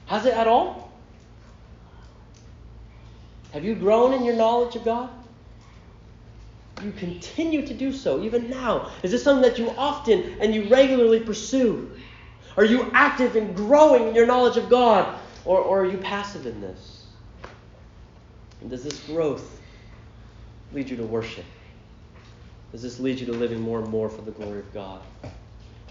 Has 0.07 0.27
it 0.27 0.35
at 0.35 0.47
all? 0.47 0.93
Have 3.53 3.65
you 3.65 3.75
grown 3.75 4.13
in 4.13 4.25
your 4.25 4.37
knowledge 4.37 4.77
of 4.77 4.85
God? 4.85 5.11
You 6.83 6.93
continue 6.93 7.67
to 7.67 7.75
do 7.75 7.93
so 7.93 8.23
even 8.23 8.51
now? 8.51 8.91
Is 9.03 9.11
this 9.11 9.23
something 9.23 9.43
that 9.43 9.59
you 9.59 9.71
often 9.71 10.37
and 10.41 10.55
you 10.55 10.69
regularly 10.69 11.21
pursue? 11.21 11.91
Are 12.57 12.65
you 12.65 12.91
active 12.93 13.37
in 13.37 13.53
growing 13.53 14.09
in 14.09 14.15
your 14.15 14.27
knowledge 14.27 14.57
of 14.57 14.69
God? 14.69 15.19
Or, 15.45 15.59
or 15.59 15.83
are 15.83 15.87
you 15.87 15.99
passive 15.99 16.47
in 16.47 16.61
this? 16.61 17.07
And 18.61 18.71
does 18.71 18.83
this 18.83 19.01
growth 19.07 19.61
lead 20.73 20.91
you 20.91 20.97
to 20.97 21.05
worship? 21.05 21.45
Does 22.73 22.83
this 22.83 23.01
lead 23.01 23.19
you 23.19 23.27
to 23.27 23.33
living 23.33 23.61
more 23.61 23.81
and 23.81 23.89
more 23.89 24.09
for 24.09 24.23
the 24.23 24.31
glory 24.31 24.61
of 24.61 24.73
God? 24.75 25.01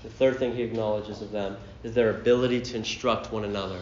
The 0.04 0.10
third 0.10 0.38
thing 0.38 0.56
he 0.56 0.64
acknowledges 0.64 1.22
of 1.22 1.32
them 1.32 1.58
is 1.84 1.94
their 1.94 2.12
ability 2.12 2.62
to 2.62 2.78
instruct 2.78 3.34
one 3.34 3.44
another 3.44 3.80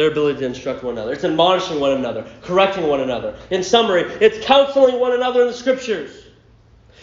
their 0.00 0.10
ability 0.10 0.38
to 0.38 0.46
instruct 0.46 0.82
one 0.82 0.94
another. 0.94 1.12
It's 1.12 1.24
admonishing 1.24 1.78
one 1.78 1.92
another, 1.92 2.26
correcting 2.40 2.86
one 2.86 3.00
another. 3.00 3.36
In 3.50 3.62
summary, 3.62 4.00
it's 4.18 4.42
counseling 4.46 4.98
one 4.98 5.12
another 5.12 5.42
in 5.42 5.48
the 5.48 5.52
scriptures. 5.52 6.24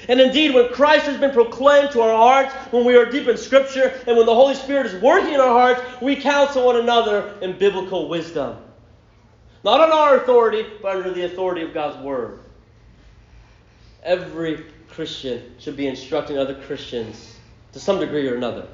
And 0.08 0.20
indeed, 0.20 0.56
when 0.56 0.70
Christ 0.70 1.06
has 1.06 1.20
been 1.20 1.30
proclaimed 1.30 1.92
to 1.92 2.02
our 2.02 2.18
hearts, 2.18 2.56
when 2.72 2.86
we 2.86 2.96
are 2.96 3.06
deep 3.06 3.28
in 3.28 3.38
Scripture, 3.38 3.94
and 4.08 4.18
when 4.18 4.26
the 4.26 4.34
Holy 4.34 4.56
Spirit 4.56 4.88
is 4.88 5.00
working 5.00 5.36
in 5.36 5.40
our 5.40 5.50
hearts, 5.50 6.02
we 6.02 6.16
counsel 6.16 6.66
one 6.66 6.78
another 6.78 7.36
in 7.42 7.56
biblical 7.60 8.10
wisdom. 8.10 8.58
Not 9.64 9.80
on 9.80 9.92
our 9.92 10.18
authority, 10.18 10.66
but 10.82 10.96
under 10.96 11.12
the 11.12 11.26
authority 11.26 11.62
of 11.62 11.76
God's 11.76 12.02
Word. 12.04 12.40
Every 14.02 14.66
Christian 14.90 15.54
should 15.60 15.78
be 15.78 15.86
instructing 15.86 16.40
other 16.40 16.56
Christians 16.56 17.36
to 17.74 17.80
some 17.80 18.00
degree 18.00 18.28
or 18.28 18.36
another. 18.36 18.68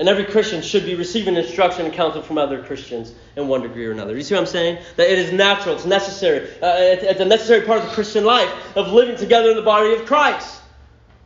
And 0.00 0.08
every 0.08 0.24
Christian 0.24 0.62
should 0.62 0.86
be 0.86 0.94
receiving 0.94 1.36
instruction 1.36 1.84
and 1.84 1.92
counsel 1.92 2.22
from 2.22 2.38
other 2.38 2.62
Christians 2.62 3.12
in 3.36 3.48
one 3.48 3.60
degree 3.60 3.84
or 3.84 3.92
another. 3.92 4.16
You 4.16 4.22
see 4.22 4.34
what 4.34 4.40
I'm 4.40 4.46
saying? 4.46 4.78
That 4.96 5.10
it 5.10 5.18
is 5.18 5.30
natural, 5.30 5.74
it's 5.74 5.84
necessary. 5.84 6.48
Uh, 6.62 6.72
it's 6.78 7.20
a 7.20 7.24
necessary 7.26 7.66
part 7.66 7.80
of 7.80 7.84
the 7.84 7.92
Christian 7.92 8.24
life 8.24 8.50
of 8.78 8.94
living 8.94 9.16
together 9.16 9.50
in 9.50 9.56
the 9.56 9.62
body 9.62 9.92
of 9.92 10.06
Christ. 10.06 10.62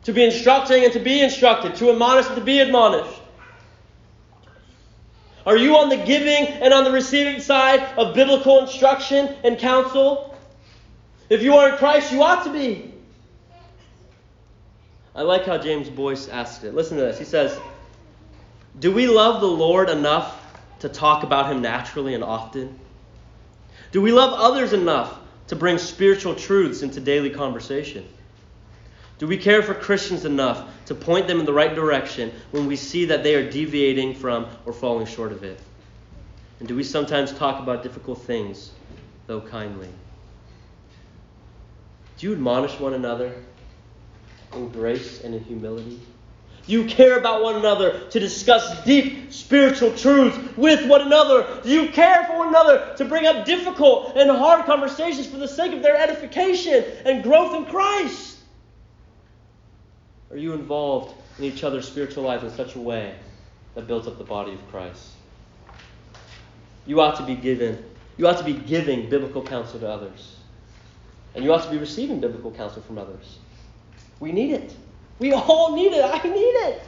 To 0.03 0.11
be 0.11 0.25
instructing 0.25 0.83
and 0.83 0.91
to 0.91 0.99
be 0.99 1.21
instructed, 1.21 1.75
to 1.77 1.89
admonish 1.89 2.25
and 2.25 2.35
to 2.35 2.41
be 2.41 2.59
admonished. 2.59 3.17
Are 5.45 5.55
you 5.55 5.77
on 5.77 5.87
the 5.87 5.95
giving 5.95 6.45
and 6.45 6.73
on 6.73 6.83
the 6.83 6.91
receiving 6.91 7.39
side 7.39 7.79
of 7.97 8.13
biblical 8.13 8.59
instruction 8.59 9.33
and 9.45 9.57
counsel? 9.57 10.37
If 11.29 11.41
you 11.41 11.55
are 11.55 11.69
in 11.69 11.77
Christ, 11.77 12.11
you 12.11 12.21
ought 12.21 12.43
to 12.43 12.51
be. 12.51 12.93
I 15.15 15.21
like 15.21 15.45
how 15.45 15.57
James 15.57 15.89
Boice 15.89 16.27
asked 16.27 16.65
it. 16.65 16.75
Listen 16.75 16.97
to 16.97 17.03
this. 17.03 17.17
He 17.17 17.23
says, 17.23 17.57
do 18.79 18.91
we 18.91 19.07
love 19.07 19.41
the 19.41 19.47
Lord 19.47 19.89
enough 19.89 20.41
to 20.79 20.89
talk 20.89 21.23
about 21.23 21.51
Him 21.51 21.61
naturally 21.61 22.13
and 22.13 22.23
often? 22.23 22.79
Do 23.91 24.01
we 24.01 24.11
love 24.11 24.33
others 24.39 24.73
enough 24.73 25.17
to 25.47 25.55
bring 25.55 25.77
spiritual 25.77 26.35
truths 26.35 26.81
into 26.81 26.99
daily 26.99 27.29
conversation? 27.29 28.05
Do 29.17 29.27
we 29.27 29.37
care 29.37 29.63
for 29.63 29.73
Christians 29.73 30.25
enough 30.25 30.67
to 30.87 30.95
point 30.95 31.27
them 31.27 31.39
in 31.39 31.45
the 31.45 31.53
right 31.53 31.73
direction 31.73 32.33
when 32.51 32.67
we 32.67 32.75
see 32.75 33.05
that 33.05 33.23
they 33.23 33.35
are 33.35 33.49
deviating 33.49 34.15
from 34.15 34.47
or 34.65 34.73
falling 34.73 35.05
short 35.05 35.31
of 35.31 35.43
it? 35.43 35.59
And 36.59 36.67
do 36.67 36.75
we 36.75 36.83
sometimes 36.83 37.31
talk 37.31 37.61
about 37.61 37.83
difficult 37.83 38.21
things, 38.23 38.71
though 39.27 39.41
kindly? 39.41 39.89
Do 42.17 42.27
you 42.27 42.33
admonish 42.33 42.77
one 42.79 42.93
another 42.93 43.33
in 44.53 44.69
grace 44.69 45.21
and 45.23 45.33
in 45.33 45.43
humility? 45.43 45.99
You 46.67 46.85
care 46.85 47.19
about 47.19 47.43
one 47.43 47.55
another 47.55 48.07
to 48.09 48.19
discuss 48.19 48.83
deep 48.83 49.31
spiritual 49.31 49.95
truths 49.95 50.37
with 50.57 50.87
one 50.87 51.01
another? 51.01 51.61
Do 51.63 51.69
you 51.69 51.89
care 51.89 52.23
for 52.25 52.37
one 52.39 52.47
another 52.47 52.95
to 52.97 53.05
bring 53.05 53.27
up 53.27 53.45
difficult 53.45 54.15
and 54.15 54.29
hard 54.31 54.65
conversations 54.65 55.27
for 55.27 55.37
the 55.37 55.47
sake 55.47 55.73
of 55.73 55.83
their 55.83 55.95
edification 55.95 56.83
and 57.05 57.23
growth 57.23 57.55
in 57.55 57.65
Christ? 57.65 58.39
Are 60.31 60.37
you 60.37 60.53
involved 60.53 61.13
in 61.37 61.43
each 61.43 61.63
other's 61.63 61.87
spiritual 61.87 62.23
life 62.23 62.43
in 62.43 62.49
such 62.51 62.75
a 62.75 62.79
way 62.79 63.13
that 63.75 63.85
builds 63.85 64.07
up 64.07 64.17
the 64.17 64.23
body 64.23 64.53
of 64.53 64.71
Christ? 64.71 65.11
You 66.87 66.99
ought 67.01 67.17
to 67.17 67.23
be 67.23 67.35
given, 67.35 67.83
you 68.17 68.27
ought 68.27 68.37
to 68.39 68.43
be 68.43 68.53
giving 68.53 69.09
biblical 69.09 69.43
counsel 69.43 69.79
to 69.79 69.87
others. 69.87 70.37
And 71.35 71.43
you 71.43 71.53
ought 71.53 71.63
to 71.63 71.69
be 71.69 71.77
receiving 71.77 72.19
biblical 72.19 72.51
counsel 72.51 72.81
from 72.81 72.97
others. 72.97 73.39
We 74.19 74.31
need 74.31 74.51
it. 74.51 74.75
We 75.19 75.33
all 75.33 75.75
need 75.75 75.93
it. 75.93 76.03
I 76.03 76.21
need 76.27 76.39
it. 76.39 76.81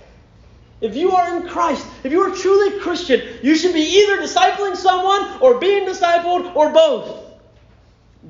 If 0.80 0.96
you 0.96 1.12
are 1.12 1.38
in 1.38 1.48
Christ, 1.48 1.86
if 2.04 2.12
you 2.12 2.22
are 2.22 2.36
truly 2.36 2.80
Christian, 2.80 3.22
you 3.42 3.56
should 3.56 3.74
be 3.74 3.82
either 3.82 4.22
discipling 4.22 4.76
someone 4.76 5.42
or 5.42 5.60
being 5.60 5.88
discipled 5.88 6.56
or 6.56 6.72
both. 6.72 7.24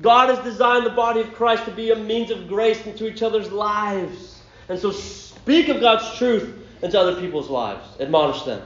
God 0.00 0.34
has 0.34 0.38
designed 0.44 0.86
the 0.86 0.90
body 0.90 1.20
of 1.20 1.34
Christ 1.34 1.64
to 1.64 1.70
be 1.70 1.90
a 1.90 1.96
means 1.96 2.30
of 2.30 2.48
grace 2.48 2.86
into 2.86 3.06
each 3.06 3.22
other's 3.22 3.50
lives. 3.50 4.40
And 4.68 4.78
so 4.78 4.92
speak 4.92 5.68
of 5.68 5.80
God's 5.80 6.16
truth 6.16 6.54
into 6.82 6.98
other 6.98 7.20
people's 7.20 7.50
lives, 7.50 7.84
admonish 8.00 8.42
them, 8.42 8.62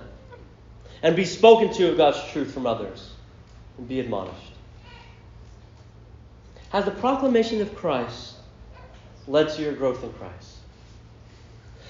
and 1.02 1.16
be 1.16 1.24
spoken 1.24 1.72
to 1.74 1.90
of 1.90 1.96
God's 1.96 2.22
truth 2.30 2.52
from 2.52 2.66
others, 2.66 3.12
and 3.78 3.88
be 3.88 3.98
admonished. 3.98 4.52
Has 6.70 6.84
the 6.84 6.90
proclamation 6.90 7.60
of 7.60 7.74
Christ 7.74 8.34
led 9.26 9.48
to 9.50 9.62
your 9.62 9.72
growth 9.72 10.04
in 10.04 10.12
Christ? 10.14 10.51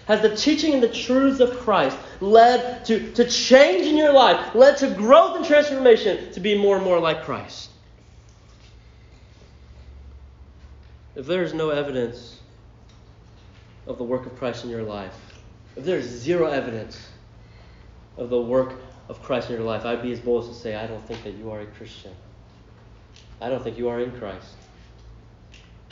Has 0.07 0.20
the 0.20 0.34
teaching 0.34 0.74
and 0.74 0.82
the 0.82 0.88
truths 0.88 1.40
of 1.40 1.59
Christ 1.61 1.96
led 2.20 2.84
to, 2.86 3.12
to 3.12 3.24
change 3.28 3.86
in 3.86 3.96
your 3.96 4.12
life, 4.12 4.55
led 4.55 4.76
to 4.78 4.90
growth 4.90 5.36
and 5.36 5.44
transformation 5.44 6.32
to 6.32 6.40
be 6.40 6.59
more 6.59 6.76
and 6.76 6.84
more 6.84 6.98
like 6.98 7.24
Christ? 7.24 7.70
If 11.14 11.26
there 11.26 11.42
is 11.42 11.55
no 11.55 11.70
evidence 11.70 12.40
of 13.86 13.98
the 13.98 14.05
work 14.05 14.26
of 14.26 14.36
Christ 14.38 14.64
in 14.64 14.70
your 14.70 14.82
life, 14.82 15.14
if 15.76 15.84
there 15.84 15.98
is 15.98 16.07
zero 16.07 16.46
evidence 16.46 17.09
of 18.16 18.28
the 18.28 18.40
work 18.40 18.74
of 19.09 19.22
Christ 19.22 19.50
in 19.50 19.57
your 19.57 19.64
life, 19.64 19.84
I'd 19.84 20.03
be 20.03 20.12
as 20.12 20.20
bold 20.20 20.44
as 20.44 20.50
to 20.50 20.55
say, 20.55 20.74
I 20.74 20.86
don't 20.86 21.05
think 21.07 21.22
that 21.24 21.34
you 21.34 21.50
are 21.50 21.61
a 21.61 21.66
Christian. 21.66 22.12
I 23.40 23.48
don't 23.48 23.62
think 23.62 23.78
you 23.78 23.88
are 23.88 24.00
in 24.00 24.11
Christ. 24.12 24.55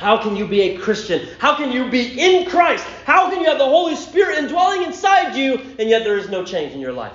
How 0.01 0.17
can 0.17 0.35
you 0.35 0.47
be 0.47 0.63
a 0.63 0.79
Christian? 0.79 1.29
How 1.39 1.55
can 1.55 1.71
you 1.71 1.91
be 1.91 2.19
in 2.19 2.49
Christ? 2.49 2.87
How 3.05 3.29
can 3.29 3.41
you 3.43 3.47
have 3.51 3.59
the 3.59 3.67
Holy 3.67 3.95
Spirit 3.95 4.39
indwelling 4.39 4.83
inside 4.83 5.37
you 5.37 5.59
and 5.79 5.91
yet 5.91 6.05
there 6.05 6.17
is 6.17 6.31
no 6.31 6.43
change 6.43 6.73
in 6.73 6.81
your 6.81 6.95
life? 6.95 7.13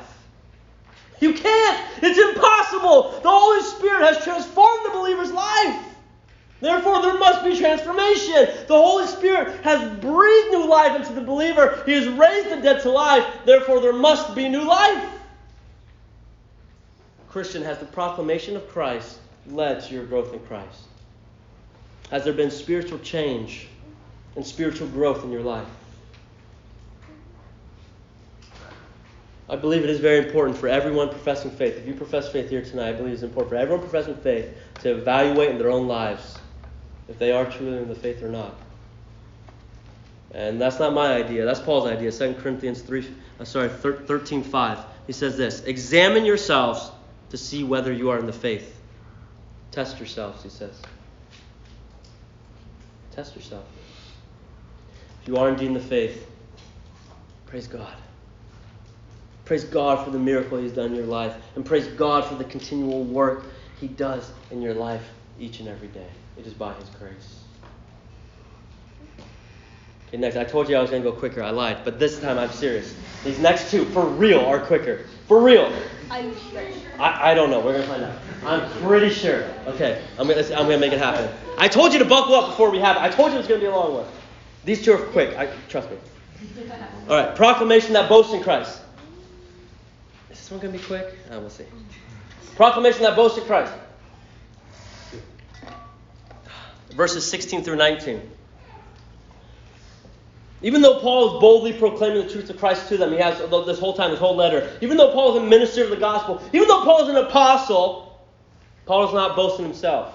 You 1.20 1.34
can't. 1.34 1.84
It's 2.04 2.20
impossible. 2.20 3.20
The 3.24 3.30
Holy 3.32 3.64
Spirit 3.64 4.04
has 4.04 4.24
transformed 4.24 4.86
the 4.86 4.92
believer's 4.92 5.32
life. 5.32 5.84
Therefore, 6.62 7.02
there 7.02 7.18
must 7.18 7.44
be 7.44 7.58
transformation. 7.58 8.50
The 8.68 8.76
Holy 8.76 9.08
Spirit 9.08 9.64
has 9.64 9.82
breathed 10.00 10.52
new 10.52 10.68
life 10.68 10.96
into 10.96 11.14
the 11.14 11.22
believer. 11.22 11.82
He 11.88 11.94
has 11.94 12.08
raised 12.08 12.52
the 12.52 12.62
dead 12.62 12.84
to 12.84 12.92
life. 12.92 13.26
Therefore, 13.46 13.82
there 13.82 13.94
must 13.94 14.36
be 14.36 14.48
new 14.48 14.64
life. 14.64 15.10
Christian, 17.30 17.64
has 17.64 17.80
the 17.80 17.86
proclamation 17.86 18.56
of 18.56 18.70
Christ 18.70 19.18
led 19.48 19.84
to 19.86 19.94
your 19.96 20.06
growth 20.06 20.34
in 20.34 20.40
Christ? 20.42 20.84
Has 22.12 22.24
there 22.24 22.34
been 22.34 22.51
spiritual 22.51 22.99
change 22.99 23.68
and 24.36 24.45
spiritual 24.45 24.88
growth 24.88 25.24
in 25.24 25.32
your 25.32 25.41
life? 25.41 25.68
I 29.47 29.56
believe 29.56 29.84
it 29.84 29.89
is 29.89 29.99
very 29.99 30.26
important 30.26 30.58
for 30.58 30.68
everyone 30.68 31.10
professing 31.10 31.51
faith. 31.51 31.78
If 31.78 31.88
you 31.88 31.93
profess 31.93 32.32
faith 32.32 32.49
here 32.49 32.64
tonight, 32.64 32.89
I 32.89 32.93
believe 32.93 33.14
it's 33.14 33.22
important 33.22 33.51
for 33.51 33.58
everyone 33.58 33.82
professing 33.82 34.16
faith 34.16 34.56
to 34.82 34.91
evaluate 34.97 35.51
in 35.51 35.60
their 35.60 35.70
own 35.70 35.88
lives 35.88 36.38
if 37.08 37.20
they 37.20 37.32
are 37.32 37.45
truly 37.45 37.78
in 37.78 37.88
the 37.88 37.95
faith 37.95 38.24
or 38.24 38.30
not. 38.30 38.56
And 40.32 40.60
that's 40.60 40.80
not 40.80 40.93
my 40.93 41.14
idea. 41.14 41.45
That's 41.45 41.60
Paul's 41.60 41.88
idea. 41.88 42.12
2 42.12 42.36
Corinthians 42.41 42.82
3, 42.82 43.08
uh, 43.39 43.45
sorry, 43.45 43.70
13, 43.70 44.43
5. 44.43 44.80
He 45.08 45.14
says 45.14 45.38
this 45.38 45.62
Examine 45.64 46.26
yourselves 46.26 46.91
to 47.30 47.38
see 47.38 47.64
whether 47.64 47.93
you 47.93 48.10
are 48.10 48.20
in 48.20 48.26
the 48.26 48.34
faith. 48.34 48.82
Test 49.72 49.99
yourselves, 49.99 50.41
he 50.41 50.49
says. 50.49 50.82
Test 53.16 53.36
yourself. 53.36 53.63
If 55.22 55.28
you 55.30 55.38
are 55.38 55.47
indeed 55.47 55.68
in 55.68 55.74
the 55.74 55.80
faith, 55.80 56.30
praise 57.45 57.66
God. 57.66 57.93
Praise 59.45 59.63
God 59.63 60.03
for 60.03 60.11
the 60.11 60.20
miracle 60.20 60.57
He's 60.57 60.74
done 60.74 60.88
in 60.88 60.95
your 60.95 61.05
life. 61.05 61.36
And 61.55 61.66
praise 61.66 61.88
God 61.88 62.26
for 62.26 62.36
the 62.36 62.43
continual 62.43 63.03
work 63.03 63.45
He 63.80 63.88
does 63.88 64.32
in 64.51 64.61
your 64.61 64.74
life 64.74 65.07
each 65.39 65.59
and 65.59 65.70
every 65.70 65.88
day. 65.88 66.09
It 66.38 66.45
is 66.45 66.53
by 66.53 66.74
His 66.74 66.89
grace. 66.89 67.39
Okay, 70.07 70.18
next. 70.18 70.36
I 70.36 70.43
told 70.43 70.68
you 70.68 70.76
I 70.76 70.82
was 70.82 70.89
going 70.89 71.01
to 71.01 71.09
go 71.09 71.16
quicker. 71.16 71.41
I 71.41 71.51
lied. 71.51 71.86
But 71.86 71.99
this 71.99 72.20
time 72.20 72.38
I'm 72.38 72.51
serious. 72.51 72.95
These 73.24 73.39
next 73.39 73.72
two, 73.72 73.86
for 73.86 74.05
real, 74.05 74.41
are 74.41 74.59
quicker. 74.59 75.05
For 75.28 75.41
real. 75.41 75.72
Sure? 76.82 77.01
I, 77.01 77.32
I 77.32 77.34
don't 77.34 77.49
know. 77.49 77.60
We're 77.60 77.74
going 77.74 77.84
to 77.84 77.88
find 77.88 78.03
out. 78.03 78.20
I'm 78.45 78.70
pretty 78.84 79.10
sure. 79.10 79.43
Okay, 79.68 80.01
I'm 80.20 80.28
going 80.28 80.43
to 80.43 80.53
I'm 80.58 80.66
gonna 80.66 80.78
make 80.78 80.93
it 80.93 80.99
happen. 80.99 81.30
I 81.58 81.68
told 81.68 81.93
you 81.93 81.99
to 81.99 82.06
buckle 82.06 82.36
up 82.36 82.51
before 82.51 82.70
we 82.70 82.80
have 82.80 82.97
it. 82.97 83.01
I 83.01 83.10
told 83.10 83.32
you 83.32 83.36
it 83.36 83.39
was 83.39 83.47
going 83.47 83.60
to 83.60 83.66
be 83.66 83.72
a 83.72 83.76
long 83.76 83.93
one. 83.93 84.06
These 84.66 84.84
two 84.84 84.93
are 84.93 84.97
quick. 84.97 85.38
I, 85.38 85.47
trust 85.70 85.89
me. 85.89 85.97
All 87.10 87.16
right. 87.18 87.36
Proclamation 87.36 87.93
that 87.93 88.10
boasts 88.10 88.34
in 88.34 88.43
Christ. 88.43 88.82
Is 90.32 90.39
this 90.39 90.51
one 90.51 90.60
going 90.60 90.74
to 90.74 90.80
be 90.80 90.86
quick? 90.86 91.18
Uh, 91.32 91.39
we'll 91.39 91.49
see. 91.49 91.66
Proclamation 92.56 93.03
that 93.03 93.16
boasts 93.16 93.38
in 93.38 93.45
Christ. 93.45 93.74
Verses 96.91 97.30
16 97.30 97.64
through 97.64 97.76
19. 97.76 98.22
Even 100.66 100.82
though 100.82 100.99
Paul 100.99 101.36
is 101.36 101.41
boldly 101.41 101.74
proclaiming 101.74 102.26
the 102.26 102.34
truth 102.34 102.49
of 102.49 102.57
Christ 102.57 102.89
to 102.89 102.97
them, 102.97 103.11
he 103.11 103.20
has 103.20 103.38
this 103.38 103.78
whole 103.78 103.93
time, 103.93 104.09
this 104.09 104.20
whole 104.20 104.36
letter. 104.36 104.76
Even 104.82 104.97
though 104.97 105.11
Paul 105.11 105.38
is 105.38 105.43
a 105.43 105.45
minister 105.45 105.84
of 105.84 105.91
the 105.91 105.95
gospel, 105.95 106.41
even 106.53 106.68
though 106.68 106.82
Paul 106.84 107.03
is 107.03 107.09
an 107.09 107.18
apostle, 107.18 108.20
Paul 108.88 109.07
is 109.07 109.13
not 109.13 109.36
boasting 109.36 109.63
himself. 109.63 110.11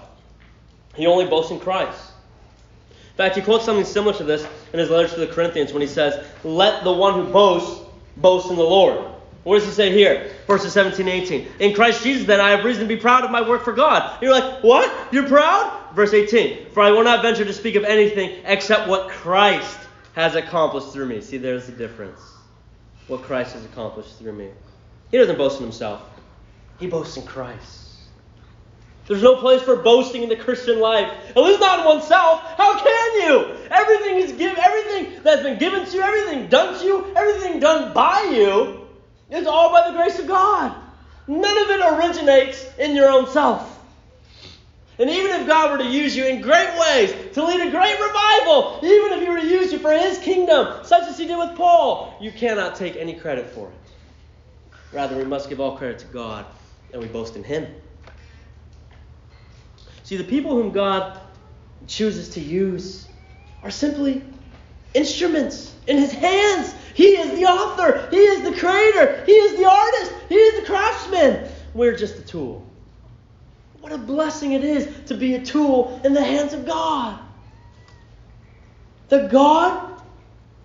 He 0.96 1.07
only 1.07 1.26
boasts 1.26 1.53
in 1.53 1.61
Christ. 1.61 2.01
In 2.90 3.16
fact, 3.16 3.36
he 3.36 3.42
quotes 3.42 3.64
something 3.64 3.84
similar 3.84 4.12
to 4.14 4.24
this 4.24 4.44
in 4.72 4.80
his 4.80 4.90
letter 4.90 5.07
to 5.14 5.20
the 5.20 5.28
Corinthians 5.28 5.72
when 5.72 5.82
he 5.82 5.86
says, 5.86 6.26
Let 6.42 6.82
the 6.82 6.92
one 6.92 7.14
who 7.14 7.32
boasts 7.32 7.86
boast 8.16 8.51
in 8.51 8.57
the 8.57 8.62
Lord. 8.62 9.07
What 9.44 9.61
does 9.61 9.68
he 9.68 9.72
say 9.72 9.92
here? 9.92 10.32
Verses 10.48 10.72
17 10.72 11.07
18. 11.07 11.46
In 11.61 11.74
Christ 11.76 12.03
Jesus, 12.03 12.26
then, 12.26 12.40
I 12.40 12.51
have 12.51 12.64
reason 12.64 12.82
to 12.82 12.88
be 12.88 13.01
proud 13.01 13.24
of 13.24 13.30
my 13.30 13.48
work 13.48 13.62
for 13.62 13.72
God. 13.72 14.20
You're 14.20 14.32
like, 14.32 14.64
What? 14.64 15.12
You're 15.12 15.28
proud? 15.28 15.94
Verse 15.94 16.12
18. 16.12 16.70
For 16.70 16.82
I 16.82 16.90
will 16.90 17.05
not 17.05 17.22
venture 17.22 17.44
to 17.44 17.53
speak 17.53 17.76
of 17.76 17.84
anything 17.84 18.42
except 18.44 18.88
what 18.88 19.11
Christ 19.11 19.80
has 20.14 20.34
accomplished 20.34 20.92
through 20.92 21.06
me. 21.06 21.20
See, 21.20 21.38
there's 21.38 21.66
the 21.66 21.72
difference. 21.72 22.20
What 23.06 23.22
Christ 23.22 23.54
has 23.54 23.64
accomplished 23.64 24.18
through 24.18 24.32
me. 24.32 24.50
He 25.11 25.18
doesn't 25.18 25.38
boast 25.38 25.58
in 25.58 25.64
himself, 25.64 26.02
he 26.78 26.86
boasts 26.86 27.16
in 27.16 27.24
Christ. 27.26 27.78
There's 29.06 29.22
no 29.24 29.34
place 29.36 29.61
for 29.62 29.74
boasting 29.74 30.22
in 30.22 30.28
the 30.28 30.36
Christian 30.36 30.78
life. 30.78 31.12
At 31.30 31.36
least 31.36 31.58
not 31.58 31.80
in 31.80 31.84
oneself. 31.84 32.42
How 32.56 32.78
can 32.78 33.22
you? 33.22 33.56
Everything 33.68 34.18
is 34.18 34.30
given, 34.30 34.56
everything 34.62 35.20
that's 35.24 35.42
been 35.42 35.58
given 35.58 35.84
to 35.84 35.96
you, 35.96 36.00
everything 36.00 36.46
done 36.46 36.78
to 36.78 36.84
you, 36.84 37.12
everything 37.16 37.58
done 37.58 37.92
by 37.92 38.22
you, 38.32 38.86
is 39.28 39.48
all 39.48 39.72
by 39.72 39.90
the 39.90 39.96
grace 39.96 40.20
of 40.20 40.28
God. 40.28 40.76
None 41.26 41.58
of 41.58 41.70
it 41.70 41.80
originates 41.80 42.64
in 42.78 42.94
your 42.94 43.11
own 43.11 43.26
self. 43.26 43.80
And 45.01 45.09
even 45.09 45.40
if 45.40 45.46
God 45.46 45.70
were 45.70 45.78
to 45.78 45.90
use 45.90 46.14
you 46.14 46.26
in 46.26 46.42
great 46.42 46.78
ways 46.78 47.14
to 47.32 47.42
lead 47.42 47.66
a 47.66 47.70
great 47.70 47.98
revival, 47.98 48.80
even 48.82 49.12
if 49.12 49.20
He 49.22 49.28
were 49.30 49.40
to 49.40 49.46
use 49.46 49.72
you 49.72 49.78
for 49.78 49.92
His 49.92 50.18
kingdom, 50.18 50.84
such 50.84 51.05
as 51.05 51.16
He 51.16 51.26
did 51.26 51.38
with 51.38 51.57
Paul, 51.57 52.14
you 52.20 52.30
cannot 52.30 52.74
take 52.74 52.96
any 52.96 53.14
credit 53.14 53.48
for 53.48 53.68
it. 53.68 54.74
Rather, 54.92 55.16
we 55.16 55.24
must 55.24 55.48
give 55.48 55.59
all 55.59 55.78
credit 55.78 56.01
to 56.01 56.07
God 56.09 56.44
and 56.92 57.01
we 57.01 57.09
boast 57.09 57.34
in 57.34 57.42
Him. 57.42 57.66
See, 60.03 60.18
the 60.18 60.24
people 60.24 60.51
whom 60.51 60.70
God 60.70 61.18
chooses 61.86 62.28
to 62.30 62.40
use 62.40 63.09
are 63.62 63.70
simply 63.70 64.22
instruments 64.92 65.74
in 65.86 65.96
His 65.96 66.12
hands. 66.12 66.74
He 66.92 67.16
is 67.16 67.38
the 67.38 67.46
author, 67.46 68.07
He 68.11 68.18
is 68.18 68.42
the 68.42 68.53
creator, 68.53 69.24
He 69.24 69.32
is 69.32 69.57
the 69.57 69.64
artist, 69.64 70.12
He 70.28 70.34
is 70.34 70.61
the 70.61 70.66
craftsman. 70.66 71.48
We're 71.72 71.96
just 71.96 72.18
a 72.18 72.22
tool. 72.22 72.70
What 73.81 73.93
a 73.93 73.99
blessing 73.99 74.53
it 74.53 74.64
is 74.64 74.89
to 75.07 75.14
be 75.14 75.35
a 75.35 75.45
tool 75.45 76.01
in 76.05 76.12
the 76.12 76.22
hands 76.22 76.53
of 76.53 76.66
God. 76.66 77.18
That 79.09 79.31
God 79.31 80.03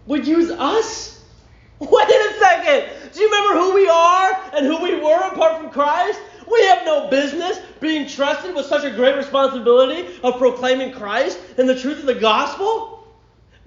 would 0.06 0.28
use 0.28 0.52
us? 0.52 1.24
Wait 1.80 2.10
a 2.10 2.34
second. 2.40 2.90
Do 3.14 3.22
you 3.22 3.32
remember 3.32 3.60
who 3.60 3.74
we 3.74 3.88
are 3.88 4.42
and 4.54 4.66
who 4.66 4.82
we 4.82 5.00
were 5.00 5.20
apart 5.28 5.62
from 5.62 5.72
Christ? 5.72 6.20
We 6.52 6.64
have 6.68 6.86
no 6.86 7.10
business 7.10 7.60
being 7.80 8.08
trusted 8.08 8.54
with 8.54 8.66
such 8.66 8.84
a 8.84 8.92
great 8.92 9.16
responsibility 9.16 10.08
of 10.22 10.38
proclaiming 10.38 10.94
Christ 10.94 11.40
and 11.58 11.68
the 11.68 11.80
truth 11.80 12.00
of 12.00 12.06
the 12.06 12.16
gospel. 12.16 13.08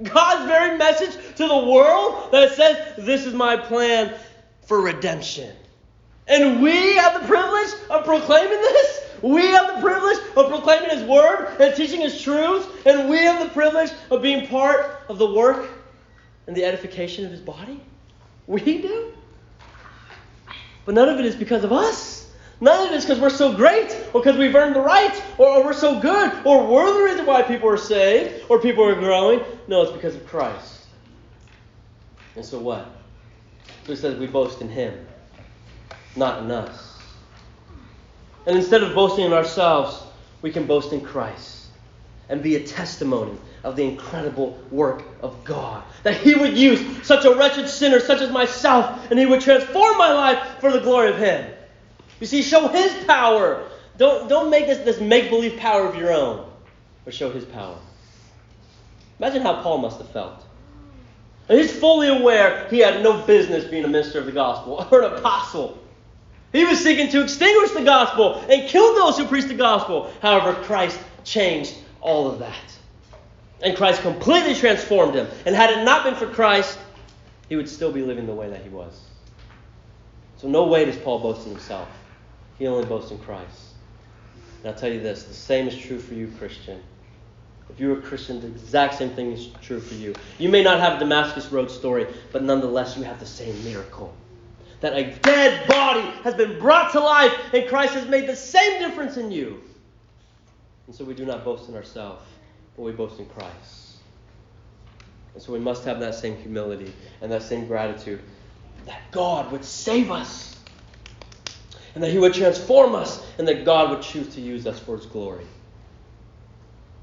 God's 0.03 0.47
very 0.47 0.79
message 0.79 1.17
to 1.37 1.49
the 1.49 1.59
world 1.59 2.31
that 2.31 2.53
says, 2.53 2.95
This 2.99 3.27
is 3.27 3.35
my 3.35 3.57
plan 3.57 4.15
for 4.63 4.81
redemption. 4.81 5.57
And 6.29 6.63
we 6.63 6.95
have 6.97 7.21
the 7.21 7.27
privilege 7.27 7.71
of 7.91 8.05
proclaiming 8.05 8.61
this. 8.61 9.08
We 9.23 9.43
have 9.47 9.75
the 9.75 9.81
privilege 9.81 10.19
of 10.37 10.49
proclaiming 10.49 10.91
His 10.91 11.03
Word 11.05 11.57
and 11.61 11.75
teaching 11.75 12.01
His 12.01 12.21
truths. 12.21 12.67
And 12.87 13.09
we 13.09 13.19
have 13.19 13.43
the 13.43 13.53
privilege 13.53 13.91
of 14.11 14.23
being 14.23 14.47
part 14.49 15.03
of 15.09 15.19
the 15.19 15.27
work 15.27 15.71
and 16.49 16.57
the 16.57 16.65
edification 16.65 17.25
of 17.25 17.31
his 17.31 17.41
body? 17.41 17.81
We 18.49 18.61
do. 18.61 19.13
But 20.85 20.95
none 20.95 21.09
of 21.09 21.19
it 21.21 21.27
is 21.27 21.37
because 21.37 21.63
of 21.63 21.73
us. 21.73 22.33
None 22.61 22.87
of 22.87 22.93
it 22.93 22.97
is 22.97 23.05
because 23.05 23.21
we're 23.21 23.31
so 23.31 23.55
great, 23.55 23.95
or 24.13 24.21
because 24.21 24.37
we've 24.37 24.55
earned 24.55 24.75
the 24.75 24.81
right, 24.81 25.23
or, 25.37 25.47
or 25.47 25.65
we're 25.65 25.75
so 25.75 26.01
good, 26.01 26.33
or 26.45 26.67
we're 26.67 26.93
the 26.93 27.05
reason 27.05 27.27
why 27.27 27.43
people 27.43 27.69
are 27.69 27.77
saved, 27.77 28.47
or 28.49 28.59
people 28.59 28.83
are 28.83 28.97
growing. 28.97 29.41
No, 29.69 29.83
it's 29.83 29.93
because 29.93 30.17
of 30.17 30.27
Christ. 30.27 30.87
And 32.35 32.45
so 32.45 32.59
what? 32.59 32.91
So 33.85 33.93
he 33.93 33.97
says 33.97 34.19
we 34.19 34.27
boast 34.27 34.61
in 34.61 34.69
him, 34.69 35.07
not 36.17 36.43
in 36.43 36.51
us. 36.51 36.88
And 38.49 38.57
instead 38.57 38.83
of 38.83 38.95
boasting 38.95 39.27
in 39.27 39.35
ourselves, 39.35 40.03
we 40.41 40.51
can 40.51 40.67
boast 40.67 40.95
in 40.95 41.03
Christ 41.03 41.67
and 42.31 42.43
be 42.43 42.57
a 42.57 42.67
testimony 42.67 43.37
of 43.63 43.77
the 43.77 43.85
incredible 43.85 44.59
work 44.71 45.05
of 45.21 45.45
God. 45.45 45.85
That 46.03 46.17
He 46.17 46.35
would 46.35 46.57
use 46.57 47.07
such 47.07 47.27
a 47.27 47.35
wretched 47.35 47.69
sinner 47.69 48.01
such 48.01 48.23
as 48.23 48.31
myself, 48.31 49.11
and 49.11 49.19
He 49.19 49.27
would 49.27 49.43
transform 49.43 49.99
my 49.99 50.15
life 50.15 50.61
for 50.61 50.73
the 50.73 50.81
glory 50.81 51.11
of 51.11 51.19
Him. 51.19 51.53
You 52.21 52.27
see, 52.27 52.41
show 52.41 52.69
His 52.69 53.05
power. 53.05 53.69
Don't, 53.99 54.31
don't 54.31 54.49
make 54.49 54.67
this, 54.67 54.79
this 54.79 54.99
make 54.99 55.29
believe 55.29 55.59
power 55.59 55.87
of 55.87 55.97
your 55.97 56.11
own, 56.11 56.51
but 57.05 57.13
show 57.13 57.31
His 57.31 57.45
power. 57.45 57.77
Imagine 59.19 59.43
how 59.43 59.63
Paul 59.63 59.77
must 59.77 59.99
have 59.99 60.09
felt. 60.09 60.47
And 61.51 61.59
he's 61.59 61.73
fully 61.73 62.09
aware 62.09 62.67
he 62.71 62.79
had 62.79 63.03
no 63.03 63.21
business 63.27 63.65
being 63.65 63.85
a 63.85 63.89
minister 63.89 64.19
of 64.19 64.27
the 64.27 64.33
gospel 64.33 64.87
or 64.91 65.03
an 65.03 65.19
apostle. 65.19 65.79
He 66.53 66.65
was 66.65 66.83
seeking 66.83 67.11
to 67.11 67.23
extinguish 67.23 67.73
the 67.73 67.85
gospel 67.85 68.43
and 68.49 68.69
kill 68.69 68.95
those 68.95 69.19
who 69.19 69.27
preach 69.27 69.45
the 69.45 69.55
gospel. 69.55 70.11
However, 70.23 70.55
Christ 70.65 70.99
changed 71.25 71.75
all 72.01 72.31
of 72.31 72.39
that. 72.39 72.57
And 73.63 73.77
Christ 73.77 74.03
completely 74.03 74.55
transformed 74.55 75.15
him. 75.15 75.27
And 75.45 75.55
had 75.55 75.71
it 75.71 75.85
not 75.85 76.05
been 76.05 76.15
for 76.15 76.27
Christ, 76.27 76.79
he 77.49 77.57
would 77.57 77.69
still 77.69 77.93
be 77.93 78.03
living 78.03 78.27
the 78.27 78.35
way 78.35 78.49
that 78.49 78.63
he 78.63 78.69
was. 78.69 79.01
So, 80.37 80.49
no 80.49 80.67
way 80.67 80.85
does 80.85 80.97
Paul 80.97 81.19
boast 81.19 81.47
in 81.47 81.53
himself. 81.53 81.89
He 82.59 82.67
only 82.67 82.87
boasts 82.87 83.11
in 83.11 83.19
Christ. 83.19 83.61
And 84.63 84.73
I'll 84.73 84.79
tell 84.79 84.93
you 84.93 85.01
this 85.01 85.25
the 85.25 85.35
same 85.35 85.69
is 85.69 85.77
true 85.77 85.99
for 85.99 86.15
you, 86.15 86.33
Christian. 86.39 86.81
If 87.69 87.79
you're 87.79 87.99
a 87.99 88.03
Christian, 88.03 88.41
the 88.41 88.47
exact 88.47 88.95
same 88.95 89.11
thing 89.11 89.33
is 89.33 89.49
true 89.61 89.81
for 89.81 89.95
you. 89.95 90.15
You 90.39 90.49
may 90.49 90.63
not 90.63 90.81
have 90.81 90.95
a 90.95 90.99
Damascus 90.99 91.53
Road 91.53 91.71
story, 91.71 92.07
but 92.33 92.43
nonetheless, 92.43 92.97
you 92.97 93.03
have 93.03 93.21
the 93.21 93.27
same 93.27 93.63
miracle. 93.65 94.15
That 94.81 94.95
a 94.95 95.13
dead 95.23 95.67
body 95.67 96.07
has 96.23 96.35
been 96.35 96.59
brought 96.59 96.93
to 96.93 97.01
life, 97.01 97.33
and 97.53 97.69
Christ 97.69 97.95
has 97.95 98.09
made 98.09 98.29
the 98.29 98.37
same 98.37 98.79
difference 98.79 99.17
in 99.17 99.33
you. 99.33 99.61
And 100.87 100.95
so 100.95 101.05
we 101.05 101.15
do 101.15 101.25
not 101.25 101.45
boast 101.45 101.69
in 101.69 101.75
ourselves, 101.75 102.25
but 102.77 102.83
we 102.83 102.93
boast 102.93 103.19
in 103.19 103.27
Christ. 103.27 103.97
And 105.35 105.43
so 105.43 105.53
we 105.53 105.59
must 105.59 105.85
have 105.85 106.01
that 106.01 106.15
same 106.15 106.37
humility 106.37 106.93
and 107.21 107.31
that 107.31 107.43
same 107.43 107.67
gratitude 107.67 108.21
that 108.87 109.03
God 109.11 109.53
would 109.53 109.65
save 109.65 110.11
us, 110.11 110.57
and 111.95 112.03
that 112.03 112.11
He 112.11 112.19
would 112.19 112.35
transform 112.35 112.95
us, 112.95 113.25
and 113.39 113.47
that 113.49 113.65
God 113.65 113.91
would 113.91 114.03
choose 114.03 114.35
to 114.35 114.41
use 114.41 114.67
us 114.67 114.79
for 114.79 114.97
His 114.97 115.07
glory. 115.07 115.45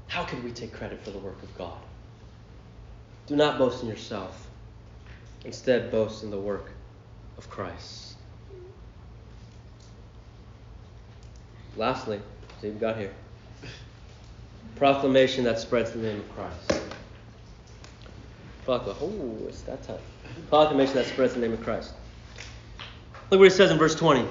How 0.08 0.24
can 0.24 0.42
we 0.42 0.50
take 0.50 0.72
credit 0.72 1.02
for 1.04 1.10
the 1.10 1.18
work 1.18 1.42
of 1.42 1.56
God? 1.58 1.78
Do 3.26 3.36
not 3.36 3.58
boast 3.58 3.82
in 3.82 3.88
yourself. 3.88 4.48
Instead, 5.44 5.90
boast 5.90 6.24
in 6.24 6.30
the 6.30 6.38
work 6.38 6.70
of 7.38 7.48
Christ. 7.50 8.14
Lastly, 11.76 12.20
see 12.60 12.68
what 12.68 12.74
we 12.74 12.80
got 12.80 12.96
here. 12.96 13.12
Proclamation 14.76 15.44
that 15.44 15.58
spreads 15.58 15.92
the 15.92 15.98
name 15.98 16.18
of 16.18 16.34
Christ. 16.34 16.82
Proclamation. 18.64 19.40
Oh, 19.42 19.48
it's 19.48 19.62
that 19.62 19.82
time. 19.82 19.98
Proclamation 20.48 20.94
that 20.94 21.06
spreads 21.06 21.34
the 21.34 21.40
name 21.40 21.52
of 21.52 21.62
Christ. 21.62 21.92
Look 23.30 23.40
what 23.40 23.50
he 23.50 23.56
says 23.56 23.70
in 23.70 23.78
verse 23.78 23.94
20. 23.94 24.26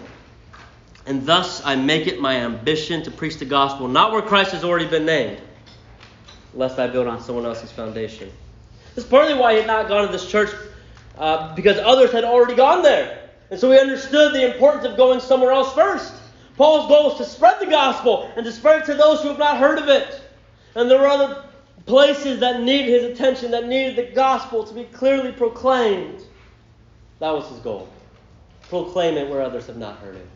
And 1.06 1.26
thus 1.26 1.64
I 1.66 1.76
make 1.76 2.08
it 2.08 2.20
my 2.20 2.38
ambition 2.38 3.04
to 3.04 3.12
preach 3.12 3.38
the 3.38 3.46
gospel, 3.46 3.88
not 3.88 4.12
where 4.12 4.22
Christ 4.22 4.52
has 4.52 4.64
already 4.64 4.88
been 4.88 5.06
named, 5.06 5.40
lest 6.54 6.80
I 6.80 6.88
build 6.88 7.08
on 7.08 7.22
someone 7.22 7.46
else's 7.46 7.72
foundation. 7.72 8.32
This 8.96 9.04
is 9.04 9.10
partly 9.10 9.36
why 9.36 9.54
he 9.54 9.58
had 9.60 9.68
not 9.68 9.88
gone 9.88 10.06
to 10.06 10.12
this 10.12 10.28
church, 10.30 10.50
uh, 11.18 11.56
because 11.56 11.78
others 11.78 12.12
had 12.12 12.24
already 12.24 12.56
gone 12.56 12.82
there. 12.82 13.30
And 13.50 13.60
so 13.60 13.72
he 13.72 13.80
understood 13.80 14.34
the 14.34 14.54
importance 14.54 14.86
of 14.86 14.98
going 14.98 15.20
somewhere 15.20 15.52
else 15.52 15.74
first. 15.74 16.14
Paul's 16.58 16.88
goal 16.88 17.10
was 17.10 17.18
to 17.18 17.26
spread 17.26 17.60
the 17.60 17.68
gospel 17.68 18.32
and 18.36 18.46
to 18.46 18.52
spread 18.52 18.82
it 18.82 18.86
to 18.86 18.96
those 18.96 19.22
who 19.22 19.28
have 19.28 19.38
not 19.38 19.58
heard 19.58 19.78
of 19.78 19.88
it. 19.88 20.22
And 20.76 20.90
there 20.90 21.00
were 21.00 21.08
other 21.08 21.44
places 21.86 22.40
that 22.40 22.62
needed 22.62 22.90
his 22.90 23.04
attention, 23.04 23.52
that 23.52 23.68
needed 23.68 23.96
the 23.96 24.16
gospel 24.16 24.64
to 24.64 24.74
be 24.74 24.86
clearly 24.86 25.32
proclaimed. 25.32 26.24
That 27.20 27.32
was 27.32 27.48
his 27.50 27.60
goal. 27.60 27.90
Proclaim 28.70 29.16
it 29.16 29.30
where 29.30 29.42
others 29.42 29.68
have 29.68 29.78
not 29.78 30.00
heard 30.00 30.16
it. 30.16 30.28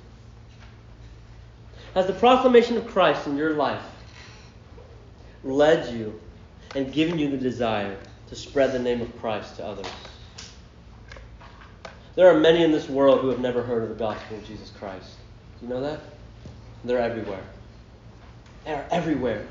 Has 1.96 2.06
the 2.06 2.14
proclamation 2.14 2.78
of 2.78 2.88
Christ 2.88 3.26
in 3.26 3.36
your 3.36 3.56
life 3.56 3.82
led 5.44 5.94
you 5.94 6.20
and 6.76 6.94
given 6.94 7.18
you 7.18 7.30
the 7.30 7.38
desire 7.38 7.98
to 8.28 8.36
spread 8.36 8.72
the 8.72 8.80
name 8.80 9.02
of 9.02 9.20
Christ 9.20 9.56
to 9.56 9.66
others? 9.66 9.88
There 12.20 12.30
are 12.30 12.38
many 12.38 12.66
in 12.66 12.74
this 12.74 12.90
world 12.90 13.22
who 13.22 13.30
have 13.30 13.40
never 13.40 13.64
heard 13.64 13.82
of 13.82 13.88
the 13.88 13.96
gospel 13.96 14.36
of 14.36 14.46
Jesus 14.46 14.74
Christ. 14.78 15.10
Do 15.58 15.68
you 15.68 15.74
know 15.74 15.80
that? 15.80 16.02
They're 16.84 17.00
everywhere. 17.00 17.40
They 18.66 18.74
are 18.74 18.86
everywhere. 18.92 19.46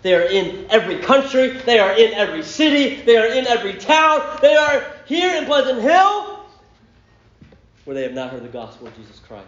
They 0.00 0.14
are 0.14 0.22
in 0.22 0.64
every 0.70 1.00
country. 1.00 1.48
They 1.48 1.78
are 1.78 1.92
in 1.92 2.14
every 2.14 2.42
city. 2.42 3.02
They 3.02 3.18
are 3.18 3.26
in 3.26 3.46
every 3.46 3.74
town. 3.74 4.38
They 4.40 4.56
are 4.56 4.86
here 5.04 5.36
in 5.36 5.44
Pleasant 5.44 5.82
Hill 5.82 6.46
where 7.84 7.94
they 7.94 8.04
have 8.04 8.14
not 8.14 8.30
heard 8.30 8.42
the 8.42 8.48
gospel 8.48 8.86
of 8.86 8.96
Jesus 8.96 9.18
Christ. 9.18 9.46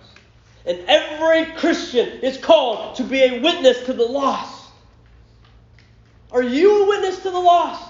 And 0.67 0.81
every 0.87 1.55
Christian 1.57 2.21
is 2.21 2.37
called 2.37 2.95
to 2.97 3.05
be 3.05 3.23
a 3.23 3.41
witness 3.41 3.87
to 3.87 3.95
the 3.95 4.05
lost. 4.05 4.69
Are 6.31 6.43
you 6.43 6.85
a 6.85 6.89
witness 6.89 7.21
to 7.21 7.31
the 7.31 7.41
lost? 7.41 7.90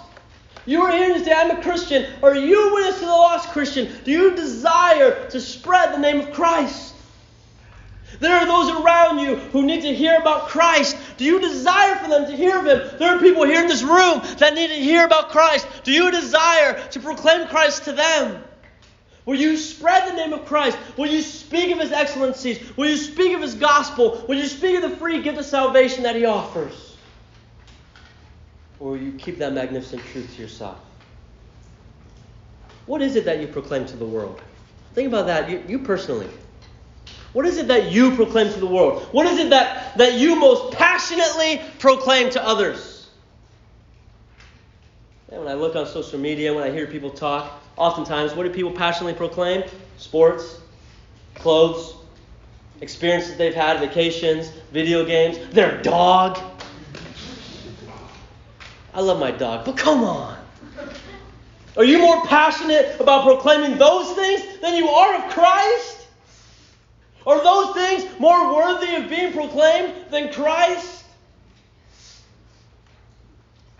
You 0.66 0.82
are 0.82 0.92
here 0.92 1.14
to 1.14 1.24
say, 1.24 1.32
I'm 1.32 1.50
a 1.50 1.62
Christian. 1.62 2.06
Are 2.22 2.34
you 2.34 2.68
a 2.70 2.74
witness 2.74 3.00
to 3.00 3.06
the 3.06 3.10
lost 3.10 3.48
Christian? 3.50 3.90
Do 4.04 4.10
you 4.10 4.36
desire 4.36 5.28
to 5.30 5.40
spread 5.40 5.94
the 5.94 5.98
name 5.98 6.20
of 6.20 6.32
Christ? 6.32 6.94
There 8.18 8.36
are 8.36 8.46
those 8.46 8.70
around 8.82 9.18
you 9.20 9.36
who 9.36 9.62
need 9.62 9.82
to 9.82 9.94
hear 9.94 10.16
about 10.16 10.48
Christ. 10.48 10.96
Do 11.16 11.24
you 11.24 11.40
desire 11.40 11.96
for 11.96 12.08
them 12.08 12.26
to 12.26 12.36
hear 12.36 12.58
of 12.58 12.66
Him? 12.66 12.98
There 12.98 13.16
are 13.16 13.20
people 13.20 13.44
here 13.44 13.62
in 13.62 13.68
this 13.68 13.82
room 13.82 14.20
that 14.38 14.54
need 14.54 14.68
to 14.68 14.74
hear 14.74 15.06
about 15.06 15.30
Christ. 15.30 15.66
Do 15.84 15.92
you 15.92 16.10
desire 16.10 16.80
to 16.90 17.00
proclaim 17.00 17.46
Christ 17.48 17.84
to 17.84 17.92
them? 17.92 18.42
Will 19.24 19.36
you 19.36 19.56
spread 19.56 20.08
the 20.08 20.16
name 20.16 20.32
of 20.32 20.44
Christ? 20.44 20.76
Will 20.96 21.06
you 21.06 21.22
speak 21.22 21.72
of 21.72 21.78
His 21.78 21.92
excellencies? 21.92 22.76
Will 22.76 22.90
you 22.90 22.96
speak 22.96 23.34
of 23.34 23.42
His 23.42 23.54
gospel? 23.54 24.24
Will 24.28 24.38
you 24.38 24.46
speak 24.46 24.82
of 24.82 24.90
the 24.90 24.96
free 24.96 25.22
gift 25.22 25.38
of 25.38 25.44
salvation 25.44 26.02
that 26.02 26.16
He 26.16 26.24
offers? 26.24 26.89
Or 28.80 28.96
you 28.96 29.12
keep 29.12 29.38
that 29.38 29.52
magnificent 29.52 30.02
truth 30.06 30.34
to 30.34 30.42
yourself? 30.42 30.78
What 32.86 33.02
is 33.02 33.14
it 33.14 33.24
that 33.26 33.40
you 33.40 33.46
proclaim 33.46 33.86
to 33.86 33.96
the 33.96 34.06
world? 34.06 34.40
Think 34.94 35.06
about 35.06 35.26
that, 35.26 35.48
you, 35.48 35.62
you 35.68 35.78
personally. 35.78 36.28
What 37.32 37.46
is 37.46 37.58
it 37.58 37.68
that 37.68 37.92
you 37.92 38.16
proclaim 38.16 38.52
to 38.52 38.58
the 38.58 38.66
world? 38.66 39.02
What 39.12 39.26
is 39.26 39.38
it 39.38 39.50
that, 39.50 39.96
that 39.98 40.14
you 40.14 40.34
most 40.34 40.72
passionately 40.72 41.62
proclaim 41.78 42.30
to 42.30 42.44
others? 42.44 43.08
And 45.30 45.44
when 45.44 45.48
I 45.48 45.54
look 45.54 45.76
on 45.76 45.86
social 45.86 46.18
media, 46.18 46.52
when 46.52 46.64
I 46.64 46.70
hear 46.70 46.88
people 46.88 47.10
talk, 47.10 47.62
oftentimes, 47.76 48.34
what 48.34 48.42
do 48.42 48.50
people 48.50 48.72
passionately 48.72 49.14
proclaim? 49.14 49.62
Sports, 49.96 50.58
clothes, 51.36 51.94
experiences 52.80 53.36
they've 53.36 53.54
had, 53.54 53.78
vacations, 53.78 54.48
video 54.72 55.04
games, 55.04 55.38
their 55.50 55.80
dog. 55.82 56.40
I 59.00 59.02
love 59.02 59.18
my 59.18 59.30
dog, 59.30 59.64
but 59.64 59.78
come 59.78 60.04
on. 60.04 60.36
Are 61.78 61.84
you 61.84 62.00
more 62.00 62.22
passionate 62.26 63.00
about 63.00 63.24
proclaiming 63.24 63.78
those 63.78 64.14
things 64.14 64.60
than 64.60 64.76
you 64.76 64.90
are 64.90 65.24
of 65.24 65.32
Christ? 65.32 66.06
Are 67.26 67.42
those 67.42 67.74
things 67.74 68.20
more 68.20 68.54
worthy 68.54 68.96
of 68.96 69.08
being 69.08 69.32
proclaimed 69.32 69.94
than 70.10 70.30
Christ? 70.30 71.06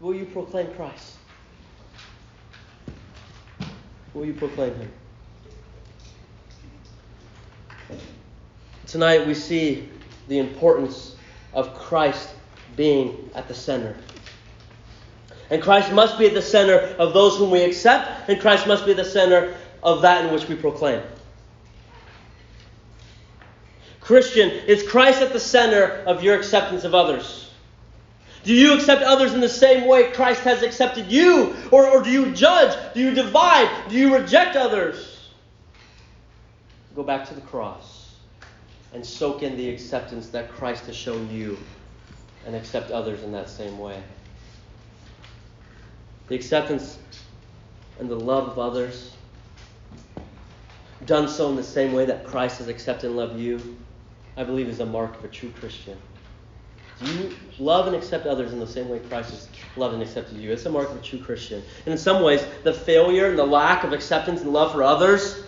Will 0.01 0.15
you 0.15 0.25
proclaim 0.25 0.69
Christ? 0.69 1.19
Will 4.15 4.25
you 4.25 4.33
proclaim 4.33 4.75
Him? 4.75 4.93
Tonight 8.87 9.27
we 9.27 9.35
see 9.35 9.87
the 10.29 10.39
importance 10.39 11.17
of 11.53 11.75
Christ 11.75 12.31
being 12.75 13.31
at 13.35 13.49
the 13.49 13.55
center. 13.55 13.95
And 15.51 15.61
Christ 15.61 15.93
must 15.93 16.19
be 16.19 16.27
at 16.27 16.35
the 16.35 16.43
center 16.43 16.79
of 16.99 17.13
those 17.13 17.37
whom 17.37 17.51
we 17.51 17.63
accept, 17.63 18.29
and 18.29 18.41
Christ 18.41 18.67
must 18.67 18.87
be 18.87 18.93
the 18.93 19.05
center 19.05 19.57
of 19.83 20.03
that 20.03 20.25
in 20.25 20.33
which 20.33 20.49
we 20.49 20.55
proclaim. 20.55 21.03
Christian, 24.01 24.51
is 24.51 24.89
Christ 24.89 25.23
at 25.23 25.33
the 25.33 25.41
center 25.41 26.03
of 26.07 26.23
your 26.23 26.37
acceptance 26.37 26.85
of 26.85 26.95
others? 26.95 27.51
Do 28.43 28.55
you 28.55 28.75
accept 28.75 29.03
others 29.03 29.35
in 29.35 29.41
the 29.41 29.49
same 29.49 29.87
way 29.87 30.11
Christ 30.13 30.41
has 30.43 30.63
accepted 30.63 31.13
you? 31.13 31.55
Or, 31.71 31.87
or 31.87 32.03
do 32.03 32.11
you 32.11 32.33
judge? 32.33 32.77
Do 32.95 33.01
you 33.01 33.13
divide? 33.13 33.69
Do 33.89 33.97
you 33.97 34.15
reject 34.15 34.57
others? 34.57 35.29
Go 36.97 37.03
back 37.03 37.29
to 37.29 37.35
the 37.35 37.41
cross 37.43 38.15
and 38.95 39.05
soak 39.05 39.43
in 39.43 39.57
the 39.57 39.69
acceptance 39.69 40.29
that 40.29 40.51
Christ 40.51 40.87
has 40.87 40.97
shown 40.97 41.31
you 41.31 41.59
and 42.47 42.57
accept 42.57 42.91
others 42.91 43.23
in 43.23 43.31
that 43.33 43.49
same 43.51 43.79
way. 43.79 44.03
The 46.31 46.37
acceptance 46.37 46.97
and 47.99 48.09
the 48.09 48.15
love 48.15 48.51
of 48.51 48.59
others, 48.61 49.17
done 51.05 51.29
so 51.29 51.51
in 51.51 51.57
the 51.57 51.63
same 51.65 51.93
way 51.93 52.05
that 52.05 52.25
Christ 52.25 52.59
has 52.59 52.69
accepted 52.69 53.09
and 53.09 53.17
loved 53.17 53.37
you, 53.37 53.77
I 54.37 54.45
believe 54.45 54.69
is 54.69 54.79
a 54.79 54.87
mark 54.87 55.19
of 55.19 55.25
a 55.25 55.29
true 55.29 55.51
Christian. 55.59 55.99
Do 57.03 57.13
you 57.13 57.35
love 57.59 57.89
and 57.89 57.97
accept 57.97 58.27
others 58.27 58.53
in 58.53 58.61
the 58.61 58.67
same 58.67 58.89
way 58.89 59.01
Christ 59.01 59.31
has 59.31 59.49
loved 59.75 59.95
and 59.95 60.05
accepted 60.05 60.39
you? 60.39 60.53
It's 60.53 60.65
a 60.67 60.71
mark 60.71 60.89
of 60.91 60.99
a 60.99 61.03
true 61.03 61.19
Christian. 61.19 61.65
And 61.85 61.93
in 61.93 61.99
some 61.99 62.23
ways, 62.23 62.45
the 62.63 62.75
failure 62.75 63.27
and 63.27 63.37
the 63.37 63.45
lack 63.45 63.83
of 63.83 63.93
acceptance 63.93 64.43
and 64.43 64.53
love 64.53 64.71
for 64.71 64.85
others 64.85 65.43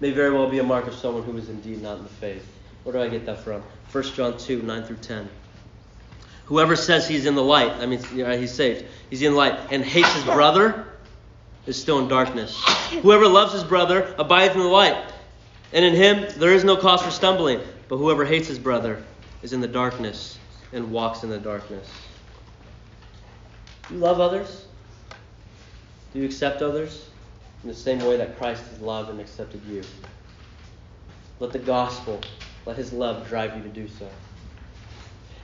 may 0.00 0.10
very 0.10 0.32
well 0.32 0.50
be 0.50 0.58
a 0.58 0.64
mark 0.64 0.88
of 0.88 0.94
someone 0.94 1.22
who 1.22 1.36
is 1.36 1.48
indeed 1.48 1.80
not 1.80 1.98
in 1.98 2.02
the 2.02 2.08
faith. 2.08 2.44
Where 2.82 2.94
do 2.94 3.00
I 3.00 3.08
get 3.08 3.26
that 3.26 3.44
from? 3.44 3.62
1 3.92 4.04
John 4.14 4.36
2, 4.38 4.62
9 4.62 4.82
through 4.82 4.96
10. 4.96 5.28
Whoever 6.46 6.76
says 6.76 7.08
he's 7.08 7.26
in 7.26 7.34
the 7.34 7.42
light, 7.42 7.78
that 7.78 7.88
means 7.88 8.04
he's 8.06 8.52
saved, 8.52 8.84
he's 9.08 9.22
in 9.22 9.32
the 9.32 9.38
light, 9.38 9.58
and 9.70 9.82
hates 9.82 10.12
his 10.12 10.24
brother 10.24 10.86
is 11.66 11.80
still 11.80 11.98
in 11.98 12.08
darkness. 12.08 12.62
Whoever 13.02 13.26
loves 13.26 13.54
his 13.54 13.64
brother 13.64 14.14
abides 14.18 14.54
in 14.54 14.60
the 14.60 14.66
light, 14.66 15.10
and 15.72 15.84
in 15.84 15.94
him 15.94 16.26
there 16.36 16.52
is 16.52 16.62
no 16.62 16.76
cause 16.76 17.02
for 17.02 17.10
stumbling. 17.10 17.60
But 17.88 17.96
whoever 17.96 18.24
hates 18.24 18.48
his 18.48 18.58
brother 18.58 19.02
is 19.42 19.52
in 19.52 19.60
the 19.60 19.68
darkness 19.68 20.38
and 20.72 20.90
walks 20.90 21.22
in 21.22 21.30
the 21.30 21.38
darkness. 21.38 21.88
Do 23.88 23.94
you 23.94 24.00
love 24.00 24.20
others? 24.20 24.66
Do 26.12 26.18
you 26.18 26.26
accept 26.26 26.62
others 26.62 27.08
in 27.62 27.68
the 27.68 27.74
same 27.74 27.98
way 28.00 28.16
that 28.16 28.38
Christ 28.38 28.64
has 28.68 28.80
loved 28.80 29.10
and 29.10 29.20
accepted 29.20 29.62
you? 29.66 29.82
Let 31.40 31.52
the 31.52 31.58
gospel, 31.58 32.20
let 32.66 32.76
his 32.76 32.92
love 32.92 33.28
drive 33.28 33.56
you 33.56 33.62
to 33.62 33.68
do 33.68 33.88
so. 33.88 34.08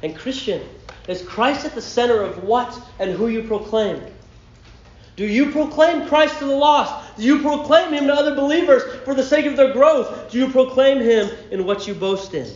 And 0.02 0.16
Christian, 0.16 0.62
is 1.08 1.22
Christ 1.22 1.64
at 1.64 1.74
the 1.74 1.82
center 1.82 2.22
of 2.22 2.44
what 2.44 2.80
and 2.98 3.10
who 3.10 3.28
you 3.28 3.42
proclaim? 3.42 4.02
Do 5.16 5.26
you 5.26 5.50
proclaim 5.50 6.06
Christ 6.08 6.38
to 6.38 6.46
the 6.46 6.54
lost? 6.54 7.16
Do 7.16 7.24
you 7.24 7.42
proclaim 7.42 7.92
him 7.92 8.06
to 8.06 8.14
other 8.14 8.34
believers 8.34 8.82
for 9.04 9.14
the 9.14 9.22
sake 9.22 9.44
of 9.44 9.56
their 9.56 9.72
growth? 9.72 10.30
Do 10.30 10.38
you 10.38 10.48
proclaim 10.48 11.00
him 11.00 11.28
in 11.50 11.66
what 11.66 11.86
you 11.86 11.94
boast 11.94 12.32
in? 12.32 12.50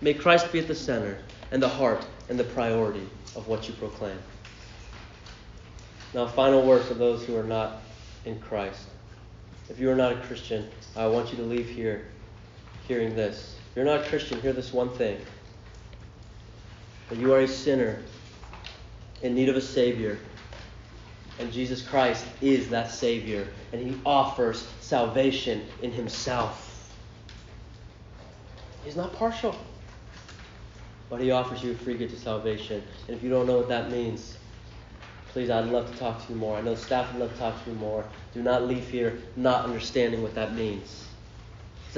May 0.00 0.14
Christ 0.14 0.52
be 0.52 0.58
at 0.58 0.68
the 0.68 0.74
center 0.74 1.18
and 1.50 1.62
the 1.62 1.68
heart 1.68 2.06
and 2.28 2.38
the 2.38 2.44
priority 2.44 3.08
of 3.36 3.48
what 3.48 3.68
you 3.68 3.74
proclaim. 3.74 4.18
Now, 6.14 6.26
final 6.26 6.62
word 6.62 6.82
for 6.82 6.94
those 6.94 7.24
who 7.24 7.36
are 7.36 7.44
not 7.44 7.80
in 8.24 8.38
Christ. 8.40 8.88
If 9.70 9.78
you 9.78 9.90
are 9.90 9.96
not 9.96 10.12
a 10.12 10.16
Christian, 10.16 10.68
I 10.96 11.06
want 11.06 11.30
you 11.30 11.36
to 11.36 11.42
leave 11.42 11.68
here 11.68 12.06
hearing 12.86 13.14
this. 13.14 13.56
If 13.70 13.76
you're 13.76 13.84
not 13.84 14.00
a 14.00 14.08
Christian, 14.08 14.40
hear 14.40 14.52
this 14.52 14.72
one 14.72 14.90
thing 14.90 15.18
that 17.08 17.18
you 17.18 17.32
are 17.32 17.40
a 17.40 17.48
sinner 17.48 18.00
in 19.22 19.34
need 19.34 19.48
of 19.48 19.56
a 19.56 19.60
Savior 19.60 20.18
and 21.38 21.52
Jesus 21.52 21.82
Christ 21.82 22.26
is 22.40 22.68
that 22.70 22.90
Savior, 22.90 23.46
and 23.72 23.80
He 23.80 23.98
offers 24.04 24.66
salvation 24.80 25.64
in 25.82 25.92
Himself. 25.92 26.92
He's 28.84 28.96
not 28.96 29.12
partial, 29.14 29.54
but 31.08 31.20
He 31.20 31.30
offers 31.30 31.62
you 31.62 31.72
a 31.72 31.74
free 31.74 31.96
gift 31.96 32.14
of 32.14 32.18
salvation. 32.18 32.82
And 33.06 33.16
if 33.16 33.22
you 33.22 33.30
don't 33.30 33.46
know 33.46 33.58
what 33.58 33.68
that 33.68 33.90
means, 33.90 34.36
please, 35.28 35.50
I'd 35.50 35.66
love 35.66 35.90
to 35.92 35.98
talk 35.98 36.26
to 36.26 36.32
you 36.32 36.38
more. 36.38 36.56
I 36.56 36.60
know 36.60 36.74
staff 36.74 37.12
would 37.12 37.20
love 37.20 37.32
to 37.32 37.38
talk 37.38 37.62
to 37.64 37.70
you 37.70 37.76
more. 37.76 38.04
Do 38.34 38.42
not 38.42 38.64
leave 38.64 38.88
here 38.88 39.18
not 39.36 39.64
understanding 39.64 40.22
what 40.22 40.34
that 40.34 40.54
means. 40.54 41.07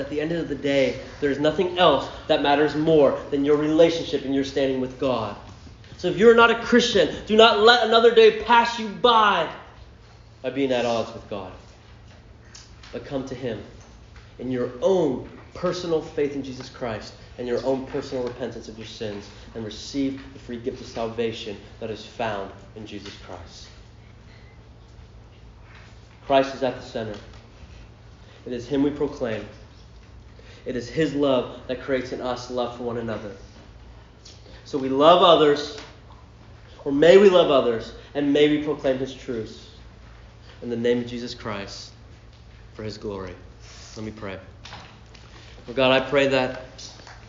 At 0.01 0.09
the 0.09 0.21
end 0.21 0.33
of 0.33 0.49
the 0.49 0.55
day, 0.55 0.99
there 1.21 1.31
is 1.31 1.39
nothing 1.39 1.79
else 1.79 2.09
that 2.27 2.43
matters 2.43 2.75
more 2.75 3.21
than 3.31 3.45
your 3.45 3.57
relationship 3.57 4.25
and 4.25 4.35
your 4.35 4.45
standing 4.45 4.81
with 4.81 4.99
God. 4.99 5.37
So 5.99 6.09
if 6.09 6.17
you're 6.17 6.35
not 6.35 6.51
a 6.51 6.59
Christian, 6.65 7.15
do 7.27 7.37
not 7.37 7.61
let 7.61 7.87
another 7.87 8.15
day 8.15 8.43
pass 8.43 8.79
you 8.79 8.89
by 8.89 9.53
by 10.41 10.49
being 10.49 10.73
at 10.73 10.87
odds 10.87 11.13
with 11.13 11.29
God. 11.29 11.53
But 12.93 13.05
come 13.05 13.27
to 13.27 13.35
Him 13.35 13.63
in 14.39 14.51
your 14.51 14.71
own 14.81 15.29
personal 15.53 16.01
faith 16.01 16.35
in 16.35 16.43
Jesus 16.43 16.71
Christ 16.71 17.13
and 17.37 17.47
your 17.47 17.63
own 17.67 17.87
personal 17.87 18.25
repentance 18.25 18.69
of 18.69 18.79
your 18.79 18.87
sins 18.87 19.29
and 19.55 19.65
receive 19.65 20.23
the 20.33 20.39
free 20.39 20.59
gift 20.59 20.81
of 20.81 20.87
salvation 20.87 21.57
that 21.81 21.91
is 21.91 22.05
found 22.05 22.51
in 22.77 22.87
Jesus 22.87 23.15
Christ. 23.27 23.69
Christ 26.27 26.55
is 26.55 26.63
at 26.63 26.77
the 26.77 26.83
center. 26.83 27.17
It 28.47 28.53
is 28.55 28.67
Him 28.67 28.83
we 28.83 28.91
proclaim. 28.91 29.45
It 30.67 30.77
is 30.77 30.89
His 30.89 31.15
love 31.15 31.61
that 31.69 31.83
creates 31.83 32.13
in 32.13 32.21
us 32.21 32.51
love 32.51 32.77
for 32.77 32.85
one 32.85 32.99
another. 32.99 33.33
So 34.65 34.79
we 34.79 34.89
love 34.89 35.23
others 35.23 35.79
or 36.85 36.93
may 36.93 37.17
we 37.17 37.29
love 37.29 37.51
others 37.51 37.93
and 38.15 38.33
may 38.33 38.49
we 38.49 38.63
proclaim 38.63 38.99
his 38.99 39.15
truths 39.15 39.71
in 40.63 40.71
the 40.71 40.77
name 40.77 40.99
of 40.99 41.07
Jesus 41.07 41.35
Christ 41.35 41.93
for 42.75 42.83
his 42.83 42.97
glory. 42.97 43.35
Let 43.97 44.05
me 44.05 44.13
pray. 44.13 44.39
Well, 45.67 45.77
God, 45.77 45.91
I 45.91 46.09
pray 46.09 46.29
that 46.29 46.63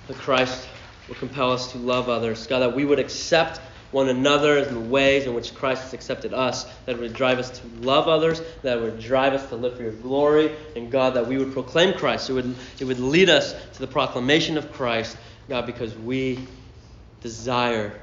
the 0.08 0.14
Christ 0.14 0.68
will 1.08 1.16
compel 1.16 1.52
us 1.52 1.72
to 1.72 1.78
love 1.78 2.10
others. 2.10 2.48
God, 2.48 2.60
that 2.60 2.76
we 2.76 2.86
would 2.86 3.00
accept 3.00 3.60
one 3.92 4.10
another 4.10 4.58
in 4.58 4.74
the 4.74 4.80
ways 4.80 5.26
in 5.26 5.34
which 5.34 5.54
Christ 5.54 5.84
has 5.84 5.94
accepted 5.94 6.34
us, 6.34 6.66
that 6.86 6.98
would 6.98 7.14
drive 7.14 7.40
us 7.40 7.50
to 7.60 7.68
love 7.82 8.08
others, 8.08 8.42
that 8.64 8.80
would 8.80 9.00
drive 9.00 9.34
us 9.34 9.48
to 9.50 9.56
live 9.56 9.76
for 9.76 9.84
your 9.84 9.92
glory, 9.92 10.56
and 10.76 10.92
God, 10.92 11.16
that 11.16 11.28
we 11.28 11.38
would 11.38 11.54
proclaim 11.54 11.94
Christ. 11.94 12.30
It 12.30 12.34
would, 12.34 12.56
it 12.80 12.86
would 12.86 13.00
lead 13.00 13.30
us 13.30 13.54
to 13.74 13.80
the 13.80 13.88
proclamation 13.88 14.58
of 14.58 14.72
Christ, 14.72 15.18
God, 15.50 15.66
because 15.66 15.96
we 15.96 16.48
desire 17.22 18.00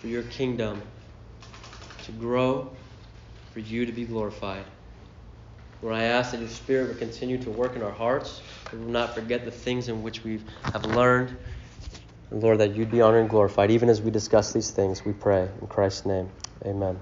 for 0.00 0.08
your 0.08 0.22
kingdom 0.24 0.82
to 2.04 2.12
grow, 2.12 2.70
for 3.52 3.60
you 3.60 3.86
to 3.86 3.92
be 3.92 4.04
glorified. 4.04 4.64
Lord, 5.80 5.96
I 5.96 6.04
ask 6.04 6.30
that 6.30 6.40
your 6.40 6.48
Spirit 6.48 6.88
would 6.88 6.98
continue 6.98 7.38
to 7.38 7.50
work 7.50 7.74
in 7.74 7.82
our 7.82 7.90
hearts, 7.90 8.40
that 8.64 8.74
we 8.74 8.84
will 8.84 8.92
not 8.92 9.14
forget 9.14 9.44
the 9.44 9.50
things 9.50 9.88
in 9.88 10.02
which 10.02 10.22
we 10.22 10.40
have 10.72 10.84
learned. 10.86 11.36
And 12.32 12.42
Lord, 12.42 12.58
that 12.60 12.74
you'd 12.74 12.90
be 12.90 13.02
honored 13.02 13.20
and 13.20 13.30
glorified. 13.30 13.70
Even 13.70 13.90
as 13.90 14.02
we 14.02 14.10
discuss 14.10 14.54
these 14.54 14.70
things, 14.70 15.04
we 15.04 15.12
pray. 15.12 15.50
In 15.60 15.68
Christ's 15.68 16.06
name, 16.06 16.30
amen. 16.66 16.98